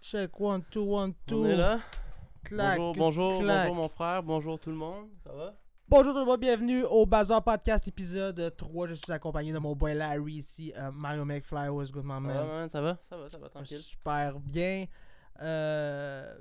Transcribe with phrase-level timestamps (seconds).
[0.00, 1.42] Check, one, two, one, two.
[1.42, 1.80] On est là.
[2.44, 3.66] Clac, bonjour, bonjour, clac.
[3.66, 5.08] bonjour mon frère, bonjour tout le monde.
[5.24, 5.54] Ça va?
[5.88, 8.88] Bonjour tout le monde, bienvenue au Bazar Podcast épisode 3.
[8.88, 11.68] Je suis accompagné de mon boy Larry ici, euh, Mario McFly.
[11.70, 12.36] What's good, my Ça man?
[12.36, 12.68] va, man?
[12.70, 12.98] Ça va?
[13.08, 13.78] Ça va, ça va, tranquille.
[13.78, 14.84] Super bien.
[15.40, 16.34] Euh...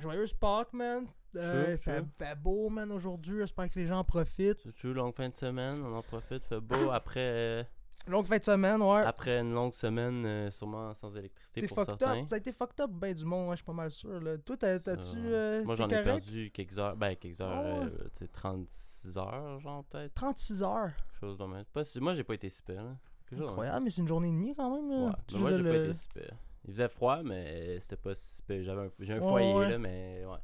[0.00, 1.06] Joyeuse Pâques, man.
[1.36, 2.06] Euh, Sure, il fait, sure.
[2.18, 3.40] fait beau, man, aujourd'hui.
[3.40, 4.60] J'espère que les gens en profitent.
[4.64, 6.90] C'est une longue fin de semaine, on en profite, fait beau.
[6.90, 7.62] Après, euh,
[8.06, 9.02] Longue fin de semaine, ouais.
[9.02, 12.22] après une longue semaine, euh, sûrement sans électricité pour fucked certains.
[12.22, 12.28] up.
[12.28, 14.18] Ça a été fucked up, ben du monde, ouais, je suis pas mal sûr.
[14.20, 14.38] Là.
[14.38, 15.16] Toi, t'as-tu.
[15.16, 19.60] euh, Moi j'en ai perdu quelques heures, ben quelques heures, euh, tu sais, 36 heures,
[19.60, 20.14] genre peut-être.
[20.14, 20.90] 36 heures?
[21.20, 21.64] Chose de même.
[21.66, 22.82] Pas Moi j'ai pas été si pire.
[23.30, 24.88] Incroyable, mais c'est une journée et demie quand même.
[25.04, 26.34] Ouais, mais moi j'ai le- pas été si pire.
[26.64, 28.62] Il faisait froid, mais c'était pas si pire.
[28.64, 29.68] J'avais un, j'ai un foyer ouais.
[29.70, 30.38] là, mais ouais.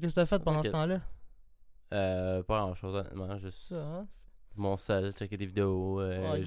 [0.00, 1.00] Qu'est-ce que t'as fait pendant ce temps-là?
[1.92, 4.06] Euh, pas grand chose honnêtement, juste Ça, hein?
[4.58, 6.00] Mon sel, checker des vidéos.
[6.00, 6.44] euh, Ouais,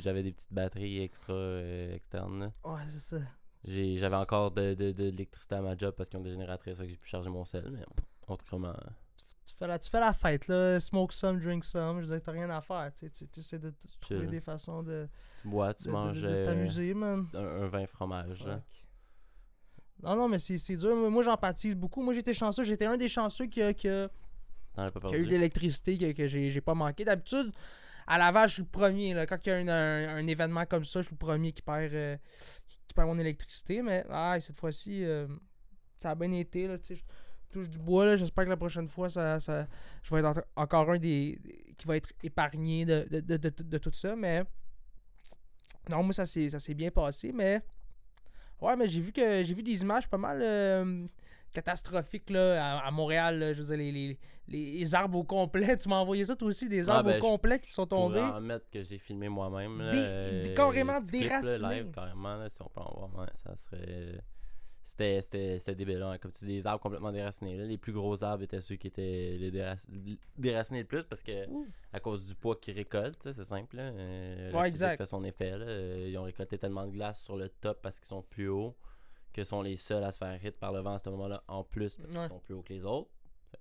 [0.00, 2.40] J'avais des petites batteries extra euh, externes.
[2.40, 2.52] là.
[2.72, 3.22] Ouais, c'est ça.
[3.64, 6.86] J'avais encore de, de, de l'électricité à ma job parce qu'ils ont des génératrices, que
[6.86, 7.84] j'ai pu charger mon sel, mais
[8.26, 8.74] autrement.
[9.44, 10.78] Tu fais, la, tu fais la fête, là.
[10.80, 12.00] Smoke some, drink some.
[12.00, 12.90] Je veux dire, t'as rien à faire.
[12.98, 15.08] Tu tu- tu essaies de trouver des façons de,
[15.40, 17.20] Tu bois, tu de- manges de euh, t'amuser, man.
[17.34, 18.44] un, un vin fromage.
[18.44, 18.60] là.
[20.02, 20.96] Non, non, mais c'est dur.
[20.96, 22.02] Moi, moi, j'empathise beaucoup.
[22.02, 22.64] Moi, j'étais chanceux.
[22.64, 24.08] J'étais un des chanceux qui a, qui a-
[24.74, 27.04] T'en as pas qui a eu de l'électricité que, que j'ai j'ai pas manqué.
[27.04, 27.52] D'habitude,
[28.06, 29.14] à Laval, je suis le premier.
[29.14, 29.26] Là.
[29.26, 31.62] Quand il y a un, un- un événement comme ça, je suis le premier qui
[31.62, 32.16] perd, euh,
[32.88, 33.82] qui perd mon électricité.
[33.82, 35.26] Mais ah, cette fois-ci, euh,
[35.98, 36.66] ça a bien été.
[36.66, 36.94] Là, je
[37.52, 38.06] touche du bois.
[38.06, 38.16] là.
[38.16, 39.66] J'espère que la prochaine fois, ça, ça,
[40.02, 43.78] je vais être en- encore un des, des- qui va être épargné de, de, de,
[43.78, 44.16] tout ça.
[44.16, 44.42] Mais
[45.90, 47.32] non, moi, ça s'est ça s'est bien passé.
[47.32, 47.60] Mais
[48.60, 50.40] ouais, mais j'ai vu que j'ai vu des images pas mal.
[50.42, 51.06] euh,
[51.52, 53.38] catastrophiques là, à, à Montréal.
[53.38, 53.52] là.
[53.52, 55.76] je veux dire, les, les, les arbres au complet.
[55.78, 57.84] Tu m'as envoyé ça toi aussi, des Ah, arbres ben, au je complet qui sont
[57.84, 58.20] Je tombés.
[58.20, 59.78] en mettre que j'ai filmé moi-même.
[59.80, 61.74] là, Des- euh, des- carrément là, déracinés.
[61.76, 63.18] live, carrément, là, si on peut en voir.
[63.20, 64.20] ouais, ça serait.
[64.84, 67.56] C'était, c'était, c'était débile, hein, comme tu dis, des arbres complètement déracinés.
[67.56, 67.64] Là.
[67.64, 69.86] Les plus gros arbres étaient ceux qui étaient les dérac-
[70.36, 71.66] déracinés le plus parce que Ouh.
[71.92, 73.76] à cause du poids qu'ils récoltent, là, c'est simple.
[73.76, 74.96] Là, euh, Ouais, physique exact.
[74.98, 75.50] fait son effet.
[75.56, 78.48] Là, euh, ils ont récolté tellement de glace sur le top parce qu'ils sont plus
[78.48, 78.74] hauts
[79.32, 81.64] que sont les seuls à se faire hit par le vent à ce moment-là en
[81.64, 82.28] plus parce qu'ils Ouais.
[82.28, 83.10] sont plus hauts que les autres.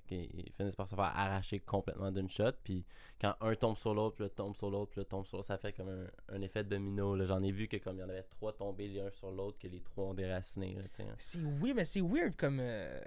[0.09, 2.51] Ils finissent par se faire arracher complètement d'une shot.
[2.63, 2.85] Puis
[3.19, 5.47] quand un tombe sur l'autre, puis l'autre tombe sur l'autre, puis l'autre tombe sur l'autre,
[5.47, 7.17] ça fait comme un, un effet domino.
[7.25, 9.67] J'en ai vu que comme il y en avait trois tombés l'un sur l'autre, que
[9.67, 10.77] les trois ont déraciné.
[11.17, 13.01] C'est oui, mais c'est weird comme, euh,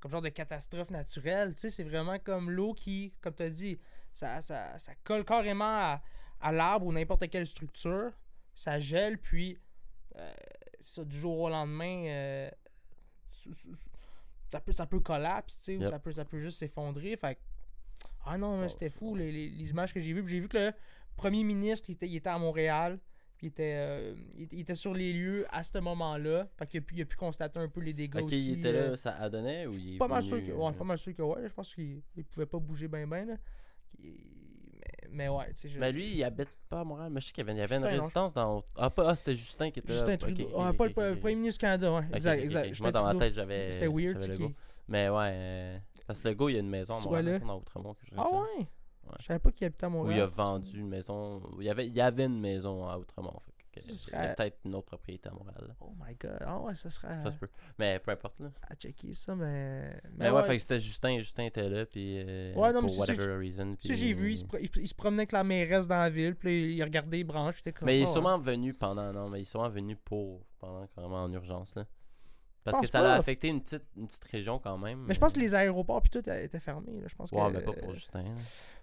[0.00, 1.54] comme genre de catastrophe naturelle.
[1.54, 3.78] Tu sais, c'est vraiment comme l'eau qui, comme tu as dit,
[4.12, 6.02] ça, ça, ça colle carrément à,
[6.40, 8.12] à l'arbre ou n'importe quelle structure.
[8.54, 9.56] Ça gèle, puis
[10.16, 10.32] euh,
[10.80, 12.50] ça, du jour au lendemain, euh,
[14.48, 15.90] ça peut, ça peut collapse, tu sais, ou Yep.
[15.90, 17.16] ça peut, ça peut juste s'effondrer.
[17.16, 17.38] Fait
[18.24, 20.26] ah non, Oh, c'était fou, les, les- les images que j'ai vues.
[20.26, 20.72] J'ai vu que le
[21.16, 22.98] premier ministre, il était, il était à Montréal.
[23.40, 26.48] Il était, euh, il, était- sur les lieux à ce moment-là.
[26.58, 28.52] Fait qu'il a pu, il a pu constater un peu les dégâts Ok, aussi.
[28.52, 30.50] il était euh, là, ça a donné ou il est pas mal venu, sûr que,
[30.50, 31.42] euh, ouais, pas mal sûr que ouais.
[31.48, 33.36] Je pense qu'il il pouvait pas bouger bien ben là.
[33.96, 34.12] Qu'il-
[35.10, 35.68] Mais, ouais, tu sais.
[35.68, 37.10] je- Mais lui, il habite pas à Montréal.
[37.10, 38.62] Mais je sais qu'il y avait, il y avait une Justin, résistance dans.
[38.76, 40.16] Ah, pas, ah, c'était Justin qui était Justin.
[40.16, 40.44] Trudeau.
[40.54, 42.04] Ok, pas le premier ministre du Canada, ouais.
[42.12, 42.80] Exact, exact.
[42.80, 43.72] Moi, dans ma tête, j'avais.
[43.72, 44.48] C'était weird, le.
[44.88, 45.30] Mais ouais.
[45.32, 47.94] euh, Parce que le gars, il y a une maison à Montréal, à Outremont.
[48.16, 48.38] Ah ouais?
[48.58, 48.66] Ouais.
[49.20, 50.18] Je savais pas qu'il habitait à Ou Montréal.
[50.18, 51.42] il a vendu une maison.
[51.58, 53.32] Il y avait, il y avait une maison à Outremont.
[53.44, 55.64] Fait que, Ce serait- peut-être une autre propriété à Montréal.
[55.68, 55.74] là.
[55.80, 56.38] Oh my god.
[56.40, 57.48] Ah ouais, ça serait Ça se peut.
[57.78, 58.38] Mais peu importe.
[58.40, 58.50] Là.
[58.68, 60.00] à checker ça, mais.
[60.16, 61.18] Mais, ouais, fait que c'était Justin.
[61.18, 61.86] Justin était là.
[61.86, 62.22] Puis.
[62.26, 63.76] euh, Ouais, non, mais pour c'est ça whatever reason.
[63.76, 66.10] Puis- j'ai vu, il se, pro- il- il se promenait avec la mairesse dans la
[66.10, 67.86] ville, puis il regardait les branches, comme.
[67.86, 69.12] Mais il est ah, sûrement venu pendant.
[69.12, 70.42] Non, mais il est sûrement venu pour.
[70.60, 71.74] Pendant carrément en urgence.
[71.76, 71.84] Là.
[72.70, 73.14] Parce que ça pas.
[73.14, 75.04] a affecté une petite, une petite région quand même.
[75.06, 77.00] Mais je pense que les aéroports puis tout étaient fermés.
[77.00, 77.08] Là.
[77.08, 78.24] Je pense Ouais, que, mais pas pour Justin.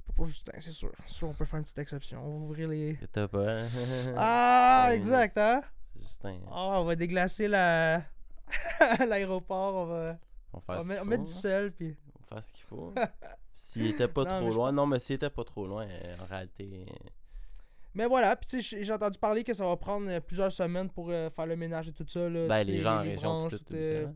[0.08, 0.92] pas pour Justin, c'est sûr.
[1.24, 2.22] On peut faire une petite exception.
[2.26, 2.94] On va ouvrir les.
[3.14, 3.28] Pas.
[4.18, 5.62] Ah, exact, hein?
[5.98, 6.38] Justin.
[6.52, 8.04] Ah, on va déglacer la...
[9.08, 9.76] l'aéroport.
[9.76, 10.18] On va,
[10.54, 11.26] On on va mettre, qu'il on met du hein.
[11.28, 11.96] sel, puis.
[12.16, 12.94] On va faire ce qu'il faut.
[13.56, 14.72] S'il était pas Non, trop je loin.
[14.72, 16.86] Non, mais s'il était pas trop loin, euh, en réalité.
[17.96, 21.30] Mais voilà, puis j'ai- entendu parler que ça va prendre euh, plusieurs semaines pour euh,
[21.30, 22.30] faire le ménage et tout ça.
[22.30, 24.14] Là, Ben, les gens en les région, branches, pis tout, tout, euh, ça.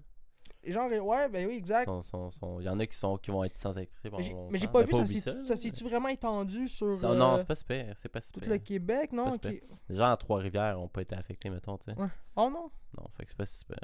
[0.61, 1.87] Les gens, ouais, ben oui, exact.
[1.89, 4.49] Il y en a qui, sont, qui vont être sans électricité Mais pendant j'ai- longtemps.
[4.51, 7.55] mais j'ai pas Mais vu, ça ça s'est-tu vraiment étendu sur Ça- Non, c'est pas
[7.55, 7.93] super.
[7.97, 9.31] C'est pas tout le Québec, non?
[9.87, 11.97] Les gens à Trois-Rivières ont pas été affectés, mettons, tu sais.
[11.97, 12.07] Ouais.
[12.35, 12.69] Oh non?
[12.97, 13.79] Non, fait que c'est pas super.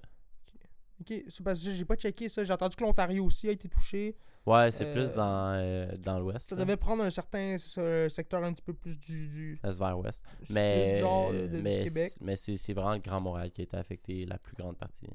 [0.99, 2.43] Ok, c'est parce que j'ai pas checké ça.
[2.43, 4.15] J'ai entendu que l'Ontario aussi a été touché.
[4.45, 6.49] Ouais, c'est Euh, plus dans, euh, dans l'ouest.
[6.49, 6.63] Ça là.
[6.63, 9.97] devait prendre un certain ça, un secteur un petit peu plus du, du Est vers
[9.99, 10.23] ouest.
[10.51, 12.11] Mais, genre de- de- mais, du Québec.
[12.11, 15.07] c'est- mais c'est vraiment le Grand Montréal qui a été affecté la plus grande partie.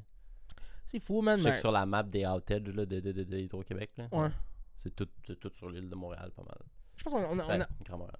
[0.88, 1.38] C'est fou, man.
[1.38, 3.90] Je sais mais- que sur la map des outages là, de, de, de, de Hydro-Québec,
[3.98, 4.28] là, Ouais.
[4.76, 6.58] c'est tout, c'est tout sur l'île de Montréal, pas mal.
[6.96, 8.18] Je pense qu'on on a, Ben, Grand Montréal.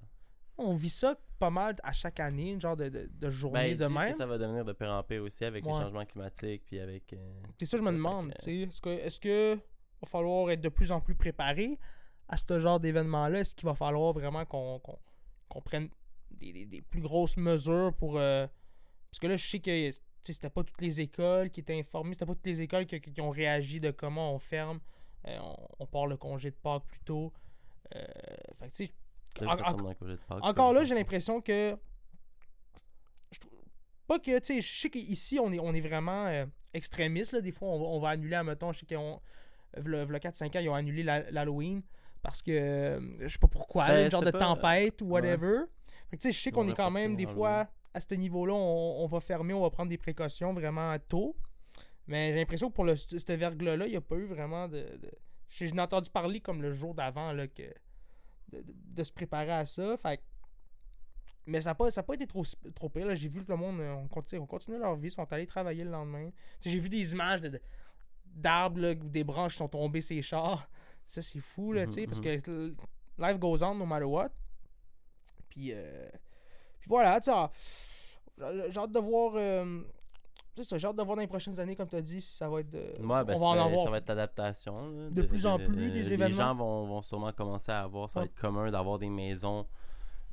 [0.59, 3.79] on vit ça pas mal à chaque année, une genre de, de, de journée Ben,
[3.79, 4.15] de que même.
[4.17, 5.73] ça va devenir de pire en pire aussi avec Ouais.
[5.73, 7.12] les changements climatiques puis avec.
[7.15, 8.33] euh, C'est ça, je me demande.
[8.47, 9.59] Est-ce que, est-ce que
[10.02, 11.79] va falloir être de plus en plus préparé
[12.29, 13.41] à ce genre d'événement-là?
[13.41, 14.81] Est-ce qu'il va falloir vraiment qu'on
[15.64, 15.88] prenne
[16.31, 18.19] des, des- des plus grosses mesures pour.
[18.19, 18.47] euh,
[19.11, 19.93] Parce que là, je sais que tu
[20.25, 23.20] sais, c'était pas toutes les écoles qui étaient informées, c'était pas toutes les écoles qui,
[23.20, 24.81] ont réagi de comment on ferme,
[25.26, 27.32] euh, on, on part le congé de Pâques plus tôt.
[27.97, 28.05] Euh,
[28.56, 28.93] fait que, tu sais,
[29.41, 29.76] Là, en- en- Pâques,
[30.43, 31.76] encore là, j'ai l'impression que.
[33.32, 33.38] je
[34.06, 37.32] Pas que, tu sais, je sais qu'ici, on est, on est vraiment euh, extrémiste.
[37.32, 37.41] Là.
[37.41, 39.20] Des fois, on va, on va annuler, admettons, je sais qu'on.
[39.77, 41.83] Le, 4-5 ans, ils ont annulé la- l'Halloween
[42.23, 42.51] parce que.
[42.51, 45.61] euh, je sais pas pourquoi, Ben, une genre de pas- tempête ou whatever.
[46.11, 48.53] Fait que, tu sais, je sais qu'on est quand même, des fois, à ce niveau-là,
[48.55, 51.37] on, on va fermer, on va prendre des précautions vraiment tôt.
[52.07, 54.79] Mais j'ai l'impression que pour le, ce verglas-là, il n'y a pas eu vraiment de.
[54.99, 57.63] de- n'ai entendu parler comme le jour d'avant, là, que.
[58.49, 59.97] De, de- de se préparer à ça.
[59.97, 60.21] Fait
[61.47, 62.45] mais ça n'a pas, ça a pas été trop,
[62.75, 63.07] trop pire.
[63.07, 63.15] là.
[63.15, 65.47] J'ai vu que le monde, euh, on continue, on continue leur vie, ils sont allés
[65.47, 66.31] travailler le lendemain.
[66.61, 67.61] J'ai vu des images de- de-
[68.35, 70.69] d'arbres où des branches sont tombées les chars.
[71.06, 72.75] Ça, c'est fou, là, tu sais, Mhm, parce que l-
[73.19, 74.31] life goes on no matter what.
[75.49, 76.09] Puis, euh,
[76.79, 77.50] puis voilà, tu sais, ah,
[78.71, 79.32] j'ai hâte de voir.
[79.35, 79.82] euh,
[80.62, 82.49] ça, j'ai hâte de voir dans les prochaines années, comme tu as dit, si ça
[82.49, 82.71] va être.
[82.71, 83.85] de- Ouais, ben, on va en avoir.
[83.85, 85.11] ça va être l'adaptation.
[85.11, 86.37] de plus en plus, des Les événements.
[86.37, 89.67] gens vont, vont sûrement commencer à avoir, ça va être commun d'avoir des maisons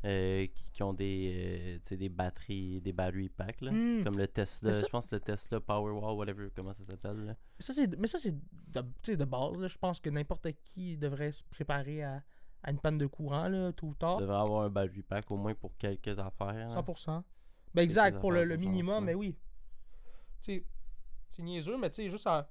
[0.06, 3.72] euh, qui, qui ont des, euh, tu des batteries, des battery packs, là.
[3.72, 4.04] Hmm.
[4.04, 7.36] Comme le Tesla, ça- je pense que le Tesla Powerwall, whatever, comment ça s'appelle.
[7.98, 9.68] Mais ça, c'est, de, tu de base.
[9.68, 12.22] Je pense que n'importe qui devrait se préparer à,
[12.64, 14.18] à une panne de courant, là, tôt ou Tu tard.
[14.20, 16.54] devrais avoir un battery pack au moins pour quelques affaires.
[16.54, 16.76] là.
[16.82, 17.24] 100%.
[17.74, 19.38] Ben exact, pour le, minimum, mais oui.
[20.42, 20.64] Tu
[21.30, 22.50] c'est niaiseux, mais tu sais, juste à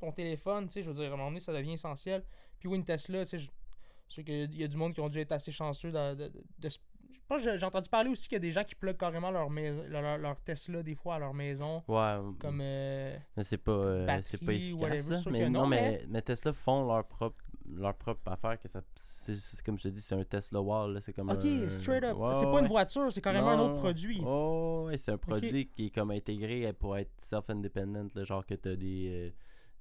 [0.00, 2.24] ton téléphone, tu sais, je veux dire, à un moment donné, ça devient essentiel.
[2.58, 3.46] Puis oui, une Tesla, tu sais,
[4.08, 6.14] je sais qu'il y a du monde qui ont dû être assez chanceux de...
[6.14, 6.68] de, de-
[7.38, 10.18] j'ai- entendu parler aussi qu'il y a des gens qui pluguent carrément leur, maison, leur,
[10.18, 11.82] leur Tesla des fois à leur maison.
[11.88, 12.60] Ouais, Comme.
[12.62, 15.22] euh, mais c'est pas, euh, c'est pas whatever, efficace.
[15.22, 18.60] sûr Mais non, mais, mais Tesla font leur propre, leur propre affaire.
[18.60, 21.00] Que ça, c'est, c'est comme je te dis, c'est un Tesla Wall.
[21.00, 22.16] C'est comme Ok, un- straight up.
[22.38, 24.20] C'est pas une voiture, c'est carrément un autre produit.
[24.24, 28.68] Oh, ouais, c'est un produit qui est comme intégré pour être self-independent, genre que tu
[28.68, 29.30] as des, euh,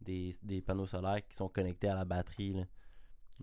[0.01, 2.53] des, des panneaux solaires qui sont connectés à la batterie.
[2.53, 2.63] Là.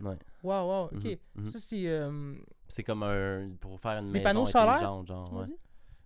[0.00, 0.18] Ouais.
[0.42, 1.04] Wow, wow, ok.
[1.04, 1.50] Mhm, mhm.
[1.52, 1.86] Ça, c'est.
[1.88, 2.34] euh,
[2.68, 3.50] C'est comme un.
[3.60, 5.44] pour faire une Des maison panneaux solaires, intelligente, genre.
[5.46, 5.52] tu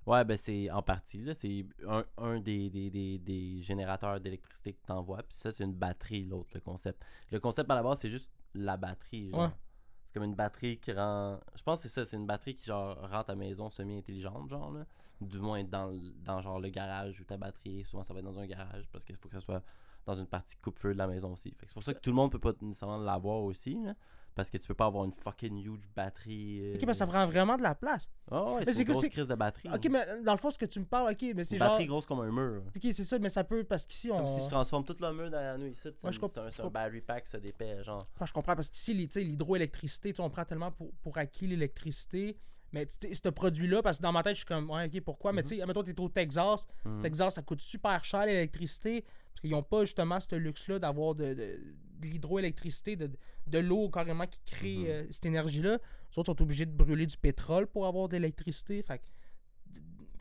[0.06, 0.23] Ouais.
[0.25, 1.32] ben c'est en partie, là.
[1.35, 5.19] C'est un, un des, des, des, des générateurs d'électricité que t'envoies.
[5.23, 7.02] Puis ça, c'est une batterie, l'autre, le concept.
[7.31, 9.41] Le concept à la base, c'est juste la batterie, genre.
[9.44, 9.49] Ouais.
[10.06, 11.41] C'est comme une batterie qui rend.
[11.56, 14.70] Je pense que c'est ça, c'est une batterie qui genre rend ta maison semi-intelligente, genre
[14.73, 14.85] là.
[15.20, 15.93] Du moins dans,
[16.25, 17.85] dans genre le garage où ta batterie.
[17.85, 19.62] Souvent ça va être dans un garage parce qu'il faut que ça soit
[20.06, 21.55] dans une partie coupe-feu de la maison aussi.
[21.67, 23.95] C'est pour ça que tout le monde peut pas nécessairement l'avoir aussi, là.
[24.35, 26.59] Parce que tu peux pas avoir une fucking huge batterie.
[26.61, 28.11] euh, Ok, mais ça prend vraiment de la place.
[28.33, 29.69] Oh, ouais, c'est une grosse crise de batterie.
[29.73, 31.69] Ok, mais dans le fond, ce que tu me parles, ok, mais c'est une genre.
[31.71, 32.65] batterie grosse comme un mur.
[32.75, 33.62] Ok, c'est ça, mais ça peut.
[33.62, 34.17] Parce qu'ici, on.
[34.19, 35.77] Comme si je transforme tout le mur dans la nuit.
[35.77, 38.09] Ça, Ouais, je c'est un, battery pack, ça dépend, genre.
[38.19, 41.47] Ah, je comprends, parce qu'ici, les- tu sais, l'hydroélectricité, on prend tellement pour, pour acquis
[41.47, 42.37] l'électricité.
[42.75, 45.32] Mais ce produit-là, parce que dans ma tête, je suis comme, ouais, ok, pourquoi?
[45.32, 45.49] Mais Mhm.
[45.49, 46.67] tu sais, admettons, t'es au Texas.
[46.85, 47.03] Mhm.
[47.03, 49.03] Texas, ça coûte super cher l'électricité.
[49.03, 51.61] Parce qu'ils n'ont pas justement ce luxe-là d'avoir de, de-
[52.00, 53.09] de l'hydroélectricité, de,
[53.47, 54.87] de l'eau carrément qui crée Mhm.
[54.88, 55.79] euh, cette énergie-là.
[56.11, 58.82] Les autres sont obligés de brûler du pétrole pour avoir de l'électricité.
[58.82, 59.05] Fait que,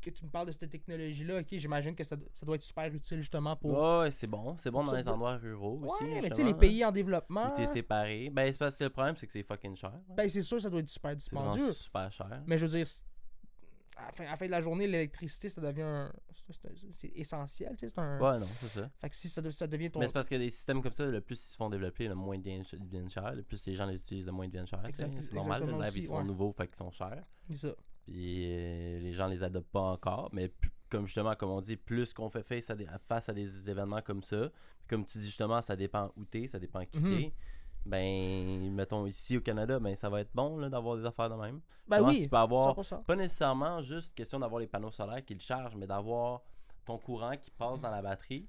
[0.03, 2.85] que tu me parles de cette technologie-là, ok, j'imagine que ça, ça doit être super
[2.93, 3.71] utile justement pour.
[4.01, 4.55] Ouais, c'est bon.
[4.57, 6.03] C'est bon dans les endroits ruraux aussi.
[6.03, 7.51] ouais, mais tu sais, les pays en développement.
[7.55, 8.29] T'es séparé.
[8.29, 9.93] Ben, c'est parce que le problème, c'est que c'est fucking cher.
[10.09, 11.71] Ben, c'est sûr, ça doit être super C'est dispendieux.
[11.73, 12.43] super cher.
[12.45, 13.03] Mais je veux dire, c'est-
[13.95, 16.11] à la fin, à la fin de la journée, l'électricité, ça devient un.
[16.33, 17.89] c'est- c'est- C'est essentiel, tu sais.
[17.89, 18.19] C'est un.
[18.19, 18.89] Ouais, non, c'est ça.
[18.99, 19.99] Fait que si ça, de- ça devient ton.
[19.99, 22.15] Mais c'est parce que des systèmes comme ça, le plus ils se font développer, le
[22.15, 23.33] moins ils deviennent, chers.
[23.35, 24.81] Le plus les gens les utilisent, le moins ils deviennent chers.
[24.91, 26.23] C'est normal, exactement là, ils aussi, sont ouais.
[26.23, 27.23] nouveaux, fait qu'ils sont chers.
[27.49, 27.75] C'est ça.
[28.05, 30.29] Puis euh, les gens les adoptent pas encore.
[30.33, 30.51] Mais
[30.89, 34.01] comme justement, comme on dit, plus qu'on fait face à des, face à des événements
[34.01, 34.49] comme ça,
[34.87, 37.09] comme tu dis justement, ça dépend où t'es, ça dépend qui Mhm.
[37.17, 37.33] t'es.
[37.85, 41.59] Ben, mettons ici au Canada, ben ça va être bon d'avoir des affaires de même.
[41.87, 42.23] Ben oui.
[42.23, 43.03] tu peux avoir 100%.
[43.03, 46.43] pas nécessairement juste question d'avoir les panneaux solaires qui le chargent, mais d'avoir
[46.85, 48.47] ton courant qui passe dans la batterie.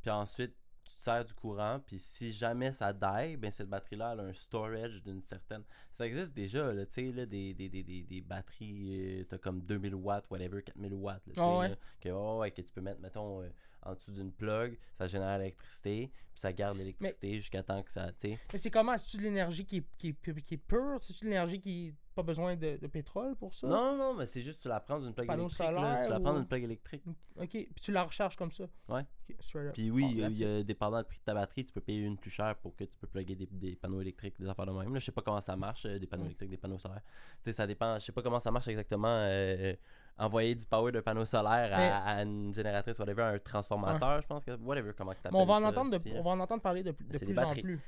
[0.00, 0.54] Puis ensuite,
[1.02, 1.80] te sers du courant.
[1.84, 5.62] Puis si jamais ça die, ben cette batterie-là, elle a un storage d'une certaine.
[5.92, 9.38] Ça existe déjà, là, tu sais, là, des, des, des, des, des batteries, euh, t'as
[9.38, 11.26] comme 2000 watts, whatever, 4000 watts.
[11.26, 11.68] Là, tu sais, ouais.
[11.70, 13.48] là, que, oh, ouais, que tu peux mettre, mettons, euh,
[13.84, 18.12] en dessous d'une plug, ça génère l'électricité, puis ça garde l'électricité jusqu'à temps que ça.
[18.12, 18.38] tu sais.
[18.52, 18.96] Mais c'est comment?
[18.96, 20.98] C'est-tu de l'énergie qui est, qui est, qui est pure?
[21.00, 23.66] C'est-tu de l'énergie qui n'a pas besoin de, de pétrole pour ça?
[23.66, 25.70] Non, non, mais c'est juste tu la prends d'une plug Panneau électrique.
[25.72, 26.00] là.
[26.04, 27.02] Tu la ou- prends d'une plug électrique.
[27.36, 29.00] Ok, puis tu la recharges comme ça Ouais.
[29.30, 29.74] Ok, straight up.
[29.74, 32.00] Puis oui, Bon, il y a- dépendant du prix de ta batterie, tu peux payer
[32.02, 34.72] une plus chère pour que tu peux plugger des, des panneaux électriques, des affaires de
[34.72, 34.92] même.
[34.94, 37.02] Là, je sais pas comment ça marche, euh, des panneaux électriques, des panneaux solaires.
[37.42, 37.96] Tu sais, ça dépend.
[37.98, 39.08] Je sais pas comment ça marche exactement.
[39.08, 39.74] euh,
[40.18, 44.52] envoyer du power d'un panneau solaire à, une génératrice, whatever, un transformateur, je pense que.
[44.56, 47.32] Whatever, comment on va en entendre, de, on va en entendre parler de, de plus
[47.32, 47.62] en batteries.
[47.62, 47.80] plus.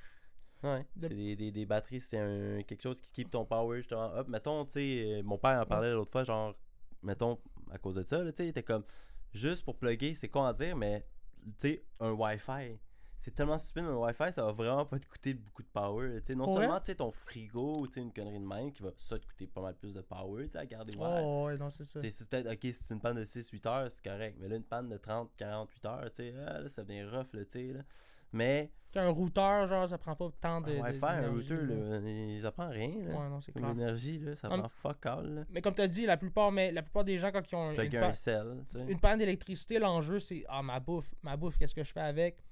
[0.63, 3.79] Ouais, de- c'est des, des, des batteries, c'est un, quelque chose qui keep ton power
[3.79, 4.29] justement up.
[4.29, 6.55] Mettons, tu sais, euh, mon père en parlait l'autre fois, genre,
[7.03, 7.39] mettons,
[7.71, 8.85] à cause de ça, tu sais, il était comme,
[9.33, 11.05] juste pour plugger, c'est con à dire, mais,
[11.59, 12.79] tu sais, un Wi-Fi,
[13.25, 16.09] c'est tellement stupide, mais un Wi-Fi, ça va vraiment pas te coûter beaucoup de power.
[16.09, 16.81] là, non Pour seulement, vrai?
[16.81, 19.27] tu sais, ton frigo, ou tu sais, une connerie de même, qui va ça te
[19.27, 21.23] coûter pas mal plus de power, à garder ouvert.
[21.25, 22.01] Oh, ouais, non, c'est ça.
[22.03, 24.37] C'est peut-être, ok, si c'est une panne de 6-8 heures, c'est correct.
[24.41, 27.81] Mais là, une panne de 30-48 heures, sais, ah, là, ça devient rough, là, là.
[28.33, 30.73] Mais, Qu'un routeur, genre, ça prend pas tant de.
[30.73, 32.01] un Wi-Fi, un routeur, là.
[32.01, 33.15] là, ils apprennent rien, là.
[33.21, 33.75] Ouais, non, c'est Comme clair.
[33.75, 34.61] l'énergie, là, ça Hum.
[34.61, 35.45] prend fuck all, là.
[35.51, 37.73] Mais comme tu as dit, la plupart, mais la plupart des gens, quand ils ont
[37.73, 38.85] une, un sel, sais.
[38.87, 42.43] une panne d'électricité, l'enjeu, c'est Ah, ma bouffe, ma bouffe, qu'est-ce que je fais avec?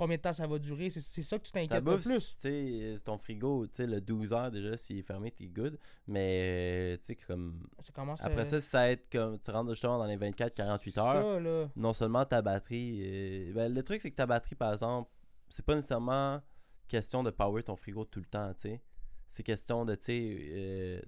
[0.00, 2.34] Combien de temps ça va durer C'est ça que tu t'inquiètes le plus.
[2.38, 5.78] sais, ton frigo, le 12 heures déjà, s'il est fermé, t'es good.
[6.06, 7.66] Mais, euh, tu sais, comme.
[7.80, 9.38] Ça commence Après à- ça, si ça va être comme.
[9.38, 11.22] Tu rentres justement dans les 24-48 C'est heures.
[11.34, 11.68] Ça, là.
[11.76, 13.00] non seulement ta batterie.
[13.02, 15.10] euh, ben, le truc, c'est que ta batterie, par exemple,
[15.50, 16.40] c'est pas nécessairement
[16.88, 18.80] question de power ton frigo tout le temps, tu sais.
[19.26, 21.02] C'est question de, tu sais, euh,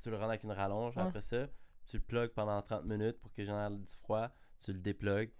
[0.00, 1.48] tu le rends avec une rallonge, après ça,
[1.84, 5.32] tu le plugues pendant 30 minutes pour qu'il génère du froid, tu le déplugues.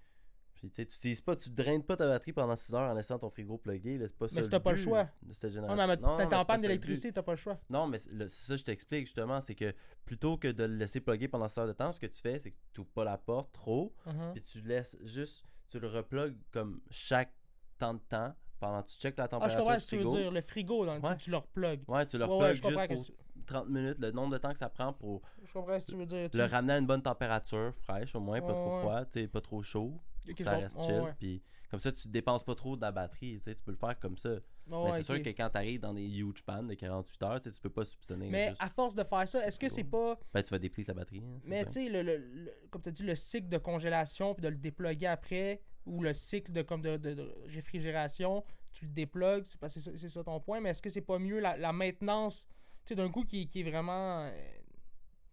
[0.59, 2.95] Puis, tu sais, tu utilises pas, tu draines pas ta batterie pendant 6 heures en
[2.95, 4.27] laissant ton frigo plugué, là, c'est pas.
[4.35, 5.09] Mais si t'as pas le choix.
[5.23, 5.97] De cette génération.
[6.00, 7.59] Non, t'es en panne d'électricité, t'as pas le choix.
[7.71, 9.73] Non, mais c'est- le- ça que je t'explique justement, c'est que
[10.05, 12.38] plutôt que de le laisser plugger pendant 6 heures de temps, ce que tu fais,
[12.41, 14.33] c'est que tu ouvres pas la porte trop, Mhm.
[14.33, 17.33] puis tu laisses juste, tu le replugues comme chaque
[17.79, 20.03] temps de temps pendant que tu checkes la Ah, je température comprends ce que tu
[20.03, 20.31] veux dire.
[20.33, 21.17] Le frigo, dans le Ouais.
[21.17, 21.85] tu, le replugues.
[21.88, 23.12] Ouais, tu le ouais, juste
[23.49, 25.97] 30 minutes, le nombre de temps que ça prend pour Je comprends ce que tu
[25.97, 26.31] veux dire.
[26.31, 29.40] Tu- le ramener à une bonne température, fraîche au moins, pas trop froid, tu pas
[29.40, 29.99] trop chaud,
[30.40, 33.62] ça reste chill, puis comme ça tu dépenses pas trop de la batterie, tu tu
[33.62, 34.31] peux le faire comme ça.
[34.71, 37.59] Mais c'est sûr que quand t'arrives dans des huge pannes de 48 heures, tu tu
[37.61, 40.19] peux pas soupçonner Mais juste- à force de faire ça, est-ce que c'est pas.
[40.33, 41.23] Ben, tu vas déplier la batterie.
[41.25, 44.35] hein, Mais tu sais, le, le- le- comme tu as dit, le cycle de congélation,
[44.35, 48.85] puis de le dépluguer après, ou le cycle de, comme de, de- de réfrigération, tu
[48.85, 51.73] le déplugues, c'est ça, ça ton point, mais est-ce que c'est pas mieux la, la
[51.73, 52.58] maintenance, tu
[52.88, 54.21] sais, d'un coup qui, qui est vraiment.
[54.23, 54.30] euh,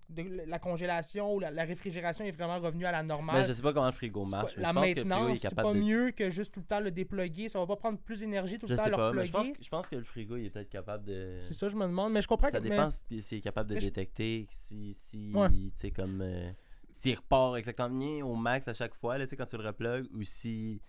[0.07, 3.41] de- la congélation ou la, la réfrigération est vraiment revenue à la normale.
[3.41, 4.53] Mais je sais pas comment le frigo C'est pas- marche.
[4.55, 5.79] mais la je pense que le frigo maintenance, est c'est pas de.
[5.79, 7.49] mieux que juste tout le temps le dépluguer.
[7.49, 9.25] Ça va pas prendre plus d'énergie tout Je le temps à sais le pas, mais
[9.25, 11.37] je pense, que, je pense que le frigo il est peut-être capable de.
[11.41, 12.13] C'est ça, je me demande.
[12.13, 12.63] Mais je comprends Ça que.
[12.65, 14.93] mais- dépend si- s'il est capable de mais je- détecter si.
[14.93, 15.49] si Ouais.
[15.49, 16.21] Tu sais, comme.
[16.21, 16.51] euh,
[16.93, 20.05] s'il repart exactement au max à chaque fois, là, tu sais, quand tu le replugues,
[20.13, 20.81] ou si.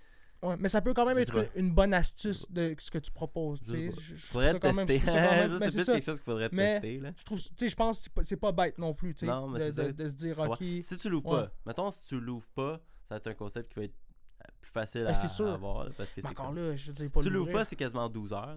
[0.42, 3.58] Ouais, mais ça peut quand même être une bonne astuce de ce que tu proposes.
[3.66, 3.90] Je.
[3.90, 5.00] Je- Faudrait ça quand tester.
[5.00, 7.10] même- c'est quelque chose qu'il faudrait Mais- tester, là.
[7.16, 10.38] Je trouve, je pense que c'est pas, bête non plus, Non, mais de, se dire,
[10.38, 11.42] ok, Si tu l'ouvres Ouais.
[11.46, 12.74] pas, mettons, si tu l'ouvres pas,
[13.08, 13.94] ça va être un concept qui va être
[14.60, 15.48] plus facile Ben, à, c'est sûr.
[15.48, 17.52] à avoir, là, parce que c'est encore comme- là, je veux pas Si tu l'ouvres
[17.52, 18.46] pas, c'est quasiment 12 heures.
[18.46, 18.56] là.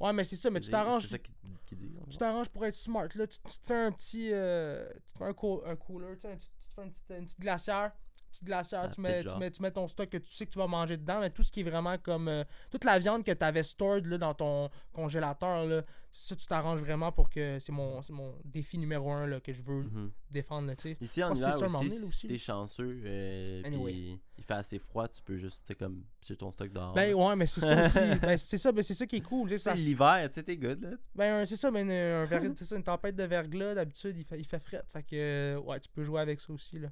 [0.00, 1.92] Ouais, mais c'est ça, mais tu t'arranges, C'est ça dit.
[2.08, 5.18] tu t'arranges pour être smart, là, tu, tu te fais un petit, euh, tu te
[5.18, 7.92] fais un, co- un cooler, tu sais, te fais une petite, une petite glacière,
[8.30, 10.50] petite glacière, Ah, tu, mets, tu, mets, tu mets ton stock que tu sais que
[10.52, 13.24] tu vas manger dedans, mais tout ce qui est vraiment comme, euh, toute la viande
[13.24, 15.82] que tu avais stored, là, dans ton congélateur, là,
[16.12, 19.52] ça, tu t'arranges vraiment pour que, c'est mon, c'est mon défi numéro un, là, que
[19.52, 19.84] je veux
[20.30, 20.96] défendre, là, tu sais.
[21.00, 24.18] Ici en hiver c'est aussi, si t'es chanceux, euh, Anyway.
[24.38, 26.94] il fait assez froid, tu peux juste, comme, piger ton stock dehors.
[26.94, 27.98] Ben ouais, mais c'est ça aussi.
[28.22, 29.56] ben, c'est ça, ben, c'est ça qui est cool.
[29.58, 30.90] ça- l'hiver, tu sais, t'es good, là.
[31.14, 34.24] Ben, un- c'est ça, mais une, un c'est ça, une tempête de verglas, d'habitude, il
[34.24, 34.82] fait, il fait fret.
[34.88, 36.88] Fait que, ouais, tu peux jouer avec ça aussi, là.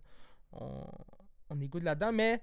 [0.53, 0.81] On,
[1.51, 2.43] on est good là-dedans, mais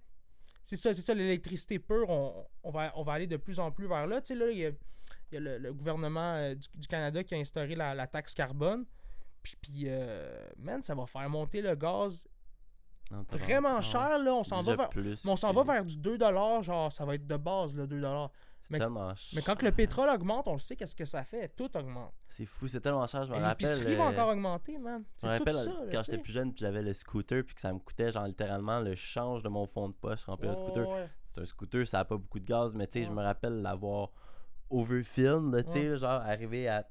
[0.64, 3.72] c'est ça, c'est ça, l'électricité pure, on, on va, on va aller de plus en
[3.72, 4.22] plus vers là.
[4.22, 6.88] Tu sais, là, il y a, il y a le, le gouvernement euh, du, du
[6.88, 8.86] Canada qui a instauré la, la taxe carbone.
[9.44, 12.28] Puis, puis euh, man, ça va faire monter le gaz
[13.30, 13.82] vraiment raison.
[13.82, 14.34] cher, là.
[14.34, 14.90] On s'en va vers...
[14.90, 18.30] plus on s'en va vers du 2$, genre, ça va être de base, le 2$.
[18.68, 21.24] C'est mais- tellement Mais quand que le pétrole augmente, on le sait, qu'est-ce que ça
[21.24, 21.50] fait?
[21.56, 22.14] Tout augmente.
[22.30, 23.68] C'est fou, c'est tellement cher, je me rappelle.
[23.68, 25.04] L'épicerie va euh, encore augmenter, man.
[25.22, 27.54] Je me C'est tout rappelle ça, quand j'étais plus jeune, puis j'avais le scooter, puis
[27.56, 30.56] que ça me coûtait genre littéralement le change de mon fond de poche remplir le
[30.56, 30.90] scooter.
[30.90, 31.10] ouais.
[31.28, 33.62] C'est un scooter, ça a pas beaucoup de gaz, mais tu sais, je me rappelle
[33.62, 34.10] l'avoir
[34.70, 35.98] overfilm, tu sais, Ouais.
[35.98, 36.88] genre arriver à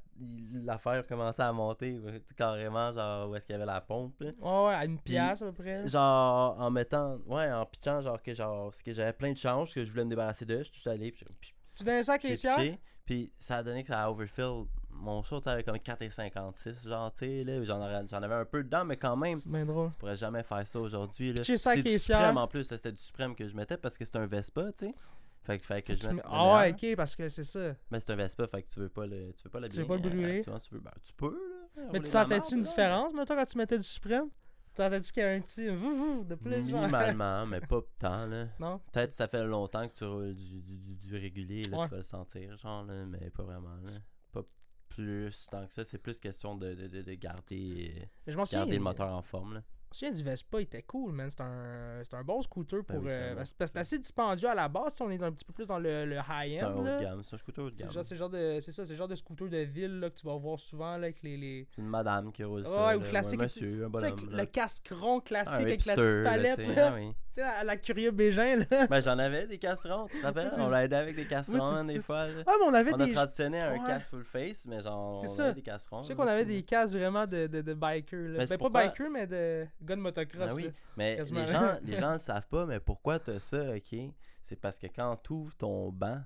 [0.63, 2.01] l'affaire commençait à monter,
[2.37, 4.31] carrément, genre où est-ce qu'il y avait la pompe, là.
[4.39, 5.87] Ouais, ouais, à une pièce à peu près.
[5.89, 9.75] Genre en mettant, ouais, en pitchant, genre que genre, ce que j'avais plein de changes
[9.75, 12.19] que je voulais me débarrasser de, je suis allé, puis, puis Tu donnes ça à
[12.19, 12.77] caissière?
[13.05, 14.65] puis ça a donné que ça a overfill
[14.95, 17.63] mon short avait comme 4,56, genre, tu sais, là.
[17.65, 19.91] J'en avais un peu dedans, mais quand même, C'est bien drôle.
[19.91, 21.43] je pourrais jamais faire ça aujourd'hui, là.
[21.45, 21.99] C'est du.
[21.99, 24.87] Suprême en plus, c'était du Suprême que je mettais parce que c'est un Vespa, tu
[24.87, 24.95] sais.
[25.43, 26.17] Fait que fallait que je Tu mette.
[26.17, 27.75] le Ah ouais, ok, parce que c'est ça.
[27.91, 29.87] Mais c'est un Vespa, fait que tu veux pas le, tu veux pas Tu veux
[29.87, 30.43] pas le brûler?
[30.43, 31.39] Tu, tu veux, ben, tu peux,
[31.77, 31.83] là.
[31.93, 34.29] Mais tu sentais-tu une différence, maintenant, quand tu mettais du suprême?
[34.75, 36.81] Tu sentais-tu qu'il y avait un petit vou vou de plus, genre?
[36.83, 38.47] Minimalement, mais pas tant, là.
[38.59, 38.81] Non?
[38.93, 41.85] Peut-être que ça fait longtemps que tu roules du, du, du, du régulier, là, Ouais.
[41.85, 43.91] tu vas le sentir, genre, là, mais pas vraiment, là.
[44.33, 44.43] Pas
[44.89, 48.83] plus tant que ça, c'est plus question de, de, de, de garder, souviens, garder le
[48.83, 49.63] moteur en forme, là.
[50.05, 51.31] Me souviens du Vespa, il était cool, man.
[51.31, 53.01] C'est un, c'est un bon scooter pour.
[53.01, 54.95] Ben oui, euh, parce que c'est assez dispendieux à la base.
[54.95, 56.77] si On est un petit peu plus dans le, le C'est un high-end.
[56.77, 57.01] haut de là.
[57.01, 57.93] gamme, c'est un scooter haut de C'est gamme.
[57.93, 60.11] genre- c'est le genre de c'est ça, c'est le genre de scooter de ville là,
[60.11, 61.69] que tu vas voir souvent là, avec les, les...
[61.75, 64.31] C'est une madame qui roule Ouais, ça, ou là, classique, un monsieur, un avec bonhomme,
[64.31, 64.47] le là.
[64.47, 66.91] casque rond classique Ah, avec la petite là, palette tu sais, là.
[66.93, 67.13] ah oui.
[67.35, 68.87] Tu sais, à la curieux Bégin là.
[68.87, 70.53] Ben, j'en avais des casserons, tu te rappelles?
[70.57, 72.45] On c'est- l'aidait avec des casserons, des fois, là.
[72.47, 73.87] Ah mais on avait On a des traditionné un Ouais.
[73.87, 75.47] casque full face, mais genre, on ça.
[75.47, 76.03] avait des casserons.
[76.05, 78.39] Je sais qu'on avait des casques vraiment de, de, de biker là.
[78.39, 80.47] Mais Ben pas pourquoi- biker mais de gun motocross.
[80.49, 80.71] Ben oui, là.
[80.97, 81.41] mais Quasiment.
[81.41, 83.99] les gens, les gens le savent pas, mais pourquoi t'as ça, ok?
[84.45, 86.21] C'est parce que quand tu ouvres ton banc,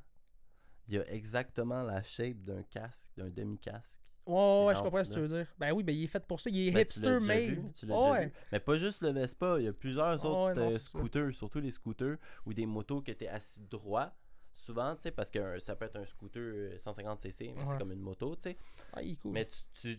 [0.89, 4.03] il y a exactement la shape d'un casque, d'un demi-casque.
[4.29, 5.47] Ouais, je comprends ce que tu veux dire.
[5.59, 7.73] Ben oui, ben il est fait pour ça, il est Ben, hipster made.
[7.85, 8.33] l'as Ouais.
[8.53, 10.91] Mais pas juste le Vespa, il y a plusieurs autres ouais, non, euh, ça.
[10.91, 12.17] scooters, surtout les scooters
[12.47, 14.11] ou des motos qui étaient assis droit.
[14.55, 17.79] Souvent, tu sais, parce que euh, ça peut être un scooter euh, 150cc, mais c'est
[17.79, 18.57] comme une moto, tu sais.
[18.93, 19.31] Ah, il est cool.
[19.33, 19.49] Mais
[19.81, 19.97] tu,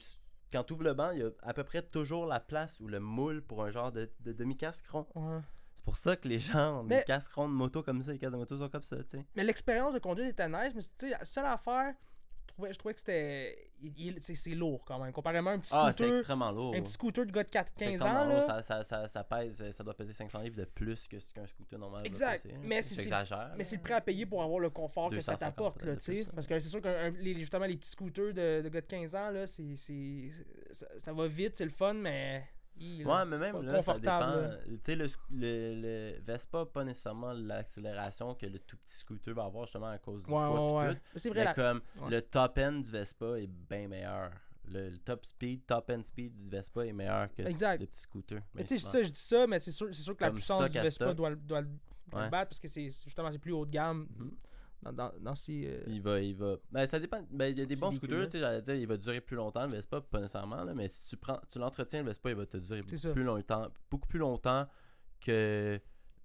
[0.51, 2.87] quand tu ouvres le banc, il y a à peu près toujours la place ou
[2.87, 5.07] le moule pour un genre de, de demi-casque rond.
[5.15, 5.39] Ouais.
[5.75, 8.11] C'est pour ça que les gens ont Mais- des casques ronds de moto comme ça,
[8.11, 9.25] les casques de moto sont comme ça, tu sais.
[9.35, 11.95] Mais l'expérience de conduite était nice, mais tu sais, la seule affaire,
[12.49, 13.71] trouvais, je trouvais que c'était.
[14.19, 15.11] c'est lourd quand même.
[15.13, 16.17] Comparément à un petit Ah, c'est scooter.
[16.17, 16.75] extrêmement lourd.
[16.75, 18.25] un petit scooter de gars de 4, C'est 15 extrêmement ans.
[18.25, 18.41] lourd, Là.
[18.41, 21.45] Ça, ça, ça, ça pèse, ça doit peser 500 livres de plus que ce qu'un
[21.47, 22.05] scooter normal.
[22.05, 22.45] Exact.
[22.61, 22.95] Mais c'est-
[23.75, 26.31] le prêt à payer pour avoir le confort que ça 250 t'apporte.
[26.35, 29.15] Parce que c'est sûr que les, justement, les petits scooters de, de gars de 15
[29.15, 29.75] ans, là, c'est.
[30.71, 32.43] ça va vite, c'est le fun, mais.
[32.79, 34.49] Là, Ouais, mais même là, ça dépend.
[34.65, 39.45] Tu sais, le, le, le Vespa, pas nécessairement l'accélération que le tout petit scooter va
[39.45, 41.01] avoir justement à cause du Ouais, poids ouais, ouais.
[41.15, 44.31] C'est vrai, Mais comme le top end du Vespa est bien meilleur.
[44.71, 47.79] Le, le top speed, top end speed du Vespa est meilleur que Exact.
[47.81, 48.39] le petit scooter.
[48.53, 50.79] Mais tu sais, je dis ça, mais c'est sûr, sûr que la Comme puissance du
[50.79, 51.67] Vespa doit, le- doit, le-
[52.11, 54.31] battre parce que c'est c'est- justement c'est plus haut de gamme Mhm.
[54.83, 55.65] Dans, dans, dans ces.
[55.67, 56.55] euh, Il va, il va.
[56.71, 57.21] Ben, ça dépend.
[57.31, 59.35] Ben, il y a des bons scooters, tu sais, j'allais dire, il va durer plus
[59.35, 62.35] longtemps, le Vespa, pas nécessairement, là, mais si tu prends, tu l'entretiens, le Vespa, il
[62.35, 63.07] va te durer ça.
[63.09, 64.67] beaucoup plus longtemps, beaucoup plus longtemps
[65.21, 65.79] que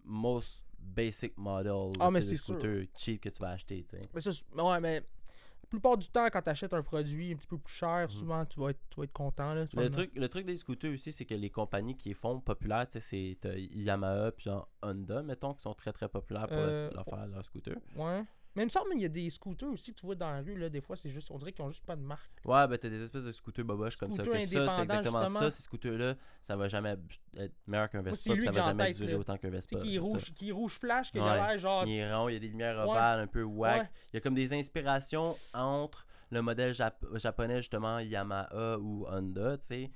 [0.05, 2.55] most basic model, Ah, mais de c'est sûr.
[2.57, 4.03] scooter cheap que tu vas acheter, tu sais.
[4.15, 4.31] Mais ça,
[4.63, 7.73] ouais, mais la plupart du temps, quand tu achètes un produit un petit peu plus
[7.73, 9.55] cher, souvent tu vas être, tu vas être content.
[9.55, 9.65] Là.
[9.75, 12.87] Le truc, le truc des scooters aussi, c'est que les compagnies qui les font populaires,
[12.87, 16.91] tu sais, c'est Yamaha puis genre Honda, mettons, qui sont très très populaires pour Euh,
[16.93, 17.75] leur faire leur scooter.
[17.97, 18.23] Ouais.
[18.57, 20.41] Mais il me semble qu'il y a des scooters aussi que tu vois dans la
[20.41, 22.31] rue, là, des fois, c'est juste, on dirait qu'ils ont juste pas de marque.
[22.45, 24.23] Ouais, ben t'as des espèces de scooters boboches comme ça.
[24.23, 25.41] Que ça, c'est exactement justement.
[25.41, 25.51] ça.
[25.51, 26.15] Ces scooters-là,
[26.45, 26.97] ça va jamais
[27.37, 29.19] être meilleur qu'un Vespa, lui ça va jamais tête, durer là.
[29.19, 29.79] autant qu'un Vespa.
[29.81, 31.85] qui rouge, qui rouge flash, qui a l'air genre.
[31.87, 32.85] Il est rond, il y a des lumières Ouais.
[32.91, 33.83] ovales, un peu wack.
[33.83, 33.89] Ouais.
[34.13, 39.59] Il y a comme des inspirations entre le modèle jap- japonais, justement, Yamaha ou Honda,
[39.59, 39.91] tu sais,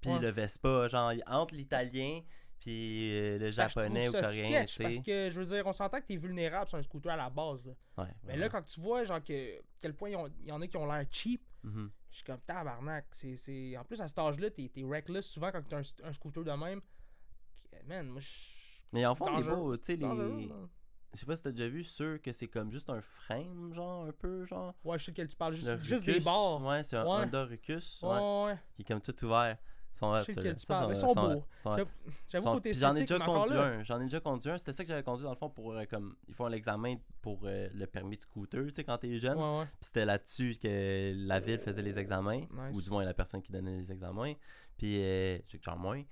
[0.00, 2.20] puis le Vespa, genre, entre l'italien
[2.64, 6.06] puis euh, le japonais ou coréen, sketch, Parce que, je veux dire, on s'entend que
[6.06, 7.64] t'es vulnérable sur un scooter à la base.
[7.66, 7.72] Là.
[8.04, 8.38] Ouais, Mais ouais.
[8.38, 11.04] là, quand tu vois, genre, que quel point il y en a qui ont l'air
[11.10, 11.90] cheap, Mhm.
[12.10, 13.06] je suis comme tabarnak.
[13.14, 13.76] C'est.
[13.76, 16.52] En plus, à cet âge-là, t'es, t'es reckless souvent quand t'as un, un scooter de
[16.52, 16.80] même.
[17.70, 18.28] Que, Man, moi, je.
[18.92, 20.48] Mais en fond, les beaux, tu sais, les.
[21.14, 24.06] Je sais pas si t'as déjà vu ceux que c'est comme juste un frame, genre,
[24.06, 24.74] un peu, genre.
[24.82, 25.54] Ouais, je sais de quel tu parles.
[25.54, 26.62] Juste, juste des barres.
[26.64, 27.24] Ouais, c'est un Ouais.
[27.26, 28.58] Honda Ouais, ouais, ouais.
[28.76, 29.58] qui est comme tout ouvert.
[29.94, 30.42] Ils sont hot, Je sais ceux-là.
[30.42, 31.28] lequel tu Ça, parles, mais sont- ils sont
[31.76, 31.84] beaux.
[32.28, 33.82] J'avoue, côté J'en ai déjà conduit un.
[33.84, 34.58] J'en ai déjà conduit un.
[34.58, 37.40] C'était ça que j'avais conduit dans le fond pour euh, comme ils font l'examen pour
[37.44, 39.36] euh, le permis de scooter, tu sais quand t'es jeune.
[39.38, 39.64] Ouais, ouais.
[39.66, 42.48] Puis c'était là-dessus que la ville faisait les examens Nice.
[42.72, 44.32] ou du moins la personne qui donnait les examens.
[44.78, 46.02] Puis euh, j'ai que genre moins.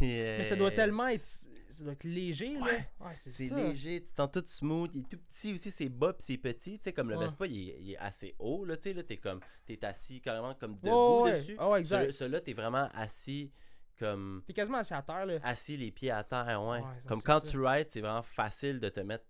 [0.00, 1.22] Mais ça euh, doit tellement être.
[1.22, 2.60] Ça doit être léger, là.
[2.64, 2.88] Ouais.
[3.00, 6.24] Ouais, c'est, léger, tu t'en tout smooth, il est tout petit aussi, c'est bas puis
[6.26, 7.24] c'est petit, tu sais comme le Ouais.
[7.24, 10.20] Vespa, il est, il est assez haut là, tu sais là, t'es comme t'es assis
[10.20, 11.38] carrément comme debout ouais.
[11.38, 11.56] dessus.
[11.58, 12.00] Ah exact.
[12.02, 13.50] Celui- Celui-là, t'es vraiment assis
[13.98, 15.38] comme T'es quasiment assis à terre, là.
[15.42, 16.80] assis les pieds à terre, ouais.
[17.06, 17.52] Comme quand ça.
[17.52, 19.24] tu rides, c'est vraiment facile de te mettre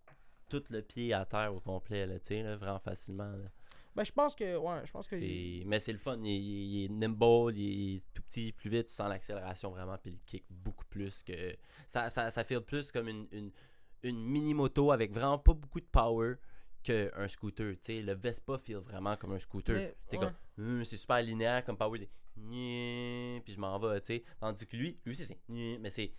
[0.48, 3.30] tout le pied à terre au complet, là, tu sais, là, vraiment facilement.
[3.30, 3.48] là.
[3.96, 4.56] Ben, je pense que.
[4.56, 5.16] Ouais, je pense que.
[5.66, 8.94] Mais c'est le fun, il, il- est nimble, il est tout petit, plus vite, tu
[8.94, 11.56] sens l'accélération vraiment, puis il kick beaucoup plus que...
[11.88, 13.50] Ça, ça, ça feel plus comme une, une,
[14.04, 16.34] une mini-moto avec vraiment pas beaucoup de power
[16.82, 18.02] qu'un scooter, tu sais.
[18.02, 19.76] Le Vespa feel vraiment comme un scooter.
[19.76, 20.18] Ouais.
[20.18, 21.98] comme, Hum, c'est super linéaire comme power,
[22.36, 24.24] puis je m'en vais, tu sais.
[24.38, 26.12] Tandis que lui, lui c'est mais c'est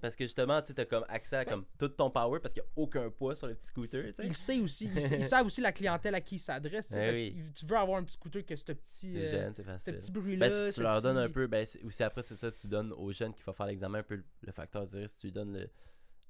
[0.00, 2.68] Parce que justement, tu t'as comme accès à comme tout ton power parce qu'il n'y
[2.68, 4.26] a aucun poids sur le petit scooter, tu sais.
[4.26, 4.90] Ils sait aussi.
[4.94, 6.88] Ils, sa- ils savent aussi la clientèle à qui ils s'adressent.
[6.88, 7.08] tu sais.
[7.08, 7.44] Eh oui.
[7.54, 10.48] Tu veux avoir un petit scooter que ce petit, euh, ce petit bruit-là.
[10.48, 12.92] Ben, si ce tu leur donnes un peu, ben, aussi après, c'est ça, tu donnes
[12.92, 15.32] aux jeunes qui vont faire l'examen un peu le, le facteur du risque, tu lui
[15.32, 15.68] donnes le,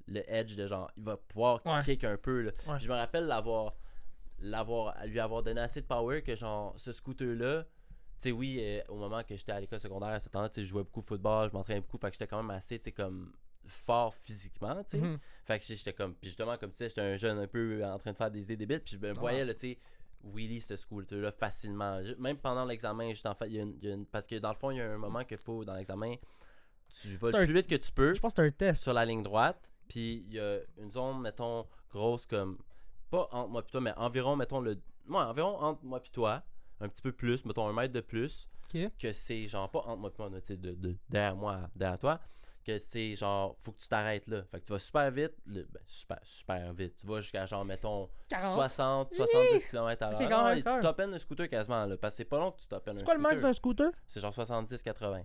[0.09, 1.81] le edge de genre, il va pouvoir Ouais.
[1.85, 2.43] kick un peu.
[2.43, 2.53] Là.
[2.67, 2.81] Ouais.
[2.81, 3.77] Je me rappelle l'avoir,
[4.41, 7.67] l'avoir, à lui avoir donné assez de power que genre, ce scooter-là,
[8.21, 10.83] sais, oui, euh, au moment que j'étais à l'école secondaire, à ce temps-là, je jouais
[10.85, 13.33] beaucoup au football, je m'entraînais beaucoup, fait que j'étais quand même assez, tu sais, comme
[13.67, 15.01] fort physiquement, tu sais.
[15.01, 15.19] Mhm.
[15.45, 17.99] Fait que j'étais comme, puis justement, comme tu sais, j'étais un jeune un peu en
[17.99, 19.79] train de faire des idées débiles, puis je me voyais, là, tu sais,
[20.23, 22.03] Willy, ce scooter-là, facilement.
[22.03, 24.07] Je- Même pendant l'examen, juste en fait, il y a une- il y a une-
[24.07, 26.15] parce que dans le fond, il y a un moment qu'il faut, dans l'examen,
[26.91, 28.83] tu vas le un- plus vite que tu peux Je pense que c'est un test.
[28.83, 32.59] sur la ligne droite, puis il y a une zone, mettons, grosse comme,
[33.11, 34.73] pas entre moi et toi, mais environ, mettons, le,
[35.09, 36.43] ouais, environ entre moi et toi,
[36.81, 38.49] un petit peu plus, mettons un mètre de plus,
[38.99, 41.99] que c'est genre pas entre moi et moi, tu sais, de, de- derrière moi, derrière
[41.99, 42.21] toi,
[42.65, 44.45] que c'est genre, faut que tu t'arrêtes là.
[44.51, 46.95] Fait que tu vas super vite, le- ben, super, super vite.
[46.97, 48.55] Tu vas jusqu'à genre, mettons, 40.
[48.55, 50.21] 60, 70 km à l'heure.
[50.77, 52.99] Tu t'oppelles un scooter quasiment, là, parce que c'est pas long que tu t'oppelles un
[52.99, 53.49] C'est quoi le max scooter.
[53.49, 53.91] d'un scooter?
[54.09, 54.83] C'est genre 70-80.
[54.85, 55.25] 80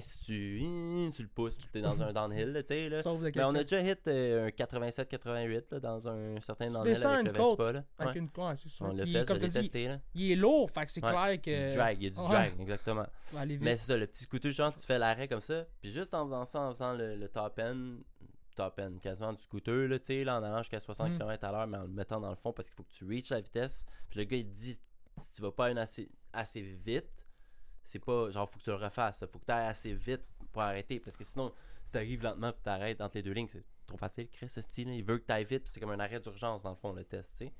[0.00, 3.02] si tu, tu le pousses, tu es dans un downhill, tu sais, là.
[3.34, 7.26] Mais on a déjà hit euh, un 87-88 là, dans un certain downhill avec une
[7.26, 7.72] le Vespa.
[7.72, 7.84] Là.
[7.98, 8.18] Avec Ouais.
[8.20, 8.44] une...
[8.44, 8.82] Ouais, c'est.
[8.82, 9.88] On l'a fait, je l'ai testé.
[9.88, 10.00] Là.
[10.14, 11.10] il est lourd, fait que c'est Ouais.
[11.10, 11.74] clair Il que.
[11.76, 12.26] drag, il y a du Ouais.
[12.26, 13.06] drag, exactement.
[13.60, 16.24] Mais c'est ça, le petit scooter, genre, tu fais l'arrêt comme ça, puis juste en
[16.26, 17.96] faisant ça, en faisant le, le top end,
[18.56, 21.18] top end, quasiment du scooter, là, tu sais, là, en allant jusqu'à 60 Mm.
[21.18, 23.04] km à l'heure, mais en le mettant dans le fond parce qu'il faut que tu
[23.04, 23.84] reaches la vitesse.
[24.10, 24.78] Puis le gars, il te dit,
[25.18, 27.26] si tu vas pas une assez, assez vite,
[27.88, 30.22] c'est pas, genre, faut que tu le refasses, faut que tu ailles assez vite
[30.52, 31.52] pour arrêter, parce que sinon,
[31.84, 34.88] si t'arrives lentement puis t'arrêtes entre les deux lignes, c'est trop facile, Chris, ce style,
[34.90, 37.30] il veut que t'ailles vite, c'est comme un arrêt d'urgence, dans le fond, le test,
[37.36, 37.52] tu sais.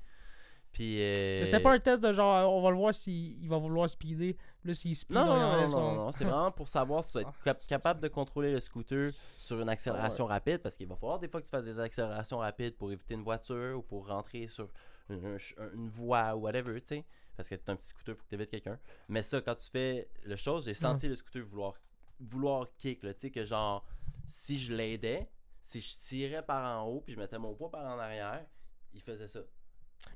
[0.71, 1.01] Puis.
[1.01, 3.89] euh, C'était pas un test de genre, on va le voir s'il il va vouloir
[3.89, 4.35] speeder.
[4.63, 7.03] Là, s'il speed, Non, on non, non, non, son- non, non, c'est vraiment pour savoir
[7.03, 10.77] si tu vas être cap- capable de contrôler le scooter sur une accélération rapide, parce
[10.77, 13.79] qu'il va falloir des fois que tu fasses des accélérations rapides pour éviter une voiture
[13.79, 14.67] ou pour rentrer sur
[15.09, 15.37] un
[15.73, 17.05] une voie ou whatever, tu sais.
[17.35, 18.77] Parce que t'as un petit scooter, faut que tu évites quelqu'un.
[19.07, 21.73] Mais ça, quand tu fais le chose, j'ai senti le scooter vouloir,
[22.19, 23.85] vouloir kick, tu sais, que genre,
[24.25, 25.29] si je l'aidais,
[25.63, 28.45] si je tirais par en haut puis je mettais mon poids par en arrière,
[28.93, 29.39] il faisait ça.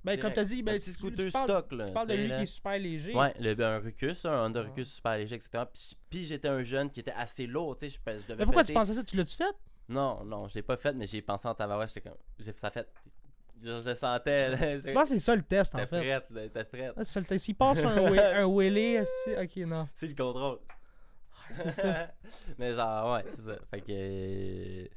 [0.03, 1.85] Ben, comme t'as dit, ben, petit tu- scooter tu parles, stock, là.
[1.85, 2.37] tu parles de tu lui là.
[2.37, 3.13] qui est super léger.
[3.13, 5.63] Ouais, le, ben, un Rucus, un Honda Rucus super léger, etc.
[5.71, 8.45] Puis, puis j'étais un jeune qui était assez lourd, tu sais, je, je devais Mais
[8.45, 9.03] pourquoi tu pensais ça?
[9.03, 9.55] Tu l'as-tu fait?
[9.89, 12.17] Non, non, je l'ai pas fait, mais j'ai pensé en tabarouette, j'étais comme...
[12.39, 12.89] J'ai ça fait...
[13.61, 14.57] Je, je sentais, là.
[14.79, 15.85] Je pense que c'est ça le test, en fait.
[15.87, 16.93] prête, là, t'es prête.
[16.97, 17.45] Ah, c'est ça le test.
[17.45, 17.97] S'il passe un,
[18.41, 19.87] un wheelie, c'est- ok, non.
[19.93, 20.59] C'est le contrôle.
[21.63, 22.11] c'est ça.
[22.57, 23.57] mais genre, ouais, c'est ça.
[23.71, 24.89] Fait que...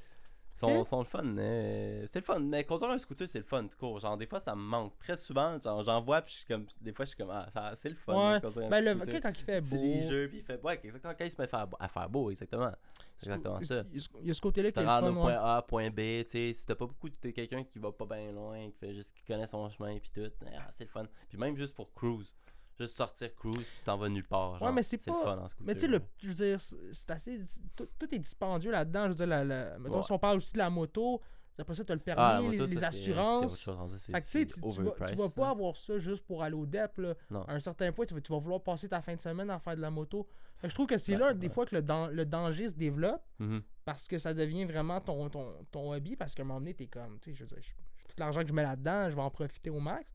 [0.58, 3.66] Sont, sont le fun, euh, c'est le fun, mais conduire un scooter c'est le fun
[3.68, 6.36] tout court, genre des fois ça me manque, très souvent genre j'en vois puis je
[6.38, 8.40] suis comme, des fois je suis comme ah ça- c'est le fun Ouais.
[8.40, 9.14] conduire un Ben, le, scooter.
[9.16, 9.76] ok, quand il fait beau.
[9.76, 12.08] léger, puis il fait ouais exactement quand il se met à faire, beau- à faire
[12.08, 12.70] beau exactement
[13.18, 15.06] c'est exactement ça Il y a ce côté-là qui est le fun.
[15.10, 15.32] au point ouais.
[15.38, 18.32] A, point B, tu sais, si t'as pas beaucoup, t'es quelqu'un qui va pas bien
[18.32, 21.04] loin, qui fait juste, qui connaît son chemin puis tout, ah, c'est le fun.
[21.28, 22.34] Puis même juste pour cruise,
[22.78, 25.46] juste sortir cruise puis s'en va nulle part, genre, mais c'est le pas- fun en.
[25.60, 27.40] Mais tu sais, le- je veux dire, c'est assez.
[27.74, 29.04] Tout, tout est dispendieux là-dedans.
[29.04, 30.02] Je veux dire, la, la- mettons, Ouais.
[30.02, 31.20] si on parle aussi de la moto,
[31.58, 33.58] après ça, tu as le permis, ah, moto, les ça, assurances.
[33.58, 35.50] chose, Fait que tu tu, vas, tu vas pas ça.
[35.50, 36.98] avoir ça juste pour aller au DEP.
[36.98, 37.14] Là.
[37.48, 39.58] À un certain point, tu vas, tu vas vouloir passer ta fin de semaine à
[39.58, 40.26] faire de la moto.
[40.58, 41.52] Fait que je trouve que c'est Ouais, là, des ouais.
[41.52, 43.62] fois, que le, dan- le danger se développe Mhm.
[43.86, 46.14] parce que ça devient vraiment ton, ton, ton hobby.
[46.16, 47.72] Parce qu'à un moment donné, t'es comme, tu sais, je veux dire, je-
[48.08, 50.10] tout l'argent que je mets là-dedans, je vais en profiter au max.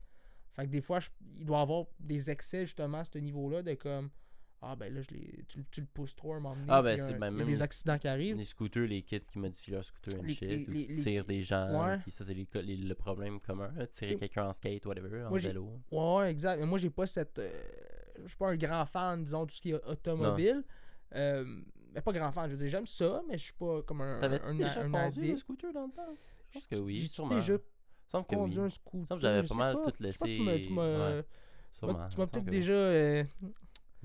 [0.54, 3.62] Fait que des fois, je- il doit y avoir des excès justement à ce niveau-là
[3.62, 4.10] de comme,
[4.60, 6.66] ah ben là, je tu, le- tu le pousses trop à un moment donné.
[6.68, 8.36] Ah, ben, c'est ben, même- des accidents qui arrivent.
[8.36, 11.02] Les scooters, les kids qui modifient leur scooter and Les- shit, les- ou qui les-
[11.02, 11.98] tirent des gens, Ouais.
[11.98, 15.68] puis ça c'est le problème commun, là, tirer quelqu'un en skate, whatever, en moi, vélo.
[15.90, 16.60] Ouais, ouais, exact.
[16.60, 17.38] Mais moi, j'ai pas cette.
[17.38, 17.50] euh,
[18.22, 20.62] je suis pas un grand fan, disons, de tout ce qui est automobile.
[21.14, 21.44] Euh,
[21.94, 24.20] mais pas grand fan, je veux dire, j'aime ça, mais je suis pas comme un.
[24.20, 26.14] T'avais-tu déjà un conduit scooter dans le temps?
[26.50, 27.34] Je pense que oui, sûrement.
[27.34, 27.56] déjà
[28.12, 28.66] semble que oui.
[28.66, 29.08] un scooter.
[29.08, 29.82] semble que j'avais je pas sais mal pas.
[29.90, 30.24] tout Je laissé.
[30.36, 32.72] tu m'as- tu m'as- ouais, tu sûrement, tu m'as semble peut-être déjà.
[32.72, 33.24] euh,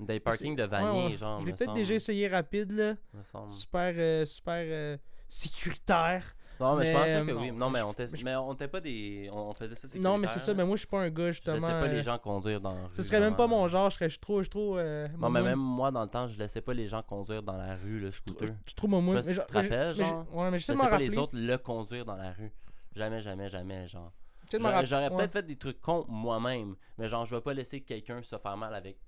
[0.00, 1.16] Des parkings de Vanier, ouais.
[1.16, 1.40] genre.
[1.40, 2.94] Je l'ai peut-être déjà essayé rapide, là.
[3.14, 3.52] me semble.
[3.52, 4.96] Super, euh, super euh,
[5.28, 6.24] sécuritaire.
[6.60, 7.52] Non, mais, je pense que euh, oui.
[7.52, 8.24] non, mais je- on teste.
[8.24, 9.30] mais je- on pas des.
[9.32, 11.26] On faisait ça Non, mais c'est ça, sécuritaire, mais moi, je suis pas un gars,
[11.26, 11.54] Je justement.
[11.54, 12.94] laissais pas les euh, gens conduire dans la rue.
[12.96, 14.42] Ce serait même pas mon genre, je serais je trop.
[14.42, 17.02] Je trop euh, Non, mais même moi, dans le temps, je laissais pas les gens
[17.02, 18.48] conduire dans la rue, le scooter.
[18.48, 19.16] Je suis trop momoun.
[19.18, 20.26] Je sais tu te rappelles, je- genre.
[20.34, 22.52] Ouais, mais Je m'en pas les autres le conduire dans la rue.
[22.94, 24.12] Jamais, jamais, jamais, genre.
[24.50, 25.16] J'aurais ouais.
[25.16, 28.56] peut-être fait des trucs contre moi-même, mais genre, je vais pas laisser quelqu'un se faire
[28.56, 28.98] mal avec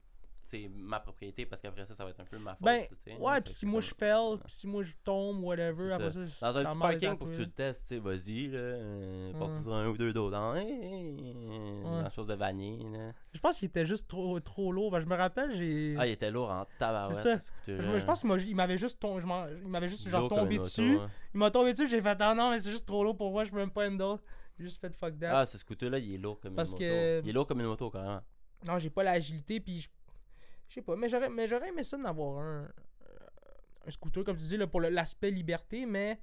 [0.74, 2.64] ma propriété parce qu'après ça, ça va être un peu ma faute.
[2.64, 2.84] Ben.
[3.18, 6.26] Ouais, puis si moi je fail, puis si moi je tombe, whatever, C'est après ça.
[6.26, 6.52] ça.
[6.52, 8.58] Dans un c'est petit parking pour que tu le testes, tu sais, vas-y, là.
[8.58, 10.12] Euh, passe sur un ou deux
[10.54, 12.02] Ouais.
[12.02, 13.12] Dans chose de vanille, là.
[13.32, 14.90] Je pense qu'il était juste trop, trop lourd.
[14.90, 15.94] Ben, je me rappelle, j'ai.
[15.98, 17.14] Ah, il était lourd en tabarouette.
[17.16, 17.38] C'est ça.
[17.38, 19.20] ce je, je pense qu'il m'a- il m'avait juste, tom-
[19.62, 20.96] il m'avait juste genre tombé une dessus.
[21.00, 21.10] hein.
[21.34, 23.44] Il m'a tombé dessus, j'ai fait ah non, mais c'est juste trop lourd pour moi,
[23.44, 24.18] je peux même pas handle.
[24.58, 25.38] J'ai juste fait fuck that.
[25.40, 26.84] Ah, ce scooter-là, il est lourd comme Parce une moto.
[26.90, 28.20] que- Il est lourd comme une moto, carrément.
[28.66, 29.88] Non, j'ai pas l'agilité, puis je
[30.70, 32.68] je sais pas, mais j'aurais, mais j'aurais aimé ça d'en avoir un, euh,
[33.86, 36.18] un scooter, comme tu dis, là, pour l'aspect liberté, mais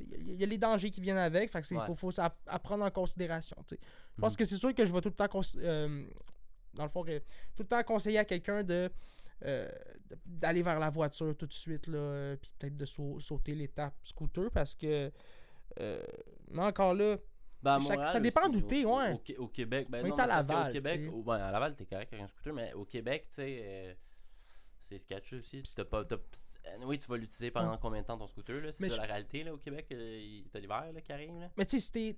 [0.00, 1.84] il y, a- les dangers qui viennent avec, fait que Ouais.
[1.86, 3.56] faut, faut ça à prendre en considération.
[3.70, 3.76] Je
[4.20, 4.36] pense Mhm.
[4.38, 6.06] que c'est sûr que je vais tout le temps, euh,
[6.74, 8.90] dans le fond, que- tout le temps conseiller à quelqu'un de
[9.44, 9.68] euh,
[10.08, 13.92] de- d'aller vers la voiture tout de suite, là, puis peut-être de sau- sauter l'étape
[14.04, 15.10] scooter, parce que,
[15.80, 16.02] euh,
[16.52, 17.16] mais encore là,
[17.62, 19.12] Ben, à Chaque- ça dépend d'où t'es, au- ouais.
[19.38, 21.12] Au, au Québec, ben On non, à mais qu'au Laval, Québec, tu sais.
[21.14, 23.94] au- ben, à Laval, t'es correct avec un scooter, mais au Québec, tu sais, euh,
[24.80, 25.62] c'est sketchy aussi.
[25.62, 26.04] Puis t'as pas.
[26.04, 26.16] t'as-
[26.84, 28.72] Oui, tu vas l'utiliser pendant combien de temps ton scooter, là?
[28.72, 29.86] C'est Mais ça je- la réalité, là, au Québec?
[29.92, 31.50] euh, il- T'as l'hiver, là, qui arrive, là?
[31.56, 32.16] Mais tu sais, si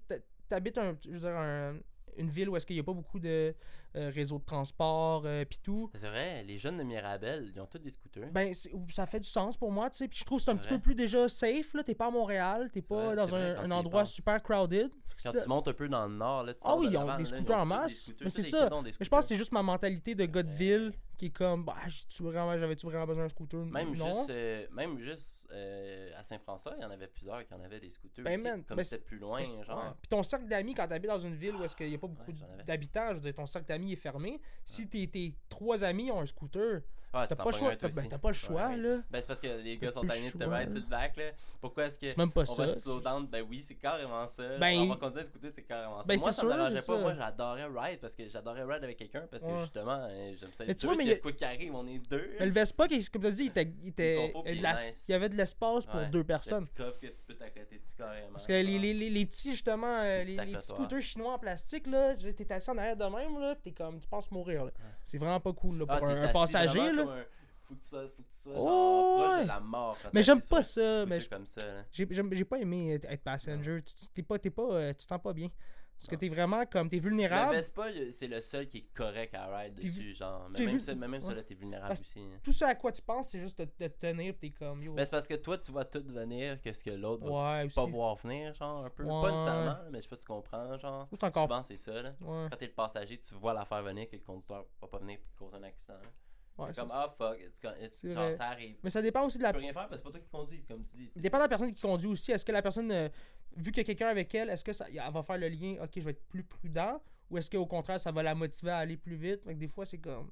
[0.48, 1.78] t'habites un, je veux dire, un-
[2.16, 3.54] une ville où est-ce qu'il n'y a pas beaucoup de
[3.96, 7.66] euh, réseau de transport euh, pis tout, C'est vrai, les jeunes de Mirabel, ils ont
[7.66, 8.30] tous des scooters.
[8.32, 8.52] ben
[8.88, 10.08] ça fait du sens pour moi, tu sais.
[10.08, 11.82] Puis je trouve que c'est un petit peu plus déjà safe, là.
[11.82, 14.90] T'es pas à Montréal, t'es pas vrai, dans un, endroit super crowded.
[15.22, 17.24] Quand tu montes un peu dans le nord, là, tu Ah oui, ils ont des
[17.24, 18.68] scooters en masse, mais c'est ça.
[18.82, 21.64] Mais je pense que c'est juste ma mentalité de gars de ville qui est comme,
[21.64, 23.64] bah, j'avais-tu vraiment besoin d'un scooter?
[23.66, 24.06] Même non.
[24.14, 27.80] juste, euh, même juste euh, à Saint-François, il y en avait plusieurs qui en avaient
[27.80, 29.94] des scooters Ben, man, comme ben, c'était plus loin, c'est- genre.
[30.00, 32.08] Puis ton cercle d'amis, quand t'habites dans une ville où est-ce qu'il n'y a pas
[32.08, 34.40] beaucoup Ouais, d'habitants, je veux dire, ton cercle d'amis est fermé.
[34.64, 36.82] Si tes, tes trois amis ont un scooter,
[37.14, 38.76] Ouais, t'as pas, choix, t'as, ben, t'as pas le choix, Ouais.
[38.76, 38.96] là.
[39.10, 40.62] Ben, c'est parce que les T'as gars sont tannés de te mettre là.
[40.70, 41.24] sur le back, là.
[41.60, 42.08] Pourquoi est-ce que.
[42.08, 42.74] C'est même pas on va ça.
[42.80, 43.26] slow down?
[43.26, 44.58] Ben oui, c'est carrément ça.
[44.58, 46.06] Ben, on va conduire un scooter, c'est carrément ça.
[46.08, 46.94] ben, moi, c'est ça me sûr, dérangeait pas.
[46.96, 47.00] ça.
[47.00, 49.60] Moi, j'adorais ride parce que j'adorais ride avec quelqu'un parce que Ouais.
[49.60, 50.64] justement, euh, j'aime ça.
[50.66, 52.30] Mais tu deux, vois, mais il y a de quoi qui arrive, on est deux.
[52.40, 55.36] Mais le Vespa, comme tu as dit, il, était, il, était- il y avait de
[55.36, 56.64] l'espace pour deux Le personnes.
[56.64, 58.28] petit coffre que tu peux t'accoter dessus carrément.
[58.32, 62.70] Parce que les, petits, justement, euh, Les petits scooters chinois en plastique, là, t'es assis
[62.70, 64.70] en arrière de même, là, pis t'es comme, tu penses mourir, là.
[65.04, 67.12] C'est vraiment pas cool, là, Ah, pour t'es un, passager, vraiment là.
[67.12, 67.24] comme un-
[67.66, 69.42] Faut que tu sois, faut que tu sois Oh, genre proche ouais.
[69.44, 69.98] de la mort.
[70.02, 71.62] quand Mais j'aime pas ça, mais comme ça.
[71.92, 73.80] J'ai pas aimé être, passenger.
[73.82, 75.48] Tu- T'es pas, t'es pas, euh, tu pas bien.
[75.96, 77.54] Parce que t'es vraiment comme, t'es Le vulnérable.
[77.54, 80.50] Vespa, c'est le seul qui est correct à ride dessus, genre.
[80.50, 81.36] Mais même, vu- ça, mais même ça, ouais.
[81.36, 82.18] là, t'es vulnérable Parce- aussi.
[82.20, 82.38] hein.
[82.42, 84.92] Tout ce à quoi tu penses, c'est juste de te tenir, pis t'es comme, yo.
[84.92, 87.68] Ben, c'est parce que toi, tu vas tout venir que ce que l'autre va ouais,
[87.68, 89.04] pas voir venir, genre, un peu.
[89.04, 89.22] Ouais.
[89.22, 91.08] Pas nécessairement, mais je sais pas si tu comprends, genre.
[91.10, 91.42] Ou encore.
[91.44, 92.10] Souvent, c'est ça, là.
[92.20, 95.38] Quand t'es le passager, tu vois l'affaire venir que le conducteur va pas venir et
[95.38, 95.94] cause un accident.
[95.94, 96.10] là.
[96.58, 98.36] Ouais, C'est comme, ah fuck, it's it's- genre, vrai.
[98.36, 98.76] ça arrive.
[98.82, 99.52] Mais ça dépend aussi de Tu la.
[99.52, 101.10] peux rien faire parce que c'est pas toi qui conduis, comme tu dis.
[101.16, 102.32] Dépend de la personne qui conduit aussi.
[102.32, 103.08] Est-ce que la personne, euh,
[103.56, 105.76] vu qu'il y a quelqu'un avec elle, est-ce que ça elle va faire le lien,
[105.82, 108.78] ok, je vais être plus prudent, ou est-ce qu'au contraire, ça va la motiver à
[108.78, 109.42] aller plus vite?
[109.44, 110.30] Fait que des fois, c'est comme.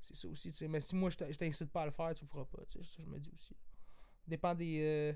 [0.00, 0.68] C'est ça aussi, tu sais.
[0.68, 2.84] Mais si moi, je t'incite pas à le faire, tu le feras pas, tu sais.
[2.84, 3.56] Ça, je me dis aussi.
[4.26, 4.80] Dépend des.
[4.82, 5.12] euh,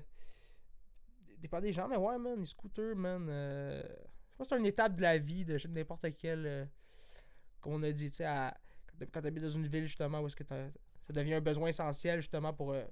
[1.39, 3.27] Dépend des gens, mais ouais, man, les scooters, man.
[3.29, 3.81] euh,
[4.31, 6.45] Je pense que c'est une étape de la vie de n'importe quel.
[6.45, 6.65] euh,
[7.61, 8.57] Comme on a dit, tu sais, à-
[9.05, 10.69] quand tu habites dans une ville, justement, où est-ce que t'as-
[11.01, 12.83] ça devient un besoin essentiel, justement, pour euh,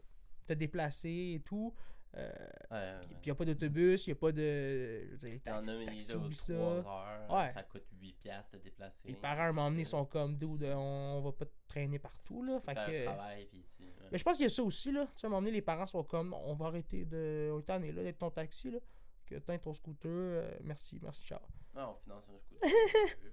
[0.48, 1.74] te déplacer et tout.
[2.16, 2.32] Euh,
[2.72, 5.06] Ouais, puis il n'y a pas d'autobus, il n'y a pas de.
[5.08, 6.54] Je veux dire, les a, taxis, mais il taxis, est aux oublie 3 ça.
[6.54, 7.32] heures.
[7.36, 7.52] Ouais.
[7.52, 9.08] Ça coûte 8 piastres de déplacer.
[9.08, 12.60] Les parents, moment donné, sont comme, dude, on, va pas te traîner partout, là.
[12.62, 13.04] Fait que.
[13.06, 13.84] travail, puis tu.
[13.84, 13.90] ouais.
[14.12, 15.06] Mais je pense qu'il y a ça aussi, là.
[15.08, 17.52] Tu sais, à un moment donné, les parents sont comme, on va arrêter de.
[17.52, 18.80] On est là, d'être ton taxi, là.
[19.26, 21.40] Que t'as ton scooter, euh, merci, merci, ciao.
[21.76, 22.62] Ouais, on finance un scooter.
[23.20, 23.30] puis, euh,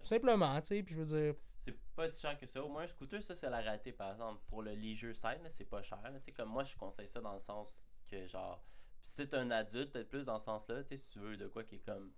[0.00, 1.34] Tout simplement, tu sais, puis je veux dire.
[1.64, 2.62] C'est pas si cher que ça.
[2.64, 3.92] Au moins, un scooter, ça, c'est la réalité.
[3.92, 6.00] Par exemple, pour le leisure side, c'est pas cher.
[6.02, 6.18] là.
[6.18, 8.64] Tu sais, comme moi, je conseille ça dans le sens que, genre,
[9.02, 11.46] si t'es un adulte, peut-être plus dans ce sens-là, tu sais, si tu veux de
[11.46, 12.12] quoi qui est comme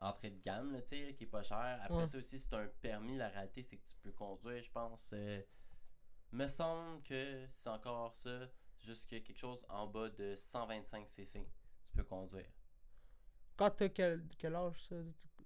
[0.00, 1.78] entrée de gamme, là, tu sais, qui est pas cher.
[1.82, 2.06] Après Ouais.
[2.06, 5.10] ça aussi, si t'as un permis, la réalité, c'est que tu peux conduire, je pense.
[5.14, 5.42] euh,
[6.32, 11.48] me semble que c'est encore ça, jusqu'à quelque chose en bas de 125 cc,
[11.88, 12.50] tu peux conduire.
[13.56, 14.96] Quand t'as quel, quel âge, ça?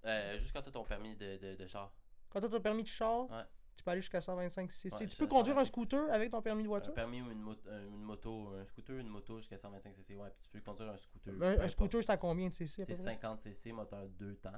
[0.06, 1.94] Euh, juste quand t'as ton permis de, de, de char.
[2.30, 3.42] Quand t'as ton permis de char, Ouais.
[3.76, 4.94] tu peux aller jusqu'à 125 cc.
[4.94, 7.30] Ouais, tu peux conduire un 125 scooter avec ton permis de Un voiture permis ou
[7.30, 10.60] une, moto, une moto, un scooter, une moto jusqu'à 125 cc, ouais, puis tu peux
[10.60, 11.34] conduire un scooter.
[11.34, 12.94] Un, peu un scooter, c'est à combien de cc C'est près?
[12.94, 14.50] 50 cc, moteur 2 temps.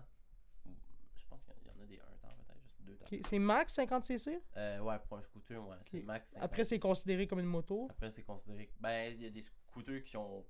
[1.15, 3.07] Je pense qu'il y en a des 1 temps, peut-être juste 2 temps.
[3.29, 6.33] C'est max 50 cc Euh, ouais, pour un scooter, ouais, c'est max.
[6.33, 7.87] 50 Après, c'est considéré comme une moto?
[7.91, 8.71] Après, c'est considéré.
[8.81, 10.45] Ben, il y a des scooters qui ont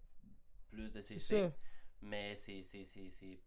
[0.69, 1.53] plus de C'est cc.
[2.03, 2.63] Mais c'est,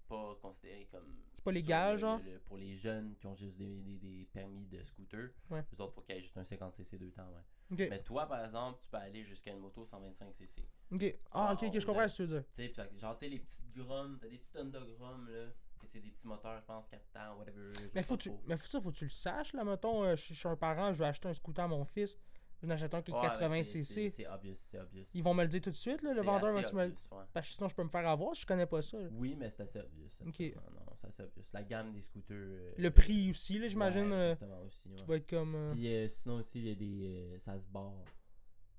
[0.08, 1.13] pas considéré comme.
[1.36, 2.20] C'est pas légal, genre?
[2.26, 5.63] le- le- Pour les jeunes qui ont juste des, des, des permis de scooter, Ouais.
[5.74, 7.89] eux autres, faut qu'il y ait juste un 50 cc 2 temps, ouais.
[7.89, 10.63] Mais toi, par exemple, tu peux aller jusqu'à une moto 125 cc.
[10.91, 11.15] Ok.
[11.32, 12.50] Ah, ok, ok, je comprends ce que tu veux dire.
[12.54, 15.48] Tu sais, pis, genre, tu sais, les petites grommes, t'as des petites Honda Grom, là,
[15.88, 17.74] c'est des petits moteurs, je pense, 4 temps, whatever.
[17.94, 20.34] Mais faut tu, mais faut ça, faut que tu le saches, là, mettons, euh, je
[20.34, 22.18] je suis un parent, je veux acheter un scooter à mon fils,
[22.62, 24.12] je vais en acheter un qui est Ouais, mais 80 c'est- c'est- cc.
[24.12, 25.04] C'est obvious, c'est obvious.
[25.13, 26.94] Ils vont me le dire tout de suite, là, le vendeur va tu me ouais.
[27.34, 28.98] Parce que sinon, je peux me faire avoir je connais pas ça.
[29.00, 29.08] là.
[29.12, 30.10] Oui, mais c'est assez obvious.
[30.10, 30.26] ça.
[30.26, 30.39] Ok.
[30.39, 31.44] Non, non, c'est assez obvious.
[31.54, 32.36] La gamme des scooters.
[32.38, 35.56] euh, Le prix aussi, là, j'imagine, ouais, euh, exactement aussi, tu vas être comme...
[35.56, 37.08] euh, Puis euh, sinon aussi, il y a des.
[37.36, 37.94] euh, ça se barre.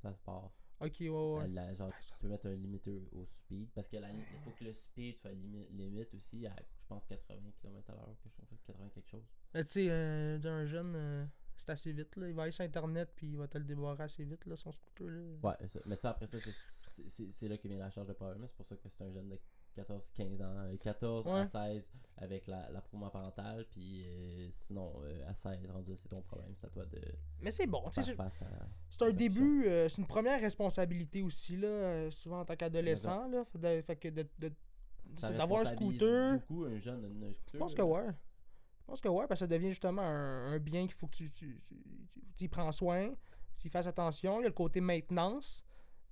[0.02, 0.50] Ça se barre.
[0.78, 1.48] Ok, ouais, ouais.
[1.48, 3.70] La- genre, tu peux mettre un limiteur au speed.
[3.74, 7.06] Parce que la, il faut que le speed soit limi- limite aussi à, je pense,
[7.06, 8.04] 80 km à l'heure.
[8.22, 9.24] quelque chose comme ça, 80 quelque chose.
[9.54, 11.24] Mais tu sais, euh, un jeune, euh,
[11.56, 12.28] c'est assez vite, là.
[12.28, 14.72] Il va aller sur Internet, puis il va te le débarrasser assez vite, là, son
[14.72, 15.20] scooter, là.
[15.42, 18.44] Ouais, ça- mais ça, après ça, c'est- là que vient la charge de problème.
[18.46, 19.38] C'est pour ça que c'est un jeune de
[19.74, 20.54] 14-15 ans.
[20.56, 21.46] euh, 14 à Ouais.
[21.48, 21.84] 16
[22.16, 23.66] avec la- l'approuvement parental.
[23.70, 26.54] Puis euh, sinon, euh, à 16, rendu, c'est ton problème.
[26.58, 26.98] C'est à toi de
[27.42, 29.04] Mais c'est bon, tu sais, c'est- à.
[29.04, 33.44] un début, euh, c'est une première responsabilité aussi, là, euh, souvent en tant qu'adolescent, là.
[33.44, 34.52] Fait, de- fait que de, de-
[35.36, 37.52] d'avoir un scooter, beaucoup un jeune un scooter.
[37.52, 38.06] je pense que ouais.
[38.86, 41.16] Je pense que ouais, parce que ça devient justement un, un bien qu'il faut que
[41.16, 41.74] tu, tu, tu,
[42.08, 43.12] tu- tu y prends soin,
[43.56, 44.38] tu y fasses attention.
[44.38, 45.64] Il y a le côté maintenance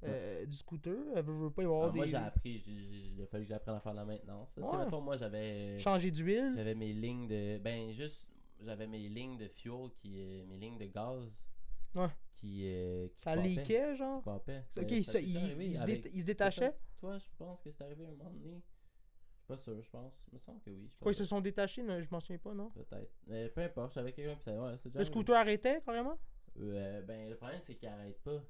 [0.03, 0.97] euh, du scooter.
[1.17, 2.11] Euh, veux, veux pas y avoir Alors, moi, des...
[2.11, 4.49] j'ai appris, j'ai- j'ai- il a fallu que j'apprenne à faire de la maintenance.
[4.57, 4.63] là.
[4.65, 4.85] Tu sais, Ouais.
[4.85, 6.53] mettons, moi, j'avais Changer d'huile.
[6.57, 7.59] j'avais mes lignes de.
[7.59, 8.27] Ben, juste,
[8.61, 11.31] j'avais mes lignes de fuel, qui, euh, mes lignes de gaz.
[11.95, 12.09] Ouais.
[12.33, 12.63] Qui.
[12.67, 14.23] euh, qui Ça leakait, genre?
[14.75, 14.81] Qui.
[14.81, 16.75] Ok, il, ça se- t'est il- se dé- il se détachait?
[16.99, 18.61] Toi, je pense que c'est arrivé un moment donné.
[19.47, 20.15] Pas sûr, je pense.
[20.33, 20.91] Il me semble que oui.
[20.95, 22.71] je Quoi, ils se sont détachés, je m'en souviens pas, non?
[22.71, 23.13] Peut-être.
[23.27, 24.59] Mais peu importe, j'avais quelqu'un qui savait.
[24.59, 25.13] Ouais, c'est déjà Le arrivé.
[25.13, 26.19] scooter arrêtait, carrément?
[26.59, 28.43] Euh, ben, le problème, c'est qu'il arrête pas.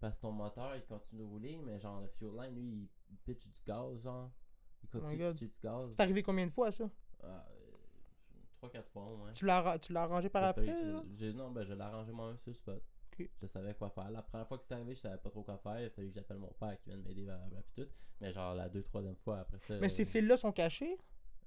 [0.00, 3.16] Parce que ton moteur, il continue de rouler, mais genre, le fuel line, lui, il
[3.18, 4.30] pitch du gaz, genre.
[4.82, 5.32] Il Oh my continue de God.
[5.38, 5.90] pitcher du gaz.
[5.92, 6.90] C'est arrivé combien de fois, ça?
[7.22, 7.46] Ah,
[8.60, 9.32] 3-4 fois, au moins.
[9.32, 11.02] Tu l'as tu l'as arrangé par après, là?
[11.14, 12.82] j'ai- Non, ben, je l'ai arrangé moi-même sur le spot.
[13.40, 14.10] Je savais quoi faire.
[14.10, 15.80] La première fois que c'est arrivé, je savais pas trop quoi faire.
[15.80, 17.90] Il a fallu que j'appelle mon père qui vienne m'aider, blablabla, puis tout.
[18.20, 19.78] Mais genre, la deux, troisième fois après ça.
[19.80, 20.98] Mais ces euh, fils-là sont cachés?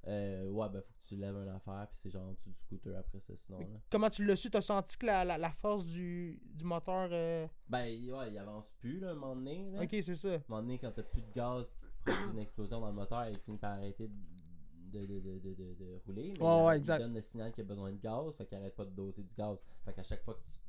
[0.07, 2.55] euh, ouais, ben, faut que tu lèves une affaire, puis c'est genre en dessous du
[2.55, 3.59] scooter après ça, sinon.
[3.59, 3.65] Là.
[3.89, 4.51] Comment tu l'as su?
[4.51, 7.09] T'as senti que la, la, la force du, du moteur...
[7.11, 9.71] euh, Ben, ouais, il avance plus, là, un moment donné.
[9.71, 9.81] Là.
[9.81, 10.33] Ok, c'est ça.
[10.33, 12.93] À un moment donné, quand t'as plus de gaz qui produit une explosion dans le
[12.93, 16.33] moteur, il finit par arrêter de, de, de, de, de, rouler.
[16.33, 16.99] Mais il, ouais, il exact.
[16.99, 19.33] donne le signal qu'il a besoin de gaz, fait qu'il arrête pas de doser du
[19.33, 19.57] gaz.
[19.83, 20.59] Fait qu'à chaque fois que tu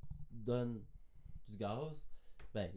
[0.43, 0.83] donnes
[1.49, 1.93] du gaz,
[2.55, 2.71] ben,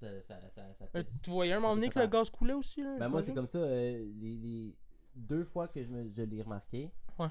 [0.00, 1.22] ça, ça, ça, ça Mais pisse.
[1.22, 2.96] tu voyais un moment donné que le gaz coulait aussi, là?
[2.98, 4.76] Ben, moi, c'est comme ça, euh, les, les
[5.14, 7.28] deux fois que je, me, je l'ai remarqué, Ouais.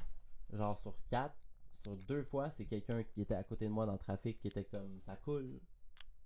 [0.54, 1.36] genre sur quatre,
[1.84, 4.48] sur deux fois, c'est quelqu'un qui était à côté de moi dans le trafic qui
[4.48, 5.60] était comme ça coule.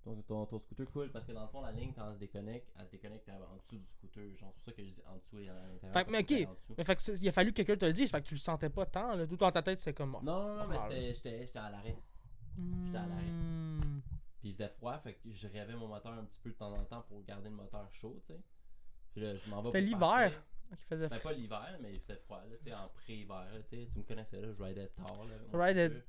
[0.04, 2.20] Ton, ton, ton scooter coule parce que dans le fond, la ligne, quand elle se
[2.20, 4.36] déconnecte, elle se déconnecte en dessous du scooter.
[4.36, 5.92] Genre, c'est pour ça que je dis en dessous et à l'intérieur.
[5.94, 6.48] Fait que- mais ok.
[6.78, 8.38] Mais fait que il a fallu que quelqu'un te le dise, fait que tu le
[8.40, 9.26] sentais pas tant, là.
[9.26, 10.12] Tout dans ta tête, c'est comme...
[10.12, 11.96] Non, non, non, mais Ah, j'étais j'étais à l'arrêt.
[12.84, 13.22] J'étais à l'arrêt.
[13.24, 14.00] Hmm.
[14.40, 16.72] Puis il faisait froid, fait que je rêvais mon moteur un petit peu de temps
[16.72, 18.40] en temps pour garder le moteur chaud, tu sais.
[19.12, 20.32] Puis là, je m'en vais C'était l'hiver.
[20.70, 21.30] il faisait Ben, froid.
[21.32, 23.88] pas l'hiver, mais il faisait froid, là, tu sais, en pré-hiver, là, tu sais.
[23.92, 25.34] Tu me connaissais, là, je ridais tard, là.
[25.52, 26.02] mon scooter.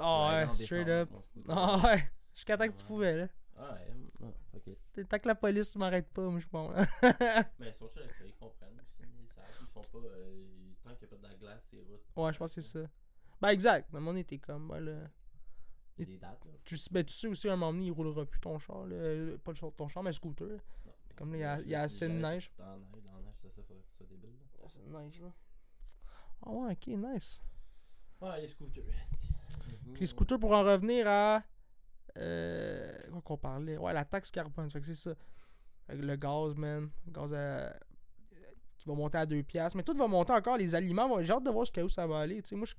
[0.00, 1.10] Ah Je ridais ouais, straight up.
[1.10, 1.22] mon.
[1.48, 2.10] Ah ouais.
[2.34, 3.28] Jusqu'à temps que tu pouvais, là.
[3.56, 3.74] Ah
[4.20, 5.08] ouais, ok.
[5.08, 6.70] Tant que la police m'arrête pas, moi je suis bon.
[7.58, 9.98] Mais ils sont ça, ils comprennent ils savent, ils sont pas.
[10.06, 10.46] euh,
[10.84, 12.00] tant qu'il n'y a pas de la glace, c'est route.
[12.14, 12.88] Ouais, je pense que c'est ça.
[13.40, 13.92] Ben exact.
[13.92, 15.08] Moment donné, t'es comme, ben là.
[16.04, 16.52] Des dates, là.
[16.64, 18.86] Tu, sais- ben, tu sais aussi, à un moment donné, il roulera plus ton char,
[18.86, 18.94] là.
[18.96, 20.46] Euh, Pas le char- ton char, mais le scooter.
[20.48, 20.56] là.
[20.86, 20.92] Non.
[21.16, 22.50] Comme là, il y a- y a assez de neige.
[22.56, 24.68] cette En neige, en neige, ça, ça, faudrait que tu sois débile, là.
[24.68, 25.32] C'est neige, là.
[26.44, 27.42] Ah ouais, ok, nice.
[28.20, 28.84] Ouais, les scooters,
[30.00, 31.42] les scooters, pour en revenir à.
[32.16, 33.76] Euh, quoi qu'on parlait?
[33.76, 34.68] Ouais, la taxe carbone.
[34.70, 35.14] Fait que c'est ça.
[35.88, 36.90] Le gaz, man.
[37.06, 37.78] Le gaz à-
[38.76, 39.76] qui va monter à 2 piastres.
[39.76, 40.56] Mais tout va monter encore.
[40.56, 42.42] Les aliments, vont- j'ai hâte de voir jusqu'à où ça va aller.
[42.42, 42.74] Tu sais, moi, je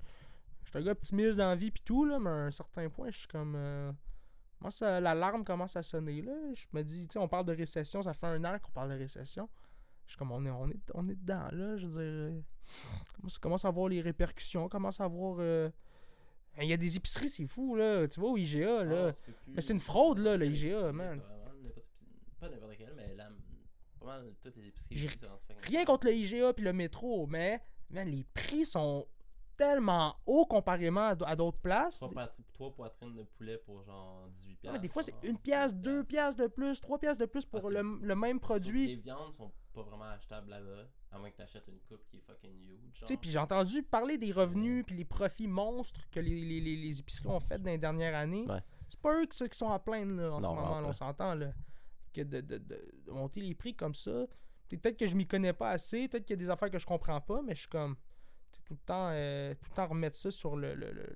[0.71, 2.89] je suis un gars optimiste dans la vie pis tout, là, mais à un certain
[2.89, 3.55] point, je suis comme.
[3.55, 3.91] euh,
[4.62, 6.34] moi, ça, l'alarme commence à sonner, là.
[6.53, 8.89] Je me dis, tu sais, on parle de récession, ça fait un an qu'on parle
[8.91, 9.49] de récession.
[10.05, 11.77] Je suis comme, on est, on est, on est dedans, là.
[11.77, 12.01] Je veux dire,
[12.36, 12.41] euh,
[13.15, 15.38] commence, commence à voir les répercussions, on commence à voir.
[15.39, 15.69] euh,
[16.62, 18.08] il y a des épiceries, c'est fou, là.
[18.08, 19.08] Tu vois, au IGA, là.
[19.10, 21.19] Ah, plus- Mais c'est une fraude, là, le IGA, man.
[21.19, 21.36] vraiment
[22.39, 23.29] Pas n'importe quel, mais là,
[23.99, 24.97] pas mal toutes les épiceries.
[24.97, 25.08] J'ai
[25.63, 29.08] Rien contre le IGA puis le métro, mais man, les prix sont
[29.60, 32.00] tellement hauts comparément à d'autres places.
[32.00, 34.80] Trois, patri- trois poitrines de poulet pour genre 18 Ouais, piastres.
[34.82, 37.67] des fois, c'est une pièce, deux 15 pièces de plus, trois pièces de plus pour
[37.67, 38.95] Ah, le, le même Les produit.
[38.95, 40.88] viandes sont pas vraiment achetables là-bas.
[41.12, 42.93] À moins que t'achètes une coupe qui est fucking huge.
[43.00, 46.62] Tu sais, puis j'ai entendu parler des revenus puis les profits monstres que les, les,
[46.62, 48.45] les, les épiceries ont fait dans les dernières années.
[48.48, 48.62] Ouais.
[48.89, 50.93] C'est pas eux qui, qui sont à plaindre là, en Non, ce moment, là, on
[50.93, 51.34] s'entend.
[51.36, 51.52] là.
[52.13, 54.26] Que de, de, de- de monter les prix comme ça.
[54.67, 56.86] Peut-être que je m'y connais pas assez, peut-être qu'il y a des affaires que je
[56.86, 57.95] comprends pas, mais je suis comme.
[58.69, 61.08] Tout le temps, euh, tout le temps remettre ça sur le, le, le,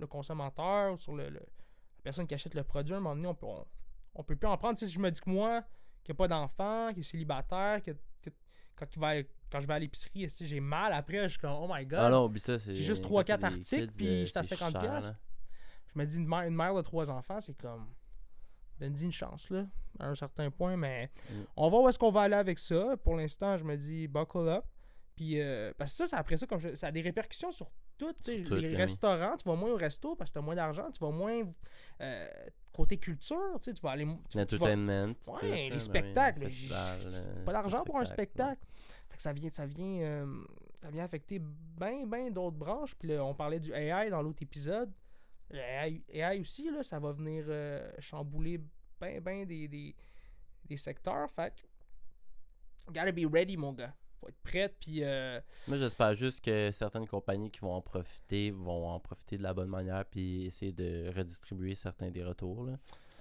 [0.00, 1.40] le consommateur, sur le, la
[2.02, 2.92] personne qui achète le produit.
[2.92, 3.64] À un moment donné, on peut, on,
[4.16, 4.76] on peut plus en prendre.
[4.76, 5.62] Tu sais, si je me dis que moi,
[6.02, 8.30] qui n'a pas d'enfant, qui est célibataire, a-
[8.74, 9.14] quand, il va,
[9.50, 12.00] quand je vais à l'épicerie, j'ai mal après, je suis comme, oh my god.
[12.02, 12.58] Ah non, ça.
[12.58, 15.10] J'ai juste quand 3-4 t'as des articles, puis euh, j'étais à c'est 50 cher, piastres.
[15.12, 15.16] là.
[15.94, 17.86] Je me dis, une mère, une mère de trois enfants, c'est comme.
[18.80, 19.66] Donne-y une chance, là,
[20.00, 21.34] à un certain point, mais Mm.
[21.56, 22.96] on va où est-ce qu'on va aller avec ça.
[23.02, 24.64] Pour l'instant, je me dis, buckle up.
[25.18, 27.68] Puis, euh, parce que ça, ça, après ça, comme je- ça a des répercussions sur
[27.98, 28.14] tout.
[28.22, 30.88] Sur les ben restaurants, tu vas moins au resto parce que tu as moins d'argent.
[30.92, 31.42] Tu vas moins.
[32.00, 32.28] euh,
[32.72, 34.04] côté culture, tu vas aller.
[34.06, 35.08] tu- tu vas- L'entertainment.
[35.08, 36.48] Ouais, tout, les ben oui, spectacles, le
[37.12, 38.06] euh, pas d'argent pour un ouais.
[38.06, 38.64] spectacle.
[39.10, 40.44] Fait que ça vient, ça vient, euh,
[40.80, 42.94] ça vient affecter bien, bien d'autres branches.
[42.94, 44.92] Puis là, on parlait du AI dans l'autre épisode.
[45.50, 47.46] Le AI, AI aussi, là, ça va venir
[47.98, 48.60] chambouler
[49.00, 49.96] bien, bien des, des,
[50.66, 51.28] des secteurs.
[51.32, 53.92] Fait que, gotta be ready, mon gars.
[54.20, 55.04] Faut être prête, puis...
[55.04, 59.42] euh, Moi, j'espère juste que certaines compagnies qui vont en profiter vont en profiter de
[59.42, 62.64] la bonne manière puis essayer de redistribuer certains des retours.
[62.64, 62.72] Là.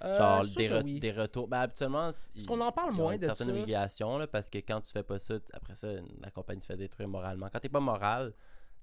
[0.03, 0.99] euh, Genre des, que re- oui.
[0.99, 1.47] des retours.
[1.47, 3.53] Ben, habituellement, Parce qu'on en parle il y a moins de certaine ça.
[3.53, 5.87] régulation là, parce que quand tu fais pas ça, après ça,
[6.21, 7.47] la compagnie se fait détruire moralement.
[7.53, 8.33] Quand t'es pas moral,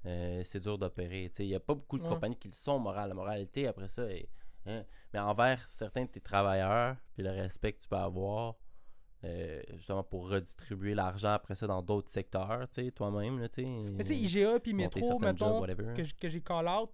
[0.06, 1.30] euh, c'est dur d'opérer.
[1.38, 2.08] Il y a pas beaucoup de Ouais.
[2.10, 3.08] compagnies qui le sont morales.
[3.08, 4.28] La moralité, après ça, est,
[4.66, 4.84] hein.
[5.12, 8.54] mais envers certains de tes travailleurs, puis le respect que tu peux avoir,
[9.25, 13.39] euh, justement pour redistribuer l'argent après ça dans d'autres secteurs, tu sais, toi-même.
[13.41, 13.68] là, tu sais.
[13.68, 15.62] Mais tu sais, IGA puis Métro, jobs, mettons,
[15.95, 16.91] que, que j'ai call out,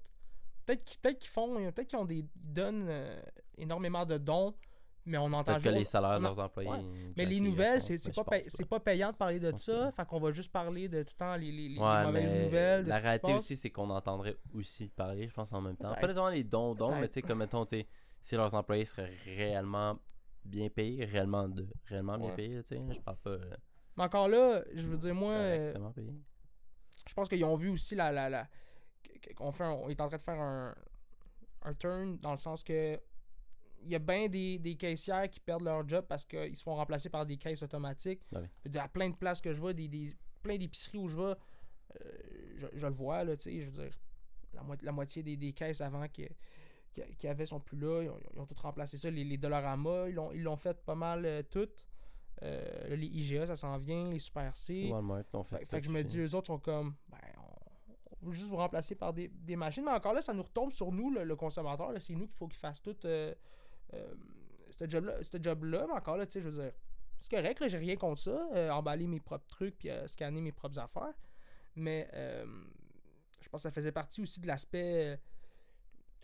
[0.67, 3.21] peut-être qu'ils peut qu'ils font, peut-être qu'ils ont des, ils donnent euh,
[3.59, 4.55] énormément de dons,
[5.07, 6.69] mais on entend Peut-être que les salaires de leurs employés.
[6.71, 6.85] ouais.
[7.17, 7.87] Mais les nouvelles, font.
[7.87, 9.91] c'est c'est pas, c'est pas payant de parler de ça.
[9.91, 12.85] Fait qu'on va juste parler de tout le temps les, les, les Ouais, mauvaises nouvelles.
[12.85, 15.89] De la réalité aussi, c'est qu'on entendrait aussi parler, je pense, en même temps.
[15.89, 16.01] Peut-être.
[16.03, 17.13] Pas nécessairement les dons, dons, mais Peut-être.
[17.15, 17.87] tu sais, comme mettons, tu sais,
[18.21, 19.99] si leurs employés seraient réellement
[20.45, 22.35] bien payés, réellement, de, réellement bien Ouais.
[22.37, 23.57] payés, tu sais, je parle pas euh,
[23.97, 25.35] Mais encore là, je veux dire, moi,
[27.07, 28.11] je pense qu'ils ont vu aussi la.
[28.13, 28.49] la, la
[29.23, 30.75] que- qu'on fait un- on est en train de faire un,
[31.63, 32.99] un turn dans le sens que
[33.83, 36.75] il y a bien des, des caissières qui perdent leur job parce qu'ils se font
[36.75, 38.21] remplacer par des caisses automatiques.
[38.35, 38.71] Ah oui.
[38.71, 41.23] De- À plein de places que je vois, des, des- plein d'épiceries où je vais,
[41.23, 41.35] euh,
[42.57, 43.99] je, je le vois, là, tu sais, je veux dire,
[44.53, 46.29] la, mo- la moitié des, des caisses avant qui,
[46.93, 48.03] qui, qui avaient sont plus là.
[48.03, 49.11] Ils ont, ils ont tout remplacé ça.
[49.11, 51.85] Les, les Dollarama, ils l'ont, ils l'ont fait pas mal euh, toutes.
[52.43, 54.11] Euh, les IGA, ça s'en vient.
[54.11, 54.89] Les Super C.
[54.91, 55.59] Walmart l'ont fait.
[55.59, 57.19] Fait, fait que je me dis, eux autres sont comme, ben,
[58.23, 59.85] on, veut juste vous remplacer par des, des machines.
[59.85, 61.93] Mais encore là, ça nous retombe sur nous, le, le consommateur.
[61.93, 62.01] là.
[62.01, 63.35] C'est nous qu'il faut qu'il fasse tout euh,
[64.71, 65.17] ce job-là.
[65.41, 65.87] job-là.
[65.87, 66.73] Mais encore là, tu sais, je veux dire,
[67.19, 68.75] c'est correct, là, j'ai rien contre ça.
[68.75, 71.13] emballer mes propres trucs puis scanner mes propres affaires.
[71.77, 75.21] Mais je pense que ça faisait partie aussi de l'aspect.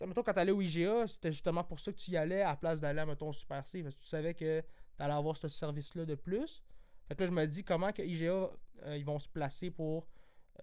[0.05, 2.55] Mettons, quand t'allais au IGA, c'était justement pour ça que tu y allais à la
[2.55, 3.81] place d'aller, mettons, au Super C.
[3.83, 4.63] Parce que tu savais que
[4.95, 6.63] t'allais avoir ce service-là de plus.
[7.07, 8.49] Fait que là, je me dis comment que IGA,
[8.83, 10.07] euh, ils vont se placer pour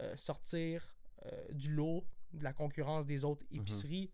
[0.01, 0.95] euh, sortir
[1.27, 4.11] euh, du lot de la concurrence des autres épiceries?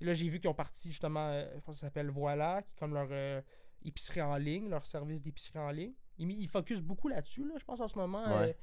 [0.00, 2.72] Et là, j'ai vu qu'ils ont parti justement, je pense que ça s'appelle Voilà, qui
[2.72, 3.42] est comme leur
[3.82, 5.92] épicerie en ligne, leur service d'épicerie en ligne.
[6.18, 8.24] Ils, ils focusent beaucoup là-dessus, là, je pense, en ce moment.
[8.38, 8.56] Ouais.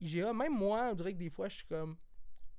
[0.00, 1.96] IGA, même moi, on dirait que des fois, je suis comme.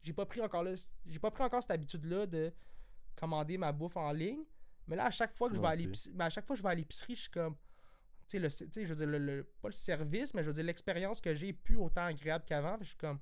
[0.05, 0.73] J'ai pas pris encore là,
[1.07, 2.53] j'ai pas pris encore cette habitude-là de
[3.15, 4.43] commander ma bouffe en ligne.
[4.87, 5.75] Mais là, à chaque fois que je vais Non à
[6.13, 7.55] mais à chaque fois que je vais à l'épicerie, je suis comme.
[8.27, 11.21] Tu sais, je veux dire, le, le- pas le service, mais je veux dire, l'expérience
[11.21, 12.77] que j'ai est plus autant agréable qu'avant.
[12.81, 13.19] Je suis comme.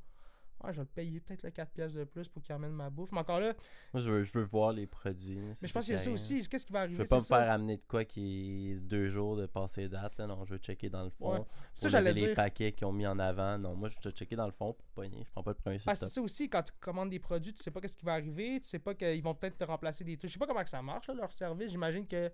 [0.64, 3.12] Ouais, je vais payer peut-être le 4 pièces de plus pour qu'il amène ma bouffe.
[3.12, 3.54] Mais encore là,
[3.94, 5.38] Moi, je veux, je veux voir les produits.
[5.62, 6.48] mais je pense qu'il y a ça aussi.
[6.48, 7.04] Qu'est-ce qui va Je arriver?
[7.04, 7.38] veux pas me ça.
[7.40, 10.18] faire amener de quoi qui est deux jours de passé date.
[10.18, 10.28] Là.
[10.28, 11.34] Non, je veux checker dans le fond.
[11.34, 11.46] Ouais.
[11.76, 13.58] Ça, les paquets qu'ils ont mis en avant.
[13.58, 15.24] Non, moi, je vais checker dans le fond pour pogner.
[15.26, 17.54] Je prends pas le premier Ah, le c'est ça aussi, quand tu commandes des produits,
[17.54, 20.06] tu sais pas qu'est-ce qui va arriver, tu sais pas qu'ils vont peut-être te remplacer
[20.06, 20.30] des trucs.
[20.30, 21.72] Je sais pas comment que ça marche, là, leur service.
[21.72, 22.32] J'imagine que.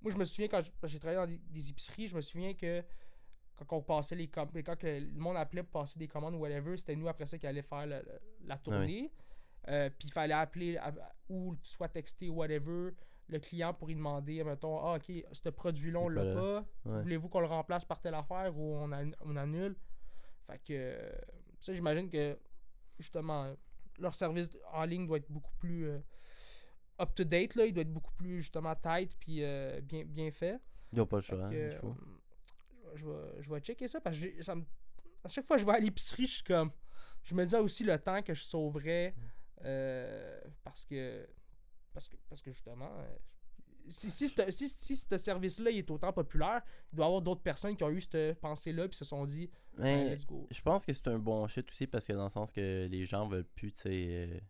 [0.00, 2.84] Moi, je me souviens quand j'ai travaillé dans des, des épiceries, je me souviens que
[3.56, 6.38] quand on passait les commandes, quand que le monde appelait pour passer des commandes ou
[6.38, 8.02] whatever, c'était nous après ça qui allait faire le-
[8.46, 9.12] la tournée.
[9.68, 10.92] Euh, puis il fallait appeler à-
[11.28, 12.90] ou soit texter whatever
[13.28, 17.02] le client pour lui demander, mettons, ah ok, ce produit-là on l'a pas Ouais.
[17.02, 19.74] voulez-vous qu'on le remplace par telle affaire ou on, an- on annule?
[20.46, 20.98] Fait que
[21.58, 22.38] ça, j'imagine que
[22.98, 23.54] justement,
[23.98, 25.98] leur service en ligne doit être beaucoup plus euh,
[27.00, 27.66] up-to-date, là.
[27.66, 30.60] Il doit être beaucoup plus justement tight puis euh, bien, bien fait.
[30.92, 31.44] Ils ont pas le choix.
[31.44, 31.96] hein, il faut.
[32.94, 34.64] Euh, je, vais, je vais checker ça parce que ça me-
[35.24, 36.70] à chaque fois que je vais à l'épicerie, je suis comme.
[37.22, 39.14] Je me dis aussi le temps que je sauverais
[39.64, 41.26] euh, parce que.
[41.92, 42.90] Parce que, parce que justement.
[42.98, 43.16] euh,
[43.88, 47.42] si, si, ce- si, si ce service-là est autant populaire, il doit y avoir d'autres
[47.42, 49.50] personnes qui ont eu cette pensée-là puis se sont dit
[50.10, 50.46] let's go.
[50.50, 53.04] je pense que c'est un bon shit aussi parce que dans le sens que les
[53.04, 54.42] gens veulent plus, tu sais.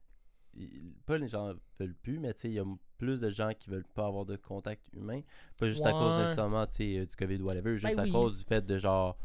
[1.07, 2.65] Pas les gens veulent plus, mais il y a
[2.99, 5.21] plus de gens qui veulent pas avoir de contact humain.
[5.59, 8.13] Pas juste à cause nécessairement, euh, du COVID ou whatever, juste Ben à oui.
[8.13, 9.17] cause du fait de genre.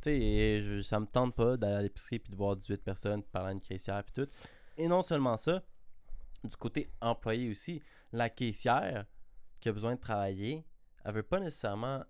[0.00, 3.50] Tu sais, ça me tente pas d'aller à l'épicerie puis de voir 18 personnes parler
[3.50, 4.30] à une caissière puis tout.
[4.76, 5.62] Et non seulement ça,
[6.42, 7.80] du côté employé aussi,
[8.12, 9.06] la caissière
[9.60, 10.64] qui a besoin de travailler,
[11.04, 12.02] elle veut pas nécessairement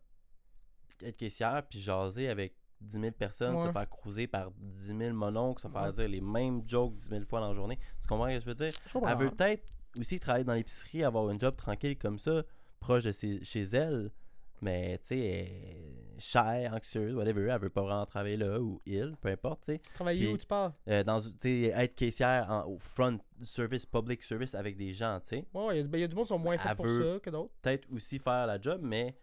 [1.02, 5.62] être caissière puis jaser avec 10 000 personnes, se faire cruiser par 10 000 mononcles,
[5.62, 5.92] se faire Ouais.
[5.92, 7.78] dire les mêmes jokes 10 000 fois dans la journée.
[8.00, 8.72] Tu comprends ce que je veux dire?
[8.86, 8.98] Je.
[9.08, 9.64] Elle veut peut-être
[9.98, 12.42] aussi travailler dans l'épicerie, avoir un job tranquille comme ça,
[12.80, 14.10] proche de ses- chez elle,
[14.60, 15.50] mais tu sais,
[16.18, 19.78] chère, anxieuse, whatever, elle veut pas vraiment travailler là, ou il, peu importe, tu sais.
[19.94, 23.84] Travailler Puis- où tu parles Euh, dans, tu sais, être caissière en- au front service,
[23.86, 25.46] public service avec des gens, tu sais.
[25.52, 26.76] Ouais, ouais, il y a- ben, il y a du monde qui sont moins faits
[26.76, 27.52] pour veut- ça que d'autres.
[27.60, 29.16] Peut-être aussi faire la job, mais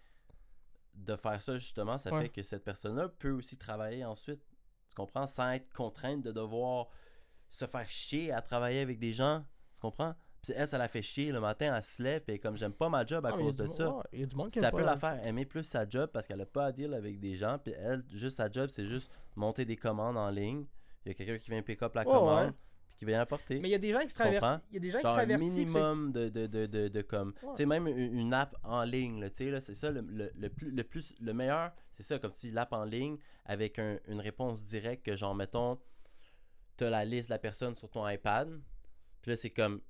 [1.04, 2.24] de faire ça justement, ça Ouais.
[2.24, 4.42] fait que cette personne-là peut aussi travailler ensuite,
[4.90, 6.88] tu comprends, sans être contrainte de devoir
[7.50, 9.44] se faire chier à travailler avec des gens,
[9.76, 10.14] tu comprends?
[10.42, 12.88] Puis elle, ça la fait chier le matin, elle se lève, et comme j'aime pas
[12.90, 13.90] ma job à Ah, cause de ça.
[13.90, 15.64] ouais, Il y a du monde qui Si aime elle peut la faire aimer plus
[15.66, 18.50] sa job parce qu'elle a pas à deal avec des gens, puis elle, juste sa
[18.50, 20.66] job, c'est juste monter des commandes en ligne.
[21.06, 22.54] Il y a quelqu'un qui vient pick up la commande, ouais.
[23.00, 23.60] Qui vient apporter.
[23.60, 24.62] Mais il y a des gens traversent.
[24.70, 25.40] Il y a des gens qui Genre un traversent.
[25.42, 27.30] minimum de, de, de, de, de comme.
[27.42, 27.50] Ouais.
[27.52, 30.32] Tu sais, même une, app en ligne, là, tu sais, là, c'est ça le, le,
[30.36, 31.16] le plus, le plus.
[31.22, 35.16] Le meilleur, c'est ça, comme si l'app en ligne avec un- une réponse directe que,
[35.18, 35.80] genre, mettons,
[36.78, 38.50] t'as la liste de la personne sur ton iPad,
[39.22, 39.82] puis là, c'est comme.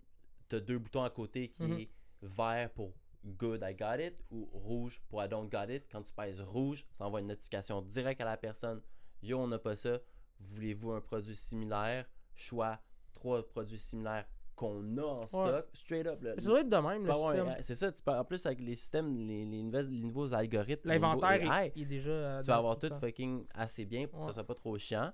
[0.47, 1.79] T'as deux boutons à côté qui Mhm.
[1.79, 1.89] est
[2.23, 2.93] vert pour
[3.23, 5.83] good, I got it, ou rouge pour I don't got it.
[5.91, 8.81] Quand tu pèses rouge, ça envoie une notification directe à la personne.
[9.21, 9.99] Yo, on n'a pas ça.
[10.39, 12.05] Voulez-vous un produit similaire?
[12.33, 12.79] Choix
[13.19, 15.67] trois produits similaires qu'on a en stock.
[15.73, 16.21] Straight up.
[16.21, 16.33] là.
[16.37, 17.55] Ça doit être de même, le système.
[17.61, 20.89] C'est ça, tu peux, en plus avec les systèmes, les, les, nouvelles- les nouveaux algorithmes,
[20.89, 22.39] L'inventaire est, déjà.
[22.41, 25.11] tu vas avoir tout fucking assez bien pour que ça soit pas trop chiant.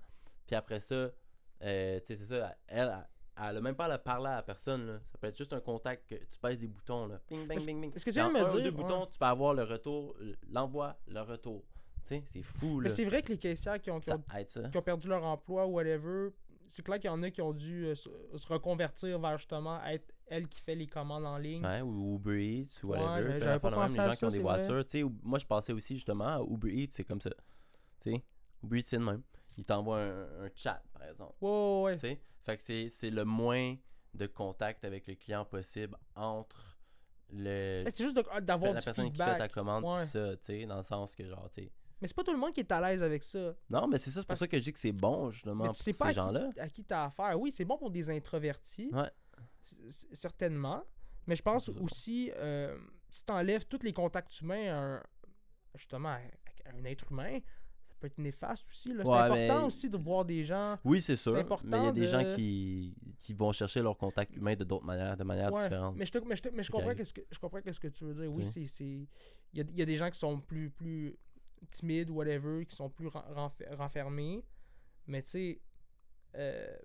[0.47, 3.08] Puis après ça, euh, tu sais, c'est ça, elle, elle,
[3.49, 4.88] elle a même pas à parler à la personne.
[4.88, 4.99] Là.
[5.12, 7.06] Ça peut être juste un contact que tu pèses des boutons.
[7.08, 7.20] Là.
[7.30, 7.95] Bing, bing, bing, bing.
[7.95, 8.72] est-ce que tu viens de me un dire- deux ouais.
[8.72, 10.16] boutons, tu peux avoir le retour,
[10.49, 11.64] l'envoi, le retour.
[12.03, 12.80] Tu sais, c'est fou.
[12.82, 12.95] Mais Là.
[12.95, 14.24] c'est vrai que les caissières qui ont, qui ont,
[14.72, 16.30] qui perdu leur emploi ou whatever,
[16.70, 19.84] c'est clair qu'il y en a qui ont dû euh, se, se reconvertir vers justement
[19.86, 21.63] être elle qui fait les commandes en ligne.
[21.66, 23.34] Ouais, ou Uber Eats ou Ouais, whatever.
[23.34, 24.68] peu j'avais pas même pensé les à gens qui ça, ont des vrai.
[24.68, 25.11] voitures.
[25.24, 27.30] Moi, je pensais aussi justement à Uber Eats, c'est comme ça.
[28.01, 28.24] Tu sais,
[28.63, 29.22] Uber Eats, c'est le même.
[29.57, 31.34] Il t'envoie un, un chat, par exemple.
[31.41, 31.93] Ouais, ouais, ouais.
[31.95, 33.76] Tu sais, fait que c'est- le moins
[34.13, 36.78] de contact avec le client possible entre
[37.32, 40.01] le C'est juste d'avoir la du personne qui fait ta commande Ouais.
[40.03, 41.72] pis ça, tu sais, dans le sens que genre, tu sais.
[42.01, 43.55] Mais c'est pas tout le monde qui est à l'aise avec ça.
[43.69, 45.67] Non, mais c'est ça, c'est pour ça que je dis que c'est bon, justement, Mais
[45.69, 46.49] pour tu sais ces pas à qui- gens-là.
[46.59, 47.39] à qui t'as affaire.
[47.39, 48.89] Oui, c'est bon pour des introvertis.
[48.93, 49.09] Ouais.
[50.13, 50.83] Certainement.
[51.27, 52.77] Mais je pense aussi, euh,
[53.09, 55.03] si t'enlèves tous les contacts humains à un-
[55.75, 56.19] justement à,
[56.77, 57.39] un être humain,
[57.87, 58.89] ça peut être néfaste aussi.
[58.95, 60.77] C'est important mais- aussi de voir des gens.
[60.83, 61.33] Oui, c'est sûr,
[61.63, 64.85] mais il y a des gens qui, qui vont chercher leur contact humain de d'autres
[64.85, 65.95] manières, de manière Ouais, différente.
[65.97, 67.87] Mais je, te- mais je, te- mais je comprends qu'est-ce que je comprends qu'est-ce que
[67.87, 68.31] tu veux dire.
[68.35, 69.07] Oui, c'est c'est il
[69.53, 71.17] y a, il y a des gens qui sont plus plus
[71.72, 74.43] timides whatever, qui sont plus ren- renfer- renfermés,
[75.08, 75.62] mais tu sais
[76.36, 76.78] euh,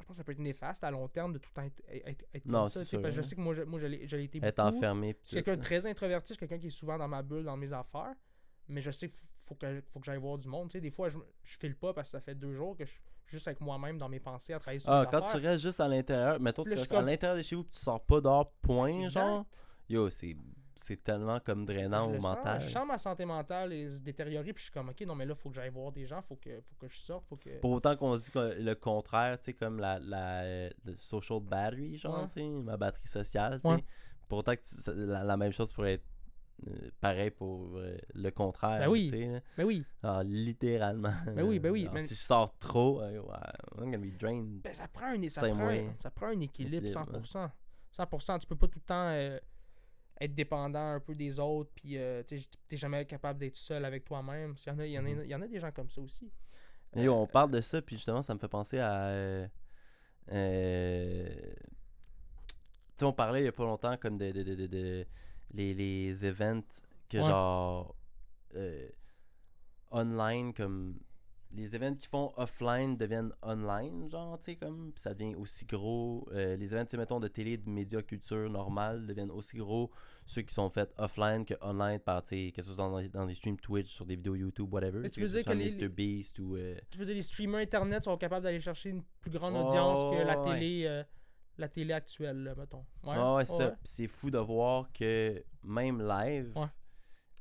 [0.00, 1.82] je pense que ça peut être néfaste à long terme de tout le temps être,
[2.08, 2.84] être, être Non, comme ça.
[2.84, 3.28] sûr, parce que je hein.
[3.28, 4.76] sais que moi, je, moi je l'ai je l'ai été Être beaucoup.
[4.76, 5.16] enfermé.
[5.22, 7.44] Je suis quelqu'un de très introverti, je suis quelqu'un qui est souvent dans ma bulle,
[7.44, 8.14] dans mes affaires.
[8.68, 10.68] Mais je sais qu'il faut que, faut que j'aille voir du monde.
[10.70, 12.84] Tu sais, des fois, je, je file pas parce que ça fait deux jours que
[12.84, 15.40] je suis juste avec moi-même dans mes pensées à travailler sur Ah, mes quand affaires.
[15.40, 17.54] tu restes juste à l'intérieur, mettons, tu Puis restes suis à comme- l'intérieur de chez
[17.56, 19.44] vous pis tu sors pas dehors, point, genre.
[19.88, 20.34] Yo, c'est
[20.84, 22.60] c'est tellement comme drainant je au sens, mental.
[22.62, 25.26] je sens ma santé mentale et se détériorer, puis je suis comme, ok, non, mais
[25.26, 27.60] là, faut que j'aille voir des gens, faut que, faut que je sorte, faut que.
[27.60, 31.40] Pour autant qu'on se dit que le contraire, tu sais, comme la, la euh, social
[31.40, 32.26] battery, genre, Ouais.
[32.26, 33.74] tu sais, ma batterie sociale, tu sais.
[33.74, 33.84] Ouais.
[34.28, 36.04] Pour autant que tu- la, la même chose pourrait être
[36.68, 39.10] euh, pareil pour euh, le contraire, Ben oui.
[39.10, 39.42] tu sais.
[39.58, 41.12] Mais oui, Alors, littéralement.
[41.26, 43.36] Ben oui, ben oui, mais- Si je sors trop, euh, ouais,
[43.78, 44.60] I'm gonna be drained.
[44.62, 45.70] ben, ça prend un, ça prend
[46.02, 47.50] ça prend un équilibre, équilibre, 100%.
[47.96, 48.38] 100%.
[48.38, 49.08] Tu peux pas tout le temps
[50.20, 54.04] être dépendant un peu des autres, puis euh, tu t'es jamais capable d'être seul avec
[54.04, 54.54] toi-même.
[54.66, 55.22] Il y, en a, il, y en a, Mhm.
[55.24, 56.30] il y en a des gens comme ça aussi.
[56.94, 59.06] Et yo, Euh, on parle de ça, puis justement, ça me fait penser à.
[59.06, 59.48] euh,
[60.30, 64.66] euh, tu sais, on parlait il y a pas longtemps comme de, de, de, de-
[64.66, 65.06] de-
[65.54, 66.62] les, les events
[67.08, 67.24] que Ouais.
[67.24, 67.94] genre.
[68.54, 68.88] euh,
[69.90, 70.98] online, comme.
[71.54, 74.90] Les events qui font offline deviennent online, genre, tu sais, comme.
[74.92, 76.26] Puis ça devient aussi gros.
[76.32, 79.90] Euh, les events, mettons, de télé, de médias, culture normale deviennent aussi gros.
[80.24, 83.26] Ceux qui sont faits offline que online par, tu sais, que ce soit dans, dans
[83.26, 85.00] des streams Twitch, sur des vidéos YouTube, whatever.
[85.00, 85.88] Mais tu que veux ce dire que les- Mr.
[85.88, 86.56] Beast ou.
[86.56, 89.66] euh, Tu veux dire, les streamers internet sont capables d'aller chercher une plus grande Oh,
[89.68, 90.54] audience que la ouais.
[90.54, 91.02] télé, euh,
[91.58, 92.86] la télé actuelle, là, mettons.
[93.04, 93.56] Ouais, Ah ouais, ça.
[93.66, 93.70] ouais.
[93.72, 96.66] Puis c'est fou de voir que même live, Ouais.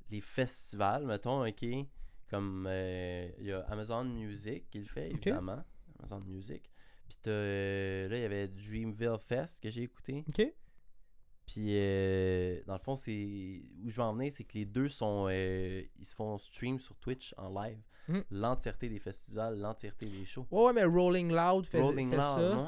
[0.10, 1.66] les festivals, mettons, ok,
[2.32, 5.62] comme euh, il y a Amazon Music qui le fait, évidemment.
[6.00, 6.64] Amazon Music.
[7.10, 10.24] Puis t'as, euh, là, il y avait Dreamville Fest que j'ai écouté.
[10.30, 10.54] Ok.
[11.46, 14.88] Puis euh, dans le fond, c'est où je veux en venir, c'est que les deux
[14.88, 17.80] sont, euh, ils se font stream sur Twitch en live.
[18.08, 18.24] Mhm.
[18.32, 20.48] L'entièreté des festivals, l'entièreté des shows.
[20.52, 22.68] Ouais, ouais, mais Rolling Loud fait, Rolling fait Loud,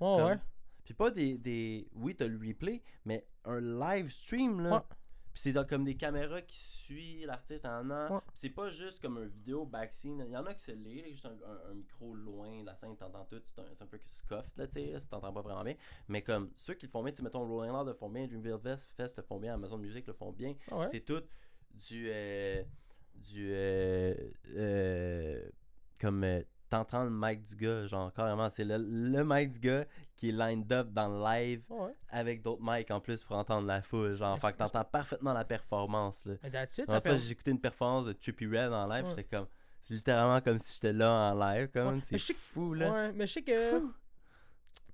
[0.00, 0.26] ça.
[0.26, 0.38] ouais.
[0.84, 1.88] Puis pas des, des.
[1.94, 4.76] Oui, t'as le replay, mais un live stream, là.
[4.76, 4.96] Ouais.
[5.32, 8.14] Puis c'est dans- comme des caméras qui suivent l'artiste en an.
[8.14, 8.20] Ouais.
[8.20, 10.22] Puis c'est pas juste comme un vidéo backscene.
[10.26, 12.66] Il y en a qui se l'est, là, juste un, un- un micro loin de
[12.66, 13.40] la scène, t'entends tout.
[13.42, 15.74] C'est un, c'est un peu scuffed, là, tu sais, si t'entends pas vraiment bien.
[16.08, 18.26] Mais comme ceux qui le font bien, tu sais, mettons Rolling Loud le font bien,
[18.26, 20.54] Dreamville Fest, Fest le font bien, Amazon Music le font bien.
[20.70, 20.86] Ah ouais?
[20.88, 21.22] C'est tout
[21.70, 22.08] du.
[22.10, 22.62] euh,
[23.14, 23.52] du.
[23.54, 24.14] euh,
[24.54, 25.48] euh,
[25.98, 26.24] comme.
[26.72, 29.84] T'entends le mic du gars, genre carrément, c'est le, le mic du gars
[30.16, 31.92] qui est lined up dans le live ouais.
[32.08, 34.12] avec d'autres mics en plus pour entendre la foule.
[34.12, 36.24] Genre, fait que t'entends parfaitement la performance.
[36.24, 36.34] Là.
[36.42, 39.10] It, En fait, j'ai écouté une performance de Trippy Red en live, Ouais.
[39.10, 39.46] j'étais comme.
[39.82, 41.96] C'est littéralement comme si j'étais là en live, comme.
[41.96, 43.12] Ouais, C'est je sais que- fou, là.
[43.12, 43.70] Mais je sais que.
[43.78, 43.92] Fou.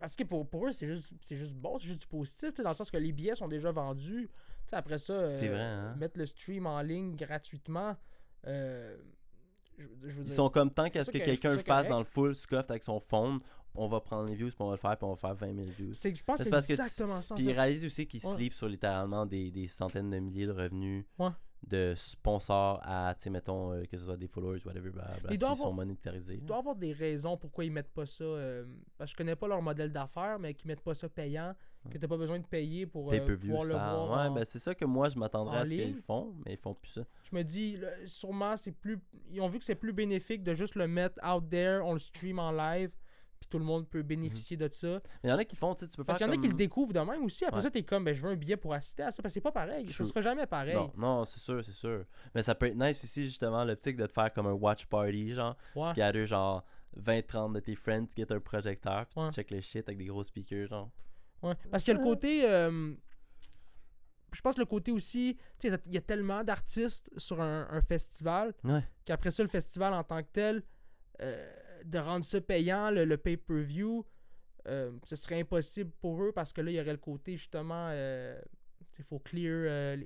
[0.01, 2.63] Parce que pour, pour eux, c'est juste, juste bon, c'est juste du positif, tu sais,
[2.65, 4.29] dans le sens que les billets sont déjà vendus.
[4.73, 5.95] Après ça, euh, vrai, hein.
[5.97, 7.97] mettre le stream en ligne gratuitement.
[8.49, 8.97] euh,
[9.79, 11.99] je, je veux Ils dire- sont comme tant qu'à ce que que- quelqu'un fasse dans
[11.99, 13.41] le full scuffed avec son phone,
[13.75, 15.55] on va prendre les views, puis on va le faire, puis on va faire 20
[15.55, 15.95] 000 views.
[15.95, 17.35] c'est, je pense C'est parce c'est que tu- exactement ça.
[17.35, 18.35] Puis ils réalisent aussi qu'ils Ouais.
[18.35, 21.29] sleep sur littéralement des, des centaines de milliers de revenus Ouais.
[21.67, 25.19] de sponsors à, tu sais, mettons, euh, que ce soit des followers, whatever, bah, bah,
[25.25, 26.35] Il s'ils doit sont avoir- monétarisés.
[26.37, 28.25] Il doit y avoir des raisons pourquoi ils mettent pas ça.
[28.25, 28.65] euh,
[28.97, 31.55] parce que je connais pas leur modèle d'affaires, mais qu'ils mettent pas ça payant,
[31.91, 34.11] que t'as pas besoin de payer pour euh, pouvoir le voir.
[34.11, 36.53] Ouais, en- ben c'est ça que moi je m'attendrais en à ce qu'ils font, mais
[36.53, 37.03] ils font plus ça.
[37.31, 38.99] Je me dis, là, sûrement, c'est plus.
[39.31, 41.99] Ils ont vu que c'est plus bénéfique de juste le mettre out there, on le
[41.99, 42.95] stream en live,
[43.41, 45.01] puis tout le monde peut bénéficier de ça.
[45.23, 46.37] Mais il y en a qui font, tu sais, tu peux Parce faire qu'il y
[46.37, 46.43] en a comme...
[46.43, 47.45] qui le découvrent de même aussi.
[47.45, 47.63] Après Ouais.
[47.63, 49.23] ça, t'es comme, ben, je veux un billet pour assister à ça.
[49.23, 49.89] Parce que c'est pas pareil.
[49.89, 50.75] Ce sera jamais pareil.
[50.75, 52.05] Non, non, c'est sûr, c'est sûr.
[52.35, 55.35] Mais ça peut être nice aussi, justement, l'optique de te faire comme un watch party,
[55.35, 55.57] genre.
[55.77, 55.91] Ouais.
[55.95, 56.65] Tu gather genre
[57.01, 59.29] 20-30 de tes friends, tu get un projecteur, puis Ouais.
[59.29, 60.91] tu check le shit avec des gros speakers, genre.
[61.43, 61.55] Ouais.
[61.71, 62.45] Parce qu'il y a le côté.
[62.49, 62.95] euh,
[64.33, 65.37] je pense le côté aussi.
[65.59, 68.83] Tu sais, il y a tellement d'artistes sur un, un festival Ouais.
[69.05, 70.63] qu'après ça, le festival en tant que tel,
[71.23, 71.51] euh,
[71.85, 74.05] de rendre ça payant, le, le pay-per-view,
[74.67, 77.91] euh, ce serait impossible pour eux parce que là, il y aurait le côté justement.
[77.93, 79.97] Il faut clear.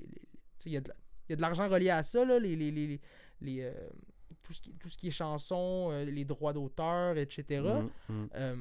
[0.66, 3.00] il y a de l'argent relié à ça, là, les, les, les,
[3.40, 3.72] les-
[4.42, 7.60] tout, ce qui, tout ce qui est chansons, les droits d'auteur, etc.
[8.08, 8.28] Mhm.
[8.34, 8.56] Euh,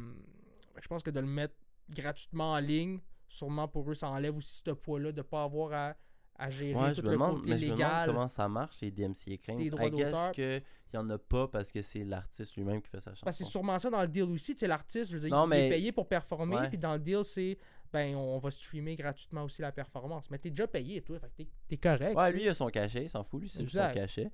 [0.81, 1.53] je pense que de le mettre
[1.93, 5.71] gratuitement en ligne, sûrement pour eux, ça enlève aussi ce poids-là de ne pas avoir
[5.73, 5.95] à,
[6.37, 8.07] à gérer Ouais, je tout me, le demande, côté mais je me demande légal.
[8.07, 9.57] comment ça marche, les DMCA claims.
[9.57, 10.31] Des droits d'auteur.
[10.31, 10.61] qu'il
[10.93, 13.23] y en a pas parce que c'est l'artiste lui-même qui fait sa chanson.
[13.23, 14.53] Parce que c'est sûrement ça dans le deal aussi.
[14.55, 16.69] Tu sais, l'artiste, je veux dire, Non, il mais- est payé pour performer, Ouais.
[16.69, 17.57] puis dans le deal, c'est
[17.93, 20.29] ben on va streamer gratuitement aussi la performance.
[20.31, 22.15] Mais t'es déjà payé, toi, fait que t'es- t'es correct.
[22.17, 24.31] Ouais, lui, il a son cachet, il s'en fout, lui, c'est juste son cachet.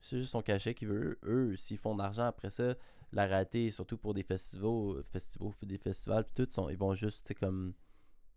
[0.00, 1.18] C'est juste son cachet qu'il veut.
[1.24, 2.74] Eux, s'ils font de l'argent après ça,
[3.12, 7.32] la rater, surtout pour des festivals, festivals, des festivals, puis tout, sont, ils vont juste,
[7.38, 7.74] comme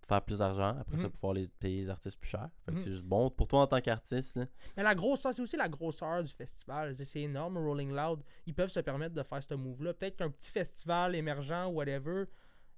[0.08, 1.12] faire plus d'argent, après ça, Mhm.
[1.12, 2.50] pouvoir les payer les artistes plus cher.
[2.66, 2.84] Fait que Mhm.
[2.84, 4.40] c'est juste bon pour toi en tant qu'artiste.
[4.78, 6.96] Mais la grosseur, c'est aussi la grosseur du festival.
[7.04, 8.22] C'est énorme, Rolling Loud.
[8.46, 9.94] Ils peuvent se permettre de faire ce move-là.
[9.96, 12.26] Peut-être qu'un petit festival émergent, whatever,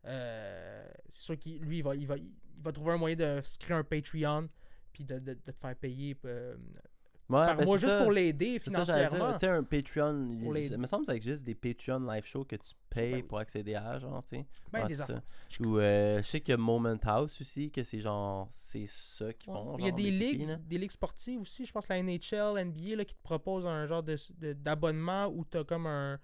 [0.05, 2.31] euh, c'est sûr qu'il lui, il va, il, va, il
[2.61, 4.47] va trouver un moyen de se créer un Patreon
[4.93, 6.55] puis de, de- de te faire payer euh,
[7.45, 8.01] par ben, mois juste ça.
[8.01, 9.33] pour l'aider financièrement.
[9.33, 12.55] Tu sais, un Patreon, il, me semble que ça existe des Patreon live shows que
[12.55, 13.23] tu payes Ben oui.
[13.23, 14.45] pour accéder à, genre, tu sais.
[14.71, 15.21] Ben, des affaires.
[15.59, 19.59] Ou euh, je sais a Moment House aussi, que c'est genre, c'est ça qu'ils Ouais.
[19.59, 19.77] font.
[19.79, 21.65] Il y a des ligues, des ligues sportives aussi.
[21.65, 25.27] Je pense que la NHL, NBA, là, qui te proposent un genre de- de- d'abonnement
[25.27, 26.19] où tu as comme un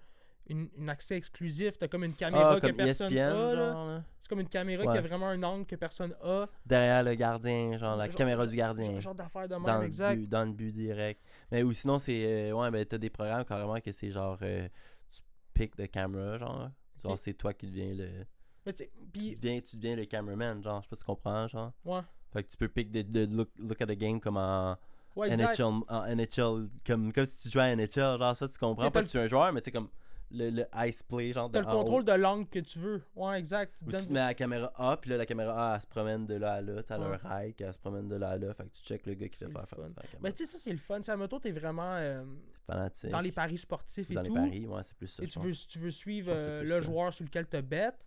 [0.48, 1.78] une, une accès exclusif.
[1.78, 3.54] Tu as comme une caméra Ah, que comme personne ESPN, a.
[3.54, 4.04] là.
[4.20, 4.92] C'est comme une caméra Ouais.
[4.92, 6.46] qui a vraiment un angle que personne a.
[6.64, 8.92] Derrière le gardien, genre la Genre- caméra du gardien.
[8.92, 11.20] Genre, genre d'affaires de même, dans, le but, dans le but direct.
[11.50, 12.50] Mais ou sinon, c'est.
[12.50, 14.38] euh, ouais, ben t'as des programmes carrément que c'est genre.
[14.42, 14.66] euh,
[15.10, 15.20] tu
[15.52, 16.70] piques de caméra, genre.
[17.02, 18.08] Genre, c'est toi qui deviens le.
[18.66, 20.80] Mais tu deviens, tu deviens le cameraman, genre.
[20.80, 21.72] Je sais pas si tu comprends, genre.
[21.84, 22.00] ouais.
[22.32, 24.76] Fait que tu peux pick de, look, look at the game comme en
[25.14, 25.28] Ouais.
[25.36, 28.34] NHL, en NHL comme, comme si tu jouais à NHL, genre.
[28.34, 28.90] Ça, tu comprends.
[28.90, 29.88] Pas t'as que tu es un joueur, mais tu sais, comme
[30.34, 31.50] le, le ice play, genre.
[31.50, 31.70] T'as le haut.
[31.70, 33.02] contrôle de l'angle que tu veux.
[33.16, 33.74] Ouais, exact.
[33.82, 36.26] Donne- tu te mets la caméra A, puis là, la caméra A, elle se promène
[36.26, 36.82] de là à là.
[36.82, 37.06] T'as Ouais.
[37.14, 38.52] un rail, elle se promène de là à là.
[38.54, 40.18] Fait que tu check le gars qui fait faire ça à la caméra.
[40.20, 41.00] Ben, tu sais, ça, c'est le fun.
[41.02, 42.24] Ça, moto, t'es vraiment euh,
[42.66, 43.10] Fanatique.
[43.10, 44.34] dans les paris sportifs et Dans les tout.
[44.34, 45.22] paris, ouais, c'est plus ça.
[45.22, 48.04] et tu veux, tu veux suivre euh, le joueur sur lequel tu bêtes.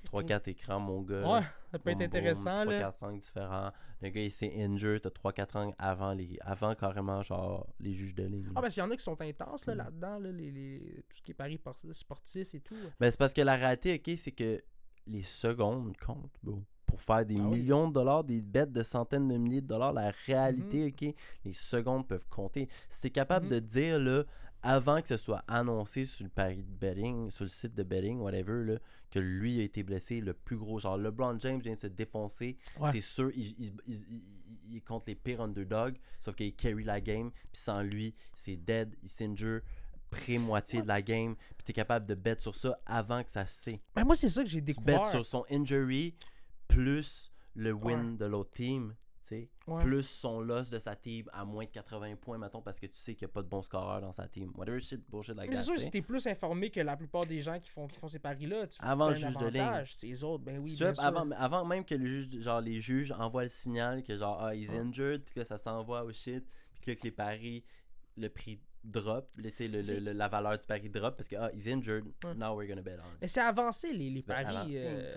[0.00, 1.22] 3-4 écrans, mon gars.
[1.26, 2.64] Ouais, ça peut être intéressant.
[2.64, 2.90] là.
[2.90, 3.70] 3-4 angles différents.
[4.02, 5.00] Le gars, il s'est injured.
[5.02, 6.36] T'as 3-4 angles avant, les...
[6.42, 8.46] avant carrément, genre, les juges de ligne.
[8.54, 11.16] Ah, parce qu'il y en a qui sont intenses là, là-dedans, là, les, les- tout
[11.16, 12.74] ce qui est paris por- sportif et tout.
[13.00, 14.62] Ben, c'est parce que la raté, ok, c'est que
[15.06, 16.62] les secondes comptent, bro.
[16.86, 17.58] Pour faire des Ah oui.
[17.58, 21.08] millions de dollars, des bêtes de centaines de milliers de dollars, la réalité, Mm-hmm.
[21.10, 21.14] ok,
[21.44, 22.68] les secondes peuvent compter.
[22.88, 23.52] Si t'es capable Mhm.
[23.52, 24.22] de dire, là,
[24.64, 28.18] avant que ce soit annoncé sur le pari de betting, sur le site de betting,
[28.20, 28.78] whatever, là,
[29.10, 32.56] que lui a été blessé, le plus gros, genre LeBron James vient de se défoncer,
[32.80, 32.90] Ouais.
[32.92, 34.22] c'est sûr, il, il, il,
[34.74, 38.96] il- contre les pires underdogs, sauf qu'il carry la game, puis sans lui, c'est dead,
[39.02, 39.60] il s'injure
[40.10, 43.62] pré-moitié de la game, puis t'es capable de bet sur ça avant que ça se
[43.62, 43.80] sait.
[43.94, 45.10] Ben, moi, c'est ça que j'ai Tu bet découvert.
[45.10, 46.14] sur son injury
[46.68, 48.94] plus le win de l'autre team.
[49.28, 49.48] Sais.
[49.66, 49.82] Ouais.
[49.82, 52.96] Plus son loss de sa team à moins de 80 points, mettons, parce que tu
[52.98, 54.52] sais qu'il n'y a pas de bon scoreur dans sa team.
[54.56, 56.96] Whatever shit, bullshit like Mais c'est that, sûr, tu si t'es plus informé que la
[56.96, 59.84] plupart des gens qui font, qui font ces paris-là, tu Avant le juge de ligne.
[59.86, 60.74] C'est autres, ben oui.
[60.76, 61.02] Bien sûr.
[61.04, 64.54] avant, avant même que le juge, genre, les juges envoient le signal que genre, ah,
[64.54, 66.44] he's injured, puis que ça s'envoie au shit,
[66.74, 67.64] puis que là, que les paris,
[68.16, 71.66] le prix drop, le, le, C'est- la valeur du pari drop, parce que, ah, he's
[71.68, 72.04] injured,
[72.36, 73.08] now we're gonna bet on.
[73.22, 74.76] Mais c'est avancé, les, les avant- paris.
[74.76, 75.08] euh.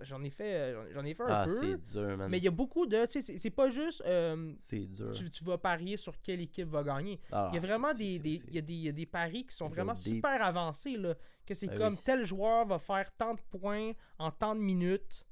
[0.00, 1.52] J'en ai fait, euh, j'en ai fait un Ah, peu.
[1.60, 2.28] c'est dur, man.
[2.30, 3.04] Mais il y a beaucoup de.
[3.06, 4.02] Tu sais, c'est- pas juste.
[4.06, 5.12] euh, C'est dur.
[5.12, 7.20] tu, tu vas parier sur quelle équipe va gagner.
[7.30, 9.46] Ah, Il y a vraiment des, il y a des, il y a des paris
[9.46, 10.16] qui sont vraiment deep.
[10.16, 10.96] super avancés.
[10.96, 11.14] Là,
[11.46, 12.00] que c'est Ben comme oui.
[12.04, 15.24] tel joueur va faire tant de points en tant de minutes.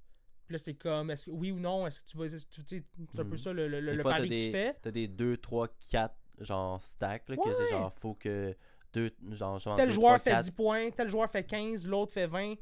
[0.47, 2.29] Puis là, c'est comme, est-ce que oui ou non, est-ce que tu vas.
[2.29, 3.37] tu- tu sais, C'est un peu Mhm.
[3.39, 4.77] ça le, le, le- fois, pari que tu fais.
[4.81, 8.55] T'as des 2, 3, 4 genre stacks là, que c'est genre faut que
[8.93, 11.87] deux genre, genre Tel deux, joueur trois, fait quatre, 10 points, tel joueur fait 15,
[11.87, 12.55] l'autre fait 20.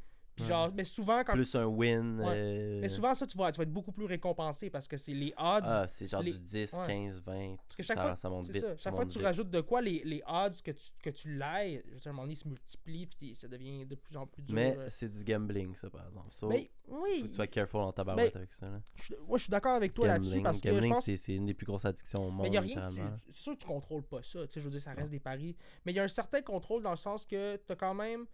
[0.42, 0.70] Puis Ouais.
[0.74, 1.32] mais souvent, quand.
[1.34, 2.26] plus un win Ouais.
[2.34, 5.12] euh, Mais souvent, ça, tu vas, tu vas être beaucoup plus récompensé parce que c'est
[5.12, 5.62] les odds.
[5.64, 6.86] ah c'est genre les- du 10 ouais.
[6.86, 8.76] 15 20 Parce que chaque ça, fois- ça monte vite ça.
[8.76, 9.26] Chaque fois que tu vite.
[9.26, 12.34] rajoutes de quoi, les, les odds que tu, que tu dire, à un moment donné,
[12.34, 14.54] ils se multiplient, puis ça devient de plus en plus dur.
[14.54, 14.86] mais euh.
[14.90, 17.92] c'est du gambling ça par exemple so, Mais faut oui, que tu sois careful dans
[17.92, 18.80] ta barouette Ben, avec ça là.
[18.94, 21.16] je, moi, je suis d'accord avec toi là-dessus gambling parce que je gambling pense c'est
[21.16, 23.00] c'est une des plus grosses addictions au monde mais il y a rien que tu-
[23.30, 25.20] c'est sûr que tu contrôles pas ça, tu sais, je veux dire, ça reste des
[25.20, 25.56] paris.
[25.84, 28.26] Mais il y a un certain contrôle dans le sens que tu as quand même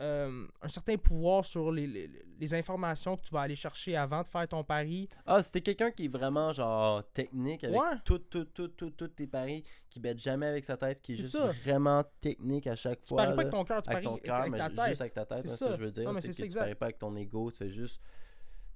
[0.00, 4.22] euh, un certain pouvoir sur les, les, les informations que tu vas aller chercher avant
[4.22, 5.08] de faire ton pari.
[5.26, 7.96] ah c'était quelqu'un qui est vraiment genre technique avec Ouais.
[8.04, 11.16] tout tout tout tout tous tes paris qui bête jamais avec sa tête qui est
[11.16, 11.52] juste ça.
[11.64, 14.22] vraiment technique à chaque Tu fois paries pas avec ton cœur, tu avec paries ton
[14.22, 14.88] cœur, avec mais ta tête.
[14.88, 15.64] juste avec ta tête, C'est hein, ça.
[15.66, 15.76] ça.
[15.76, 16.04] je veux dire.
[16.04, 18.00] Non, mais tu c'est tu paries pas avec ton ego, tu fais juste,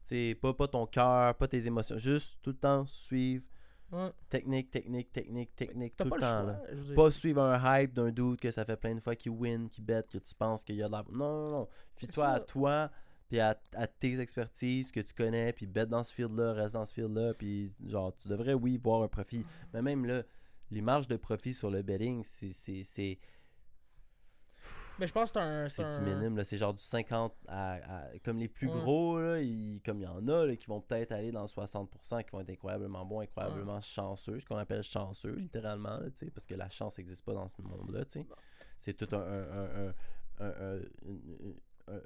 [0.07, 3.45] tu pas, pas ton cœur, pas tes émotions, juste tout le temps suivre
[3.95, 4.11] Ouais.
[4.29, 6.41] technique, technique, technique, technique, tout pas le temps.
[6.43, 6.53] choix.
[6.53, 6.75] là.
[6.75, 9.69] dire, Pas suivre un hype d'un dude que ça fait plein de fois qu'il win,
[9.71, 11.05] qu'il bet, que tu penses qu'il y a de la...
[11.11, 11.69] Non, non, non.
[11.97, 12.91] Fie-toi à toi,
[13.29, 16.85] puis à, à tes expertises que tu connais, puis bet dans ce field-là, reste dans
[16.87, 19.47] ce field-là, puis genre, tu devrais, oui, voir un profit.
[19.73, 20.23] Mais même là,
[20.71, 23.19] les marges de profit sur le betting, c'est-
[24.99, 25.69] Mais je pense que c'est un.
[25.69, 26.45] c'est un- minime, là.
[26.45, 27.75] C'est genre du 50 à,
[28.05, 28.81] à- Comme les plus Ouais.
[28.81, 31.49] gros, là, ils- comme il y en a, là, qui vont peut-être aller dans le
[31.49, 36.47] 60%, qui vont être incroyablement bons, incroyablement chanceux, ce qu'on appelle chanceux, littéralement, là, parce
[36.47, 38.27] que la chance n'existe pas dans ce monde-là, tu sais.
[38.79, 39.21] C'est tout un.
[39.21, 39.95] un, un, un-
[40.39, 40.45] un-
[40.77, 42.01] un- une- une- un-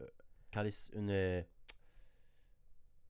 [0.53, 1.45] quand les- une,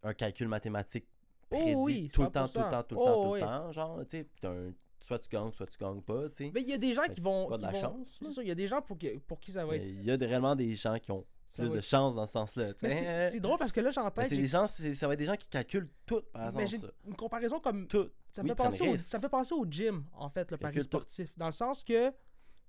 [0.03, 1.07] un calcul mathématique
[1.51, 2.71] Oh prédit oui, tout le temps, tout le 100%.
[2.71, 5.19] temps, tout le Oh temps, tout le temps, genre, tu sais, puis t'as un- soit
[5.19, 6.51] tu gagnes, soit tu gagnes pas, tu sais.
[6.55, 7.49] Mais il y a des gens Fait qui vont.
[7.49, 8.31] pas de qui la vont- chance, C'est là.
[8.31, 9.85] ça, il y a des gens pour, qui- pour qui ça va être.
[9.85, 12.33] il y a réellement des gens qui ont ça plus de être- chance dans ce
[12.33, 14.23] sens-là, c'est drôle parce que là, j'entends.
[14.25, 16.93] C'est des gens, ça va être des gens qui calculent tout, par Mais exemple.
[17.05, 17.87] j'ai une comparaison comme.
[17.89, 18.11] Tout.
[18.35, 20.77] Ça, Oui, fait penser au, ça me fait penser au gym, en fait, le pari
[20.77, 20.83] tout.
[20.83, 21.33] sportif.
[21.37, 22.13] Dans le sens que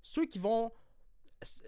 [0.01, 0.71] ceux qui vont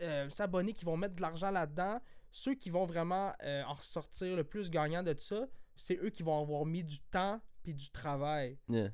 [0.01, 1.99] euh, s'abonner, qui vont mettre de l'argent là-dedans,
[2.31, 6.23] ceux qui vont vraiment euh, en ressortir le plus gagnant de ça, c'est eux qui
[6.23, 8.57] vont avoir mis du temps puis du travail.
[8.69, 8.89] Yeah.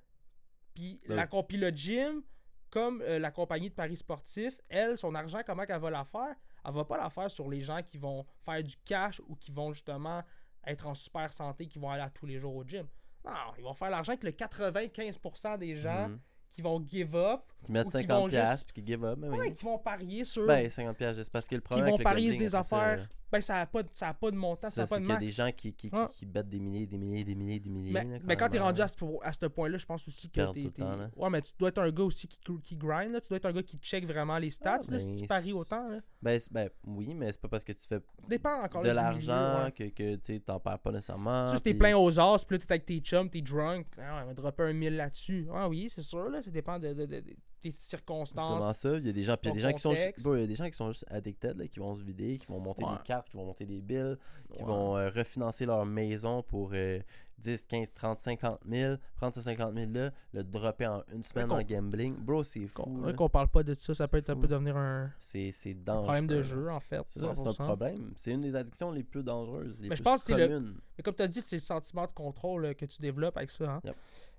[0.77, 1.25] Puis la
[1.73, 2.21] gym,
[2.69, 6.35] comme euh, la compagnie de paris sportifs, elle, son argent, comment qu'elle va la faire?
[6.63, 9.51] Elle va pas la faire sur les gens qui vont faire du cash ou qui
[9.51, 10.21] vont justement
[10.67, 12.85] être en super santé, qui vont aller à tous les jours au gym.
[13.25, 16.19] Non, ils vont faire l'argent avec le 95% des gens Mhm.
[16.53, 19.03] qui vont give up, Qui mettent ou qui 50$ vont piastres juste- puis qui give
[19.03, 19.17] up.
[19.19, 19.37] mais oui.
[19.37, 20.45] ouais, qui vont parier sur.
[20.47, 22.55] Ben, 50$, piastres, c'est parce que le qui problème vont avec le parier sur des
[22.55, 23.07] affaires.
[23.29, 25.05] Ben, ça n'a pas, de- ça a pas de montant, ça n'a pas c'est de
[25.05, 25.25] qu'il y a max.
[25.25, 27.91] des gens qui, qui, qui, qui bettent des milliers, des milliers, des milliers, des milliers.
[27.91, 30.29] Mais, là, mais quand t'es rendu à ce, po- à ce point-là, je pense aussi
[30.29, 30.69] que t'es.
[30.69, 30.81] t'es-.
[31.17, 33.19] Ouais, mais tu dois être un gars aussi qui, qui grind, là.
[33.19, 35.27] tu dois être un gars qui check vraiment les stats Ah, là, si ben, tu
[35.27, 35.89] paries autant.
[35.89, 35.97] Là.
[36.21, 37.99] Ben, ben, oui, mais c'est pas parce que tu fais
[38.29, 39.71] dépend encore de l'argent ouais.
[39.73, 41.47] que, que tu t'en perds pas nécessairement.
[41.53, 44.21] Si t'es puis- plein aux as, puis là t'es avec tes chums, t'es drunk, ah,
[44.23, 45.49] on va dropper un mille là-dessus.
[45.53, 48.57] Ah oui, c'est sûr, là, ça dépend de, de- de- de tes circonstances.
[48.57, 48.97] Exactement ça?
[48.99, 50.35] Il y a des gens, puis il y a des gens qui sont juste, bro,
[50.35, 52.45] il y a des gens qui sont juste addicted, là, qui vont se vider, qui
[52.47, 52.91] vont monter Ouais.
[52.93, 54.17] des cartes, qui vont monter des bills,
[54.55, 54.67] qui Ouais.
[54.67, 56.99] vont euh, refinancer leur maison pour euh,
[57.39, 61.51] 10, 15, 30, 50 000, prendre ces 50 000 là, le dropper en une semaine
[61.51, 62.15] en gambling.
[62.15, 62.81] Bro, c'est fou.
[62.83, 65.75] Qu'on qu'on parle pas de ça, ça peut être un peu devenir un C'est c'est
[65.75, 66.03] dangereux.
[66.05, 67.01] problème de jeu, en fait.
[67.13, 67.63] C'est ça, c'est un 100%.
[67.65, 68.11] problème.
[68.15, 70.59] C'est une des addictions les plus dangereuses, les Mais je pense que c'est le-.
[70.97, 73.51] Mais comme tu as dit, c'est le sentiment de contrôle euh, que tu développes avec
[73.51, 73.65] ça.
[73.71, 73.81] Hein?
[73.83, 73.95] Yep.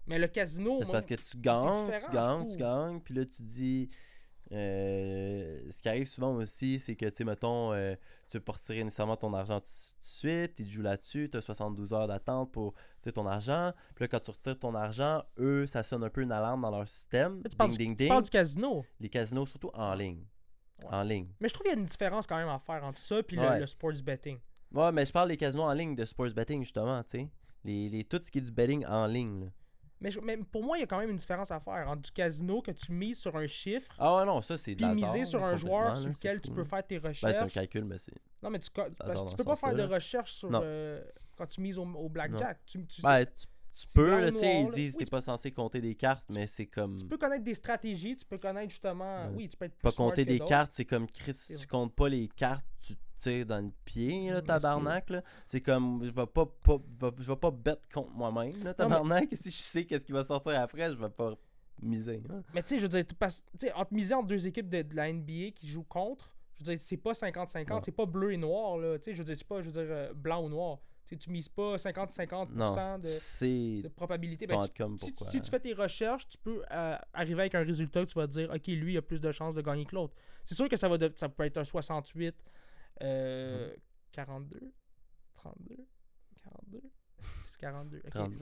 [0.09, 3.43] Mais le casino, C'est parce que tu gagnes, tu gagnes, tu gagnes, puis là tu
[3.43, 3.91] dis.
[4.53, 7.95] euh, ce qui arrive souvent aussi, c'est que, tu sais, mettons, euh,
[8.29, 11.43] tu veux pas retirer nécessairement ton argent tout de suite, tu joues là-dessus, tu as
[11.43, 12.75] 72 heures d'attente pour
[13.15, 13.73] ton argent.
[13.95, 16.71] Puis là, quand tu retires ton argent, eux, ça sonne un peu une alarme dans
[16.71, 17.43] leur système.
[17.49, 18.09] tu, parles Ding, du, ding, tu ding.
[18.09, 18.85] parles du casino.
[19.01, 20.25] Les casinos, surtout en ligne.
[20.83, 20.89] Ouais.
[20.91, 21.29] En ligne.
[21.41, 23.39] Mais je trouve qu'il y a une différence quand même à faire entre ça et
[23.39, 23.55] Ouais.
[23.55, 24.39] le, le sports betting.
[24.73, 27.31] Ouais, mais je parle des casinos en ligne de sports betting, justement, tu sais.
[27.65, 29.47] Les, les, tout ce qui est du betting en ligne, là.
[30.01, 32.03] Mais, je- mais pour moi, il y a quand même une différence à faire entre
[32.03, 35.25] du casino que tu mises sur un chiffre Ah ouais, non, ça, c'est puis miser
[35.25, 37.53] sur un joueur sur lequel tu peux faire tes Ben, c'est un recherches.
[37.55, 38.15] calcul, mais c'est.
[38.43, 41.03] non, mais tu, parce que tu peux pas faire de recherche sur euh,
[41.37, 42.59] quand tu mises au, au blackjack.
[42.67, 45.23] Tu, tu Ben, tu, Tu C'est peux, tu sais, ils disent Oui, t'es tu- pas
[45.23, 46.99] censé compter des cartes, mais c'est comme.
[46.99, 49.27] Tu peux connaître des stratégies, tu peux connaître justement.
[49.27, 49.33] Ouais.
[49.37, 51.95] Oui, tu peux être plus Pas compter des cartes, c'est comme Chris, si tu comptes
[51.95, 55.23] pas les cartes, tu te tires dans le pied, là, tabarnak, là.
[55.47, 56.79] C'est comme, je vais pas, pas-
[57.19, 59.29] je vais pas bête contre moi-même, là, mais- tabarnak.
[59.35, 61.35] Si je sais qu'est-ce qui va sortir après, je vais pas
[61.83, 62.23] miser.
[62.31, 62.43] hein.
[62.55, 63.05] Mais tu sais, je veux dire,
[63.75, 66.81] entre miser entre deux équipes de, de la NBA qui jouent contre, je veux dire,
[66.85, 67.81] c'est pas 50-50, Non.
[67.83, 68.99] c'est pas bleu et noir, là.
[68.99, 70.79] Tu sais, je veux dire, c'est pas, je veux dire, euh, blanc ou noir.
[71.07, 74.47] Tu tu mises pas 50-50% Non, de, de probabilité.
[74.47, 77.65] Ben, tu- si, tu- si tu fais tes recherches, tu peux euh, arriver avec un
[77.65, 79.87] résultat que tu vas te dire, OK, lui, il a plus de chances de gagner
[79.87, 80.13] que l'autre.
[80.45, 82.35] C'est sûr que ça, va de- ça peut être un 68,
[83.03, 83.75] euh,
[84.13, 84.73] 42,
[85.35, 85.77] 32,
[86.43, 86.83] 42,
[87.51, 87.99] c'est 42.
[87.99, 88.11] ok.
[88.11, 88.33] 30.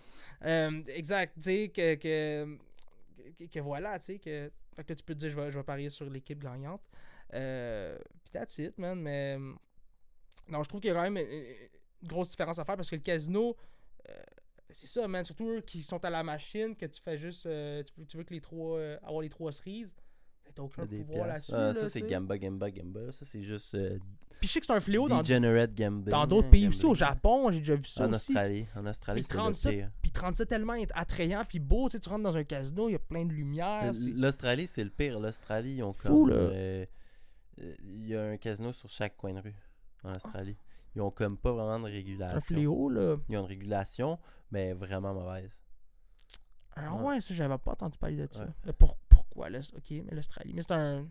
[0.45, 2.59] Euh, exact, tu sais, que, que,
[3.39, 5.51] que, que voilà, tu sais, que, fait que là, tu peux te dire, je vais,
[5.51, 6.83] je vais parier sur l'équipe gagnante.
[7.35, 9.39] Euh, Puis that's it, man, mais
[10.49, 11.33] non, je trouve qu'il y a quand même une,
[12.03, 13.57] une grosse différence à faire parce que le casino,
[14.09, 14.13] euh,
[14.71, 17.83] c'est ça, man, surtout eux qui sont à la machine, que tu fais juste, euh,
[17.83, 19.95] tu, veux, tu veux que les trois, euh, avoir les trois cerises,
[20.55, 21.53] t'as aucun Des pouvoir piastres.
[21.53, 21.79] là-dessus.
[21.79, 22.03] Ah, là, ça, c'est.
[22.03, 23.13] Gamba, Gamba, Gamba.
[23.13, 23.75] Ça, c'est juste.
[23.75, 23.99] euh,
[24.41, 26.95] Puis je sais que c'est un fléau dans d'autres hein, pays aussi, au.
[26.95, 28.33] Japon, j'ai déjà vu ça En aussi.
[28.33, 28.67] Australie.
[28.77, 29.91] En Australie, Puis c'est le 37 pire.
[30.03, 32.97] Puis 37 tellement attrayant puis beau, tu sais, tu rentres dans un casino, il y
[32.97, 33.93] a plein de lumière.
[34.15, 35.19] L'Australie, c'est le pire.
[35.21, 36.31] L'Australie, ils ont Fou, comme.
[36.31, 36.37] là.
[36.37, 36.87] euh,
[37.61, 39.55] euh, Il y a un casino sur chaque coin de rue
[40.05, 40.57] en Australie.
[40.95, 42.37] Ils ont comme pas vraiment de C'est régulation.
[42.37, 43.17] un fléau, là.
[43.29, 44.19] Ils ont une régulation,
[44.51, 45.51] mais vraiment mauvaise.
[46.75, 47.21] Ah Ouais.
[47.21, 48.45] ça, j'avais pas entendu parler de ça.
[48.67, 48.73] Ouais.
[48.75, 48.97] Pour,
[49.37, 50.53] pourquoi, l'Aust- ok, mais l'Australie.
[50.55, 51.07] Mais c'est un.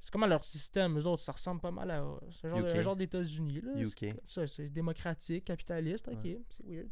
[0.00, 2.02] C'est comment leur système, eux autres, ça ressemble pas mal à.
[2.40, 3.72] C'est un genre, genre d'États-Unis, là.
[3.80, 3.90] UK.
[3.98, 6.40] C'est comme Ça, c'est démocratique, capitaliste, ok, Ouais.
[6.56, 6.88] c'est weird.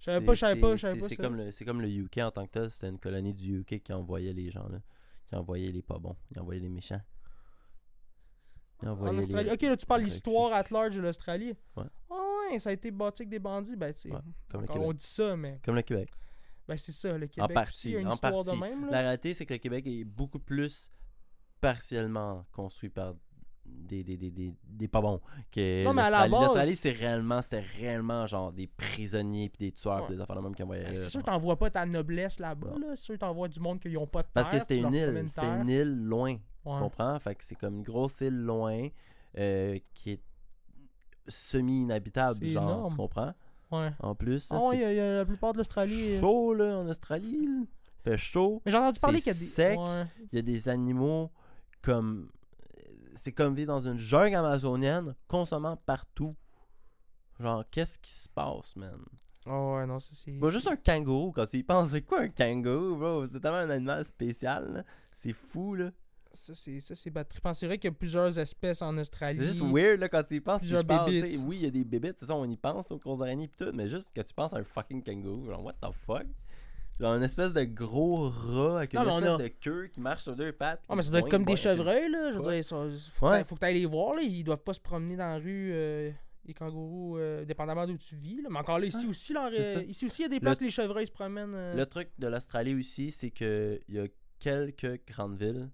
[0.00, 1.08] Je savais pas, je savais pas, je savais pas.
[1.08, 3.60] C'est comme, le- c'est comme le UK en tant que tel, c'était une colonie du
[3.60, 4.80] UK qui envoyait les gens, là.
[5.26, 6.16] Qui envoyait les pas bons.
[6.32, 7.00] Ils envoyaient les méchants.
[8.84, 9.48] En Australie.
[9.48, 11.54] les- Ok, là, tu parles l'histoire at large de l'Australie.
[11.76, 11.84] Ouais.
[12.10, 14.10] Ah ouais, ça a été bâti avec des bandits, ben, tu sais.
[14.10, 14.20] Ouais,
[14.54, 15.60] le on dit ça, mais.
[15.64, 16.10] Comme le Québec.
[16.68, 17.54] Ben, c'est ça, le Québec.
[17.54, 18.50] partie, aussi a une en histoire partie.
[18.50, 18.90] de même, là.
[18.92, 20.90] La réalité, c'est que le Québec est beaucoup plus
[21.60, 23.14] partiellement construit par
[23.64, 25.20] des, des, des, des, des pas bons.
[25.50, 29.72] Que Non, mais à la base- c'est réellement, c'était réellement genre des prisonniers puis des
[29.72, 32.38] tueurs puis des affaires de même qui envoyaient Ben, C'est sûr t'envoies pas ta noblesse
[32.38, 32.96] là-bas, là.
[32.96, 35.24] C'est sûr que t'envoies du monde qui n'ont pas de Parce que c'était une île.
[35.28, 36.34] C'était une île loin.
[36.36, 36.42] Tu
[36.78, 37.18] comprends?
[37.18, 38.88] Fait que c'est comme une grosse île loin
[39.38, 40.22] euh, qui est
[41.28, 42.62] semi-inhabitable, genre.
[42.64, 42.90] énorme.
[42.90, 43.34] Tu comprends?
[43.70, 43.90] Ouais.
[44.00, 46.16] En plus, ça, Ah il y a- il y a la plupart de l'Australie.
[46.16, 47.46] euh, chaud, là, en Australie.
[47.46, 47.64] là.
[48.04, 48.62] Fait chaud.
[48.64, 49.44] Mais j'ai entendu parler qu'il y a des.
[49.44, 49.78] sec.
[49.78, 50.04] Ouais.
[50.32, 51.30] Il y a des animaux
[51.82, 52.30] comme.
[53.16, 56.36] C'est comme vivre dans une jungle amazonienne, consommant partout.
[57.40, 58.98] Genre, qu'est-ce qui se passe, man?
[59.46, 60.32] Ah ouais, non, ça c'est.
[60.32, 63.26] Bah, juste un kangourou, quand tu y penses, c'est quoi un kangourou, bro?
[63.26, 64.84] C'est tellement un animal spécial, là.
[65.16, 65.90] C'est fou, là.
[66.38, 67.52] Ça c'est ça, c'est bad trippant.
[67.54, 69.38] C'est vrai qu'il y a plusieurs espèces en Australie.
[69.40, 70.60] C'est juste weird, là, quand tu y penses.
[70.60, 72.98] Puis je parle, oui, il y a des bébites, c'est ça, on y pense aux
[72.98, 75.74] grosses araignées pis tout, mais juste que tu penses à un fucking kangourou, genre, what
[75.74, 76.26] the fuck?
[77.00, 80.22] Genre, une espèce de gros rat avec une Non, espèce a- de queue qui marche
[80.24, 80.82] sur deux pattes.
[80.88, 82.32] Ah, mais ça doit être comme des chevreuils, là.
[82.32, 82.76] Je veux dire, ça-
[83.12, 83.44] faut, Ouais.
[83.44, 84.22] que t'ailles- les voir, là.
[84.22, 86.10] Ils doivent pas se promener dans la rue, euh,
[86.44, 88.48] les kangourous, euh, dépendamment d'où tu vis, là.
[88.50, 90.64] Mais encore là, ici aussi, là, euh, ici aussi, il y a des places où
[90.64, 91.54] les chevreuils se promènent.
[91.54, 91.76] euh.
[91.76, 94.06] Le truc de l'Australie aussi, c'est que il y a
[94.40, 95.68] quelques grandes villes,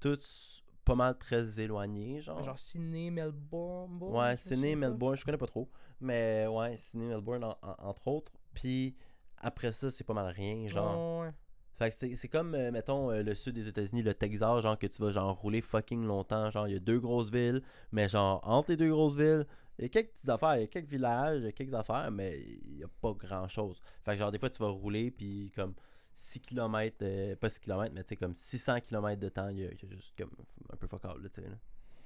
[0.00, 2.42] toutes pas mal très éloignées, genre.
[2.42, 3.98] Genre Sydney, Melbourne.
[4.02, 4.74] ouais, Sydney.
[4.76, 5.68] Melbourne, je connais pas trop,
[6.00, 8.32] mais ouais, Sydney, Melbourne en- en- entre autres.
[8.54, 8.96] Puis
[9.38, 11.20] après ça, c'est pas mal rien, genre.
[11.20, 11.30] Ouais.
[11.74, 14.86] Fait que c'est comme, euh, mettons, euh, le sud des États-Unis, le Texas, genre que
[14.86, 16.50] tu vas genre rouler fucking longtemps.
[16.50, 19.46] Genre, il y a deux grosses villes, mais genre, entre les deux grosses villes,
[19.78, 21.72] il y a quelques petites affaires, il y a quelques villages, il y a quelques
[21.72, 23.80] affaires, mais il y a pas grand chose.
[24.04, 25.72] Fait que genre, des fois, tu vas rouler, puis comme
[26.14, 29.70] 6 km, pas 6 km, mais tu sais, comme 600 km de temps, il y,
[29.90, 30.30] juste comme
[30.72, 31.48] un peu focal, là, tu sais.